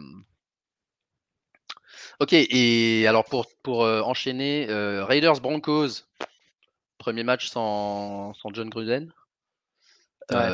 [2.20, 6.04] Ok, et alors pour, pour euh, enchaîner, euh, Raiders Broncos,
[6.98, 9.12] premier match sans, sans John Gruden.
[10.30, 10.48] Ouais.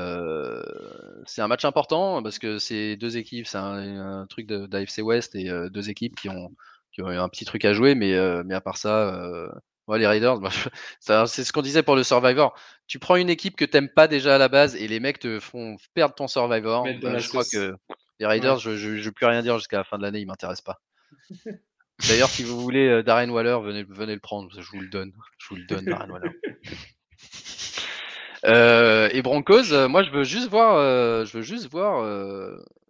[1.27, 5.01] C'est un match important parce que c'est deux équipes, c'est un, un truc de- d'AFC
[5.03, 6.51] West et euh, deux équipes qui ont,
[6.93, 9.49] qui ont eu un petit truc à jouer, mais, euh, mais à part ça, euh,
[9.87, 10.51] ouais, les Raiders, bah,
[11.27, 12.55] c'est ce qu'on disait pour le Survivor.
[12.87, 15.39] Tu prends une équipe que t'aimes pas déjà à la base et les mecs te
[15.41, 16.85] font perdre ton Survivor.
[17.01, 17.77] Bah, je crois que
[18.19, 20.65] les Raiders, je ne veux plus rien dire jusqu'à la fin de l'année, ils m'intéressent
[20.65, 20.81] pas.
[22.09, 25.13] D'ailleurs, si vous voulez euh, Darren Waller, venez, venez le prendre, je vous le donne.
[25.39, 26.31] Je vous le donne, Darren Waller.
[28.45, 32.05] Euh, et Broncos, euh, moi je veux juste voir, euh, je veux juste voir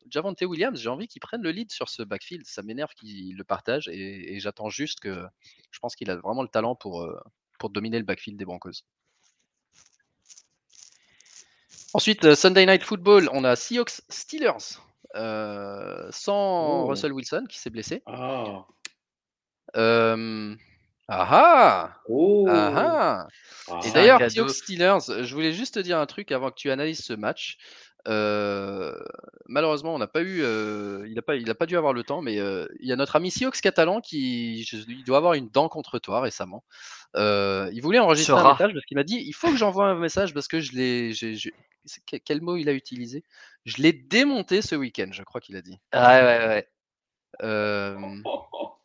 [0.09, 0.79] Javante Williams.
[0.79, 2.47] J'ai envie qu'il prenne le lead sur ce backfield.
[2.47, 5.25] Ça m'énerve qu'il le partage et, et j'attends juste que.
[5.71, 7.09] Je pense qu'il a vraiment le talent pour,
[7.59, 8.83] pour dominer le backfield des Broncos.
[11.95, 14.79] Ensuite, Sunday Night Football, on a Seahawks Steelers
[16.11, 16.87] sans Oh.
[16.87, 18.03] Russell Wilson qui s'est blessé.
[18.07, 18.67] Ah.
[21.13, 22.47] Euh, ah ah, Oh.
[22.49, 23.29] ah ah.
[23.69, 23.81] Ah.
[23.85, 24.19] Et d'ailleurs,
[24.49, 27.59] Steelers, je voulais juste te dire un truc avant que tu analyses ce match.
[28.09, 28.93] Euh,
[29.47, 32.03] malheureusement, on n'a pas eu, euh, il n'a pas, il a pas dû avoir le
[32.03, 35.35] temps, mais euh, il y a notre ami Seahawks catalan qui, je- il doit avoir
[35.35, 36.65] une dent contre toi récemment.
[37.15, 39.95] Euh, il voulait enregistrer un message parce qu'il m'a dit, il faut que j'envoie un
[39.95, 41.13] message parce que je l'ai,
[42.07, 43.23] quel- quel mot il a utilisé?
[43.67, 45.79] Je l'ai démonté ce week-end, je crois qu'il a dit.
[45.95, 46.69] Ouais, ouais, ouais.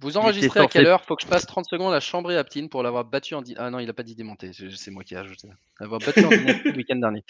[0.00, 1.04] Vous enregistrez à quelle heure?
[1.04, 3.70] Faut que je passe 30 secondes à chambrer Aptine pour l'avoir battu en di- Ah
[3.70, 5.48] non, il a pas dit démonter, c'est moi qui ai ajouté.
[5.80, 7.24] L'avoir battu en le week-end dernier.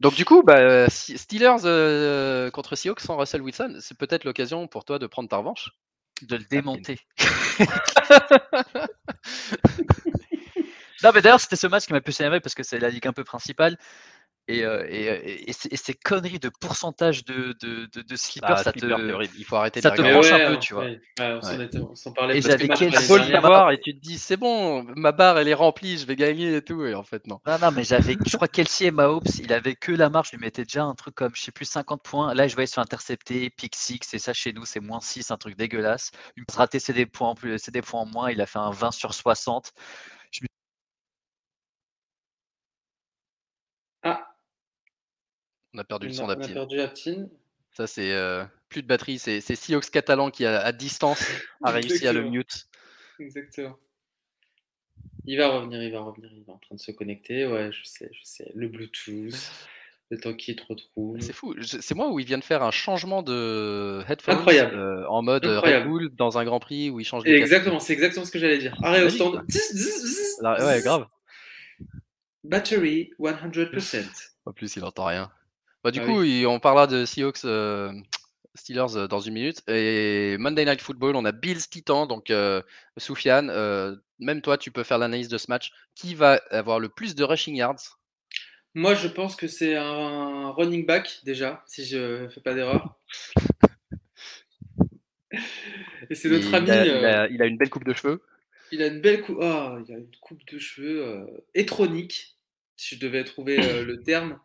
[0.00, 4.66] Donc du coup, bah, euh, Steelers euh, contre Seahawks sans Russell Wilson, c'est peut-être l'occasion
[4.66, 5.70] pour toi de prendre ta revanche.
[6.22, 6.98] De le démonter.
[11.02, 13.06] non, mais d'ailleurs, c'était ce match qui m'a plus énervé parce que c'est la ligue
[13.06, 13.76] un peu principale.
[14.48, 18.02] Et, euh, et, euh, et- et ces- et ces conneries de pourcentage de, de, de,
[18.02, 18.86] de sleepers, Ah, ça c'est te.
[18.86, 19.34] horrible.
[19.38, 20.44] Il faut arrêter ça de te la Mais branche regarder.
[20.44, 20.84] un peu, ouais, tu vois.
[20.84, 21.00] ouais.
[21.18, 22.14] Ouais, on s'en Ouais.
[22.14, 25.38] parlait Et j'avais Il faut le savoir et tu te dis c'est bon, ma barre
[25.38, 27.40] elle est remplie, je vais gagner et tout et en fait non.
[27.46, 30.36] Non, non, mais j'avais, je crois Kelsey et Mahomes, il avait que la marge, je
[30.36, 32.32] lui mettais déjà un truc comme, je sais plus, 50 points.
[32.34, 35.36] Là, je voyais sur intercepté, pick 6, et ça chez nous, c'est moins 6, un
[35.36, 36.10] truc dégueulasse.
[36.36, 38.58] Une raté, c'est des points en plus, c'est des points en moins, il a fait
[38.60, 39.72] un 20 sur 60.
[44.02, 44.26] Ah,
[45.76, 46.54] On a perdu le on son a, on a d'Aptine.
[46.54, 47.28] perdu Aptine.
[47.72, 51.22] Ça c'est euh, plus de batterie, c'est Seahawks catalan qui à, à distance
[51.62, 52.66] a réussi à le mute.
[53.20, 53.76] Exactement.
[55.26, 57.46] Il va revenir, il va revenir, il est en train de se connecter.
[57.46, 58.50] Ouais, je sais, je sais.
[58.54, 59.34] Le Bluetooth,
[60.10, 61.20] le temps qu'il te retrouve.
[61.20, 64.74] C'est fou, c'est moi où il vient de faire un changement de Incroyable.
[64.74, 65.84] euh, en mode euh, Incroyable.
[65.84, 68.38] Red Bull dans un Grand Prix où il change de exactement, c'est exactement ce que
[68.38, 68.74] j'allais dire.
[68.82, 69.44] Arrêt au stand.
[70.40, 71.06] Là, ouais, grave.
[72.44, 74.04] Battery 100%.
[74.46, 75.30] En plus, il entend rien.
[75.86, 77.92] Bah, du Ah coup, on parlera de Seahawks euh,
[78.56, 79.62] Steelers euh, dans une minute.
[79.68, 82.06] Et Monday Night Football, on a Bills Titan.
[82.06, 82.60] Donc, euh,
[82.96, 85.70] Soufiane, euh, même toi, tu peux faire l'analyse de ce match.
[85.94, 88.00] Qui va avoir le plus de rushing yards?
[88.74, 92.98] Moi, je pense que c'est un running back déjà, si je fais pas d'erreur.
[96.10, 96.68] Et c'est notre il, ami.
[96.68, 98.20] a, il a- il a une belle coupe de cheveux.
[98.72, 99.38] Il a une belle coupe.
[99.40, 102.36] Oh, il a une coupe de cheveux étronique,
[102.76, 104.40] si je devais trouver le terme.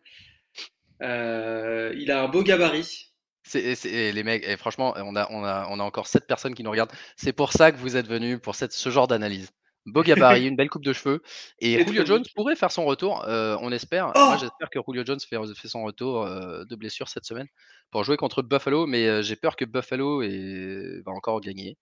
[1.01, 3.07] Euh, il a un beau gabarit.
[3.43, 6.27] C'est, c'est- et les mecs, et franchement, on a, on, a, on a encore 7
[6.27, 6.91] personnes qui nous regardent.
[7.17, 9.49] C'est pour ça que vous êtes venus pour cette, ce genre d'analyse.
[9.87, 11.21] beau gabarit, une belle coupe de cheveux.
[11.59, 14.11] Et Et Julio Jones pourrait faire son retour, euh, on espère.
[14.15, 17.47] Oh Moi, j'espère que Julio Jones fait, fait son retour euh, de blessure cette semaine
[17.89, 21.77] pour jouer contre Buffalo, mais euh, j'ai peur que Buffalo est- va encore gagner.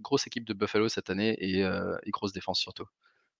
[0.00, 2.86] Grosse équipe de Buffalo cette année et, et grosse défense surtout.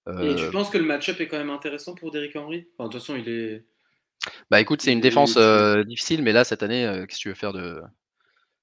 [0.06, 2.66] Et tu penses que le match-up est quand même intéressant pour Derrick Henry?
[2.78, 3.64] Enfin, De toute façon, il est.
[4.50, 7.28] bah écoute, c'est une défense euh, difficile, mais là cette année, euh, qu'est-ce que tu
[7.28, 7.80] veux faire de,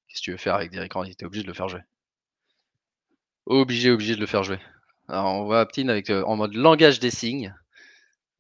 [0.07, 1.15] qu'est-ce que tu veux faire avec Derrick Henry?
[1.15, 1.81] T'es obligé de le faire jouer.
[3.45, 4.59] Obligé, obligé de le faire jouer.
[5.07, 7.53] Alors on voit Aptin avec euh, en mode langage des signes.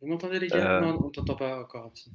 [0.01, 0.77] Vous m'entendez, les gars?
[0.77, 0.81] Euh.
[0.81, 1.85] Non, on t'entend pas encore.
[1.85, 2.13] Aptine.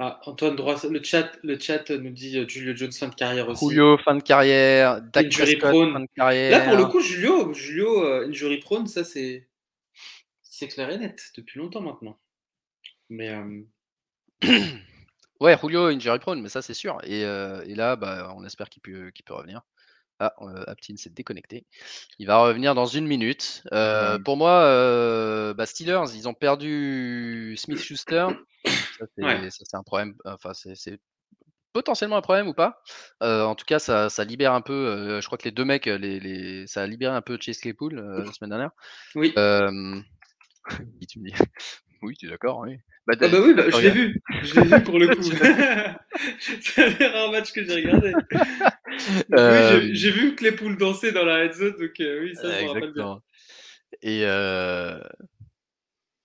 [0.00, 3.68] Ah, Antoine Droit, le chat, le chat nous dit Julio Jones fin de carrière aussi.
[3.68, 5.02] Julio, fin de carrière.
[5.02, 5.92] Dak Injury Prescott, prone.
[5.92, 6.50] fin de carrière.
[6.52, 9.48] Là, pour le coup, Julio, Julio injury prone, ça c'est
[10.40, 12.16] c'est clair et net depuis longtemps maintenant.
[13.08, 13.62] Mais euh,
[15.40, 16.98] Ouais, Julio injury prone, mais ça c'est sûr.
[17.04, 19.62] Et, euh, et là, bah, on espère qu'il peut, revenir.
[20.20, 21.64] Ah, euh, Aptin s'est déconnecté.
[22.18, 23.62] Il va revenir dans une minute.
[23.72, 24.22] Euh, Ouais.
[24.24, 28.26] Pour moi, euh, bah, Steelers, ils ont perdu Smith Schuster.
[28.66, 29.48] Ça, c'est Ouais.
[29.74, 30.16] un problème.
[30.24, 30.98] Enfin, c'est
[31.72, 32.82] potentiellement un problème ou pas.
[33.22, 35.20] Euh, en tout cas, ça, ça libère un peu.
[35.20, 37.94] je crois que les deux mecs, les, les- ça a libéré un peu Chase Claypool
[37.94, 38.72] la semaine dernière.
[39.14, 39.32] oui.
[42.02, 42.78] Euh, oui, tu es d'accord, oui.
[43.06, 44.22] Bah, Ah bah oui, bah, je l'ai vu.
[44.42, 45.22] Je l'ai vu pour le coup.
[46.60, 48.12] c'est un des rares matchs que j'ai regardé.
[49.34, 52.20] Euh, Oui, j'ai- j'ai vu que les poules dansaient dans la red zone, donc euh,
[52.22, 52.88] oui, ça, je me rappelle bien.
[52.88, 53.22] Exactement.
[54.02, 54.98] Et euh...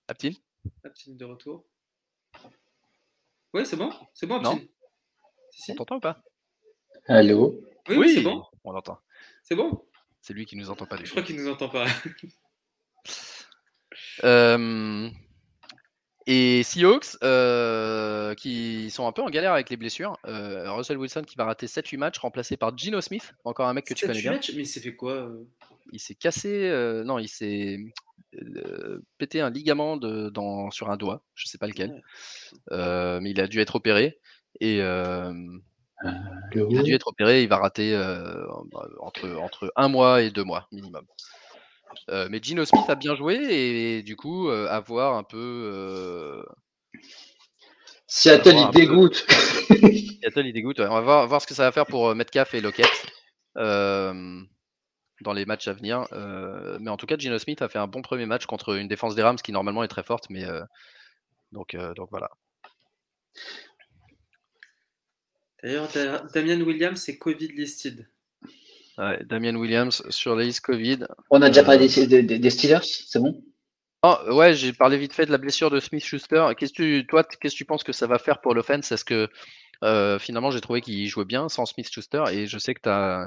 [0.08, 0.30] Aptin
[0.84, 1.64] Aptine de retour.
[3.52, 3.92] Oui, c'est bon.
[4.12, 4.52] C'est bon, Non.
[4.54, 4.68] Aptine?
[5.52, 5.72] Si, si.
[5.72, 6.22] On t'entend ou pas?
[7.06, 7.60] Allô?
[7.88, 8.42] Oui, oui, c'est bon.
[8.64, 8.98] On l'entend.
[9.44, 9.84] C'est bon?
[10.20, 11.16] C'est lui qui nous entend pas du Je tout.
[11.16, 11.86] crois qu'il nous entend pas.
[14.24, 15.10] Euh,
[16.26, 20.18] Et Seahawks, euh, qui sont un peu en galère avec les blessures.
[20.26, 23.84] Euh, Russell Wilson qui va rater 7-8 matchs, remplacé par Gino Smith, encore un mec
[23.84, 24.32] que tu connais bien.
[24.32, 25.44] matchs, Mais il s'est fait quoi euh?
[25.92, 27.78] Il s'est cassé, euh, non, il s'est
[28.42, 32.00] euh, pété un ligament de, dans, sur un doigt, je sais pas lequel, Ouais.
[32.72, 34.18] Euh, mais il a dû être opéré.
[34.60, 35.32] Et euh,
[36.54, 38.46] il a dû être opéré, il va rater euh,
[39.00, 41.04] entre, entre un mois et deux mois minimum.
[42.10, 45.36] Euh, mais Gino Smith a bien joué et du coup, euh, à voir un peu.
[45.72, 46.42] euh,
[48.06, 49.26] Seattle, avoir un il peu- dégoûte.
[50.22, 50.78] Seattle, il dégoûte.
[50.78, 50.86] ouais.
[50.86, 52.90] On va voir, voir ce que ça va faire pour euh, Metcalf et Lockett
[53.56, 54.40] euh,
[55.22, 56.06] dans les matchs à venir.
[56.12, 58.88] Euh, mais en tout cas, Gino Smith a fait un bon premier match contre une
[58.88, 60.26] défense des Rams qui normalement est très forte.
[60.30, 60.62] Mais euh,
[61.52, 62.30] donc, euh, donc voilà.
[65.62, 68.06] D'ailleurs, Da- Damian Williams, c'est Covid listed.
[68.98, 71.06] Ouais, Damien Williams sur la liste Covid.
[71.30, 73.42] On a déjà Euh, parlé des, des- des Steelers, c'est bon?
[74.04, 76.44] Oh, ouais, j'ai parlé vite fait de la blessure de Smith Schuster.
[76.56, 78.92] Qu'est-ce que tu, toi, qu'est-ce que tu penses que ça va faire pour l'offense?
[78.92, 79.28] Est-ce que
[79.82, 83.26] euh, finalement j'ai trouvé qu'il jouait bien sans Smith Schuster et je sais que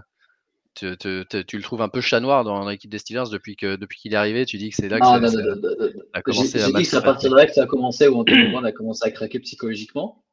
[0.76, 3.56] tu, tu- tu- tu le trouves un peu chat noir dans l'équipe des Steelers depuis
[3.56, 4.46] que depuis qu'il est arrivé.
[4.46, 6.90] Tu dis que c'est là que Non, ça, non, non, a commencé j'ai dit que
[6.90, 7.06] c'est à passer.
[7.14, 10.24] partir de là que ça a commencé, où Anthony Brown a commencé à craquer psychologiquement.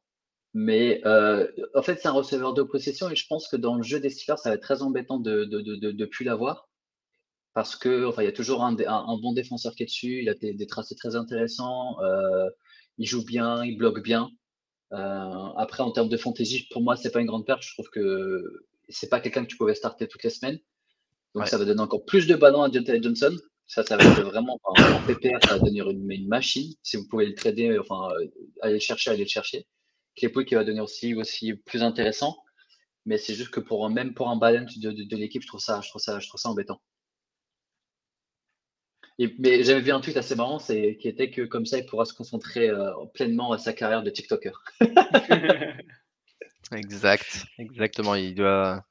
[0.57, 3.83] Mais euh, en fait, c'est un receveur de possession et je pense que dans le
[3.83, 6.69] jeu des Steelers, ça va être très embêtant de ne de, de, de, plus l'avoir.
[7.53, 10.21] Parce que enfin, il y a toujours un, un, un bon défenseur qui est dessus,
[10.21, 12.49] il a des, des tracés très intéressants, euh,
[12.97, 14.29] il joue bien, il bloque bien.
[14.93, 14.97] Euh,
[15.57, 17.61] après, en termes de fantasy, pour moi, c'est pas une grande perte.
[17.61, 20.59] Je trouve que c'est pas quelqu'un que tu pouvais starter toutes les semaines.
[21.33, 21.49] Donc Ouais.
[21.49, 23.35] ça va donner encore plus de ballons à Deontay Johnson.
[23.67, 26.73] Ça, ça va être vraiment en, en PPR, ça va devenir une, une machine.
[26.81, 28.07] Si vous pouvez le trader, enfin,
[28.61, 29.65] aller le chercher, aller le chercher.
[30.15, 32.37] Claypool qui va devenir aussi, aussi plus intéressant.
[33.05, 35.61] Mais c'est juste que pour même pour un balance de, de, de l'équipe, je trouve
[35.61, 36.81] ça, je trouve ça, je trouve ça embêtant.
[39.17, 41.85] Et, mais j'avais vu un tweet assez marrant, c'est qui était que comme ça, il
[41.85, 44.51] pourra se concentrer euh, pleinement à sa carrière de TikToker.
[46.71, 48.15] Exact, exactement.
[48.15, 48.83] Il doit,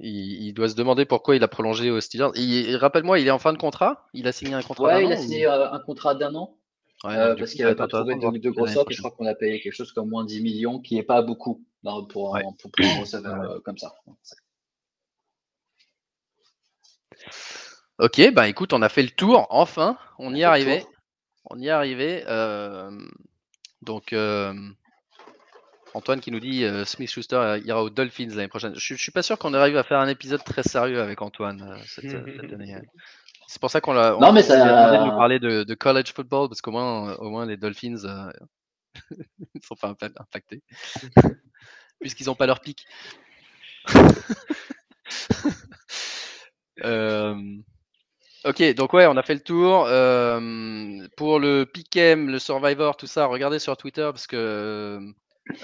[0.00, 2.30] il, il doit se demander pourquoi il a prolongé aux Steelers.
[2.34, 4.06] Il- il- Rappelle-moi, il est en fin de contrat?
[4.14, 6.34] Il a signé un contrat Ouais, d'un il a an signé euh, un contrat d'un
[6.34, 6.58] an
[7.04, 8.66] euh, parce qu'il n'avait être pas trouvé de gros.
[8.66, 11.22] Et je crois qu'on a payé quelque chose comme moins 10 millions, qui n'est pas
[11.22, 12.42] beaucoup non, pour, Ouais.
[12.42, 13.92] pour, pour un receveur euh, comme ça.
[17.98, 20.84] Ok, bah écoute, on a fait le tour, enfin, on y est arrivé.
[21.48, 22.24] On y est arrivé.
[22.26, 22.90] euh,
[23.82, 24.14] donc,
[25.94, 28.74] Antoine qui nous dit Smith Schuster ira aux Dolphins l'année prochaine.
[28.74, 31.78] Je, je suis pas sûr qu'on arrive à faire un épisode très sérieux avec Antoine
[31.86, 32.10] cette,
[32.40, 32.76] cette année.
[33.48, 34.12] C'est pour ça qu'on l'a.
[34.12, 37.14] Non, on- mais ça- demandé de nous parler de, de college football parce qu'au moins,
[37.16, 38.30] au moins les Dolphins euh,
[39.54, 40.62] ne sont pas impa- impactés
[42.00, 42.86] puisqu'ils n'ont pas leur pic.
[46.84, 47.34] Euh,
[48.44, 49.86] Ok, donc ouais, on a fait le tour.
[49.88, 55.00] Euh, pour le Pick'em, le Survivor, tout ça, regardez sur Twitter parce que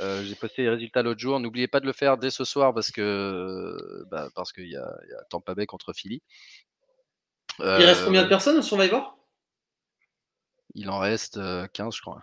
[0.01, 1.39] euh, j'ai posté les résultats l'autre jour.
[1.39, 3.77] N'oubliez pas de le faire dès ce soir parce que
[4.11, 6.23] bah, parce qu'il y, y a Tampa Bay contre Philly.
[7.63, 9.17] Il reste Euh, combien de personnes au Survivor?
[10.75, 12.23] Il en reste euh, 15, je crois.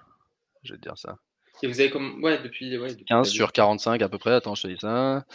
[0.63, 1.17] Je vais te dire ça.
[1.63, 2.23] Et vous avez comme.
[2.23, 2.77] Ouais, depuis.
[2.77, 4.33] Ouais, depuis 15 le sur 45 à peu près.
[4.33, 5.25] Attends, je te dis ça.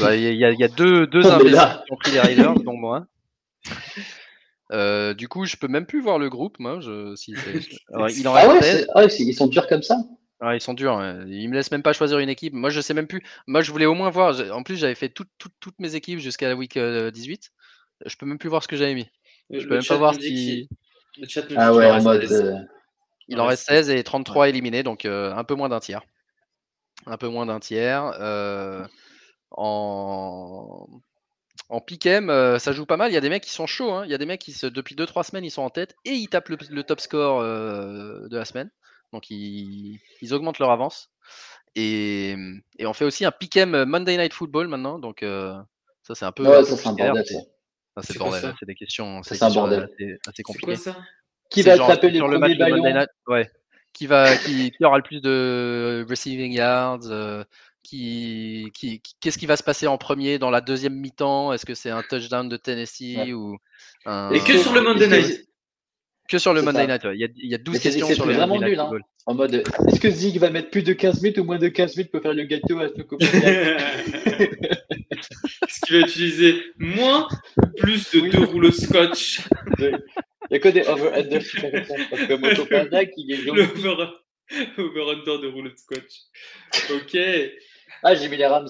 [0.00, 2.54] Bah, Il y, a- y y deux, deux Oh, imbéciles qui ont pris les Raiders,
[2.60, 3.06] dont moi.
[4.72, 6.80] Euh, du coup, je peux même plus voir le groupe, moi.
[6.80, 8.80] Je, si c'est- Alors, il en Ah ouais, 16.
[8.80, 9.96] c'est- ah ouais, ils sont durs comme ça.
[10.40, 11.00] Ah, ils sont durs.
[11.26, 12.52] Ils me laissent même pas choisir une équipe.
[12.52, 13.22] Moi, je sais même plus.
[13.46, 14.34] Moi, je voulais au moins voir.
[14.52, 17.50] En plus, j'avais fait toutes- toutes- toutes mes équipes jusqu'à la week euh, 18.
[18.06, 19.08] Je peux même plus voir ce que j'avais mis.
[19.50, 20.68] Je peux même pas voir si.
[21.18, 22.20] Le chat me dit Ah ouais, en mode.
[22.22, 22.42] 16.
[22.42, 22.54] euh,
[23.28, 26.02] Il en reste 16 et 33 éliminés, donc euh, un peu moins d'un tiers.
[27.06, 28.12] Un peu moins d'un tiers.
[28.20, 28.84] euh,
[29.50, 30.86] en
[31.70, 33.10] en pick'em, euh, ça joue pas mal.
[33.10, 33.92] Il y a des mecs qui sont chauds.
[33.92, 34.04] hein.
[34.06, 36.12] Il y a des mecs qui, se- depuis 2-3 semaines, ils sont en tête et
[36.12, 38.70] ils tapent le, le top score euh, de la semaine.
[39.12, 41.10] Donc ils, ils augmentent leur avance.
[41.74, 42.36] Et,
[42.78, 44.98] et on fait aussi un pick'em Monday Night Football maintenant.
[44.98, 45.54] Donc euh,
[46.02, 46.44] ça, c'est un peu.
[46.48, 47.24] Ouais, ça c'est un bordel
[48.02, 49.80] ça, c'est bordel, des questions, c'est un bordel.
[49.84, 50.66] assez, assez C'est compliquées.
[50.66, 50.96] quoi ça
[51.50, 53.50] Qui va genre les sur le premiers match de Monday ballons Night, ouais.
[53.94, 57.42] Qui va, qui, qui aura le plus de receiving yards, euh,
[57.82, 61.52] qui, qui, qui- qu'est-ce qui va se passer en premier dans la deuxième mi-temps?
[61.52, 63.32] Est-ce que c'est un touchdown de Tennessee Ouais.
[63.32, 63.56] ou
[64.04, 64.30] un...
[64.32, 65.48] Et que sur le Monday Night.
[66.28, 66.86] que sur le Monday ça.
[66.86, 67.14] Night ouais.
[67.16, 68.90] Il y a, il y a 12 Mais c'est- questions sur le vraiment Monday Night
[68.90, 69.06] nul, hein.
[69.26, 71.96] En mode, est-ce que Zig va mettre plus de 15 minutes ou moins de 15
[71.96, 73.26] minutes pour faire le gâteau à ce copain
[75.68, 78.30] Est-ce qu'il va utiliser moins ou plus de Oui.
[78.30, 79.40] deux rouleaux scotch?
[79.78, 79.98] Il
[80.50, 81.94] n'y a que des over-under qui font comme ça.
[82.10, 83.86] Parce que Zach, il est Le jaune.
[83.86, 84.06] over,
[84.78, 86.22] over-under de rouleaux de scotch.
[86.90, 87.18] Ok.
[88.02, 88.68] Ah, j'ai mis les Rams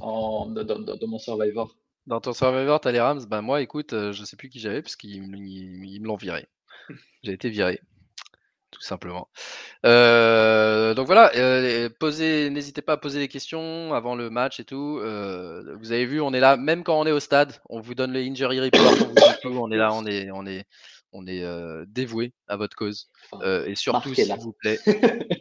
[0.00, 1.76] en, dans, dans- dans mon Survivor.
[2.06, 3.24] Dans ton Survivor, t'as les Rams?
[3.28, 6.06] Ben moi, écoute, euh, je sais plus qui j'avais parce qu'ils me- ils- ils me
[6.06, 6.46] l'ont viré.
[7.24, 7.80] J'ai été viré,
[8.76, 9.28] tout simplement.
[9.86, 14.64] Euh, donc voilà, euh, posez, n'hésitez pas à poser des questions avant le match et
[14.64, 14.98] tout.
[15.00, 17.94] Euh, vous avez vu, on est là, même quand on est au stade, on vous
[17.94, 20.66] donne le injury report, on vous dit tout, on est là, on est, on est,
[21.12, 21.42] on est
[21.86, 23.08] dévoué à votre cause.
[23.42, 24.78] Et surtout, s'il vous plaît,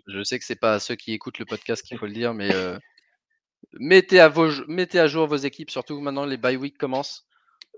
[0.08, 2.34] je sais que c'est pas à ceux qui écoutent le podcast qu'il faut le dire,
[2.34, 2.52] mais
[3.74, 7.26] mettez, à vos, mettez à jour vos équipes, surtout maintenant les bye week commencent.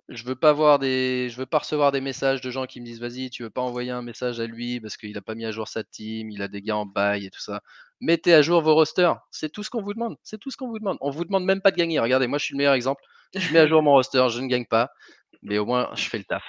[0.09, 2.85] Je veux pas voir des, je veux pas recevoir des messages de gens qui me
[2.85, 5.45] disent vas-y, tu veux pas envoyer un message à lui parce qu'il a pas mis
[5.45, 7.61] à jour sa team, il a des gars en bail et tout ça.
[7.99, 10.17] Mettez à jour vos rosters, c'est tout ce qu'on vous demande.
[10.23, 10.97] C'est tout ce qu'on vous demande.
[11.01, 11.99] On vous demande même pas de gagner.
[11.99, 13.03] Regardez, moi je suis le meilleur exemple.
[13.35, 14.91] Je mets à jour mon roster, je ne gagne pas,
[15.41, 16.43] mais au moins je fais le taf.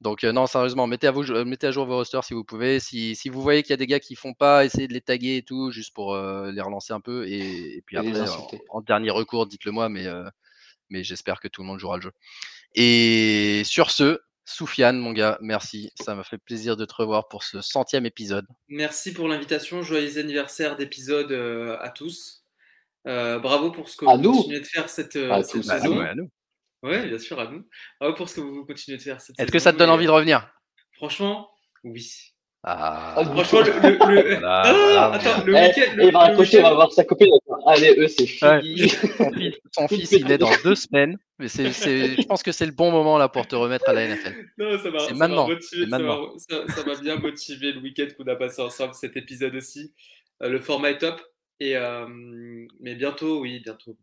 [0.00, 2.78] Donc euh, non, sérieusement, mettez à, vous, mettez à jour vos rosters si vous pouvez.
[2.78, 5.00] Si, si vous voyez qu'il y a des gars qui font pas, essayez de les
[5.00, 7.26] taguer et tout, juste pour euh, les relancer un peu.
[7.26, 8.24] Et, et puis Et après,
[8.68, 10.28] en, dernier recours, dites-le moi, mais, euh,
[10.88, 12.12] mais j'espère que tout le monde jouera le jeu.
[12.74, 15.90] Et sur ce, Soufiane, mon gars, merci.
[16.00, 18.46] Ça m'a fait plaisir de te revoir pour ce centième épisode.
[18.68, 19.82] Merci pour l'invitation.
[19.82, 22.44] Joyeux anniversaire d'épisode euh, à tous.
[23.06, 24.32] Euh, bravo pour ce que À vous nous.
[24.34, 25.68] continuez de faire cette, euh, À cette tous.
[25.68, 26.02] Saison.
[26.16, 26.30] nous.
[26.82, 27.64] Oui, bien sûr, à nous.
[28.00, 29.52] Bravo pour ce que vous continuez de faire cette Est-ce saison.
[29.52, 30.48] que ça te donne envie de revenir?
[30.96, 31.50] Franchement,
[31.84, 32.10] oui.
[32.64, 33.72] ah, Ah, Franchement, le.
[33.72, 33.90] le,
[34.22, 35.12] le- Voilà, Ah, voilà.
[35.12, 35.92] attends, le Eh, week-end.
[35.96, 37.32] le- il va le raccrocher, il week-end- va voir sa copine.
[37.68, 38.60] Allez, eux, c'est Ouais.
[38.62, 38.88] fini.
[38.88, 41.18] Son fils, son fils, il est dans deux semaines.
[41.38, 43.92] Mais c'est, c'est- je pense que c'est le bon moment là pour te remettre à
[43.92, 44.34] la NFL.
[44.58, 46.38] Non, ça m'a, maintenant, ça m'a- maintenant.
[46.38, 49.92] ça- ça m'a bien motivé le week-end qu'on a passé ensemble, cet épisode aussi.
[50.42, 51.20] Euh, le format est top.
[51.60, 52.06] Et, euh,
[52.80, 53.96] mais bientôt, oui, bientôt.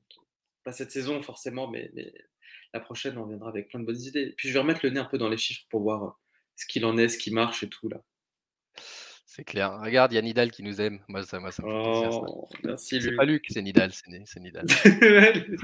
[0.64, 2.14] Pas cette saison forcément, mais, mais
[2.74, 4.34] la prochaine, on reviendra avec plein de bonnes idées.
[4.38, 6.10] Puis je vais remettre le nez un peu dans les chiffres pour voir euh,
[6.58, 8.02] ce qu'il en est, ce qui marche et tout là.
[9.26, 9.80] C'est clair.
[9.82, 11.00] Regarde, il y a Nidal qui nous aime.
[11.08, 12.12] Moi, ça, moi, ça me fait plaisir.
[12.14, 12.20] ça.
[12.28, 13.18] Oh, merci C'est Luc.
[13.18, 13.92] pas Luc, c'est Nidal.
[13.92, 14.66] C'est, Nidal.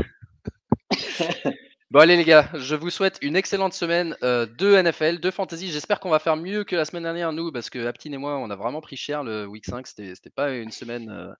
[1.92, 5.70] Bon allez les gars, je vous souhaite une excellente semaine euh, de NFL, de fantasy.
[5.70, 8.38] J'espère qu'on va faire mieux que la semaine dernière nous, parce que Aptine et moi,
[8.38, 9.86] on a vraiment pris cher le week 5.
[9.86, 11.34] C'était, c'était pas une semaine, euh,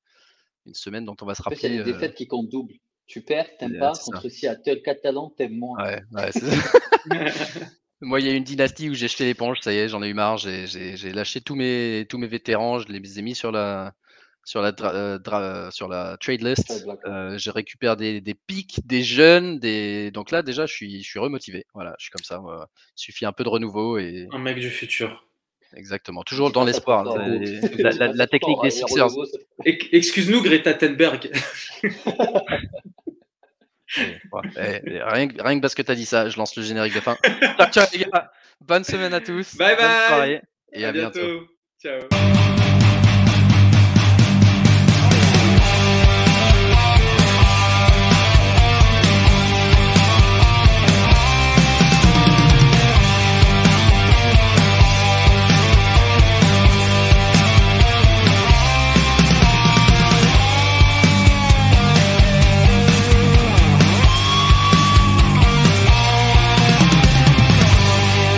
[0.66, 1.80] une semaine dont on va se fait, il y rappeler.
[1.80, 2.74] a des euh, défaites qui comptent double.
[3.08, 3.94] Tu perds, t'aimes pas.
[3.94, 4.12] c'est ça.
[4.12, 5.82] Contre Seattle, Catalan, t'aimes moins.
[5.86, 6.80] Ouais, ouais, c'est ça.
[8.02, 10.02] Moi, il y a eu une dynastie où j'ai jeté l'éponge, ça y est, j'en
[10.02, 10.38] ai eu marre.
[10.38, 13.94] J'ai, lâché tous mes, tous mes vétérans, je les ai mis sur la,
[14.44, 16.84] sur la, dra- euh, dra- sur la trade list.
[17.06, 20.10] Euh, je récupère des, des pics, des jeunes, des...
[20.12, 21.66] donc là déjà je suis, je suis remotivé.
[21.76, 22.40] Voilà, je suis comme ça.
[22.40, 22.68] moi.
[22.98, 25.28] Il suffit un peu de renouveau et Un mec du futur.
[25.76, 26.24] exactement.
[26.24, 27.06] Toujours dans l'espoir.
[27.14, 27.90] c'est- Hugo.
[28.16, 29.10] La, technique des les Sixers.
[29.92, 31.30] Excuse-nous, Greta Thunberg.
[34.56, 37.00] Rien, que- rien que parce que tu as dit ça, je lance le générique de
[37.02, 37.18] fin.
[37.58, 38.32] Ciao, ciao, les gars.
[38.62, 39.56] Bonne semaine à tous.
[39.58, 40.08] Bye bonne bye.
[40.08, 40.42] soirée
[40.74, 41.20] et à, à bientôt.
[41.20, 41.48] bientôt.
[42.10, 42.41] Ciao.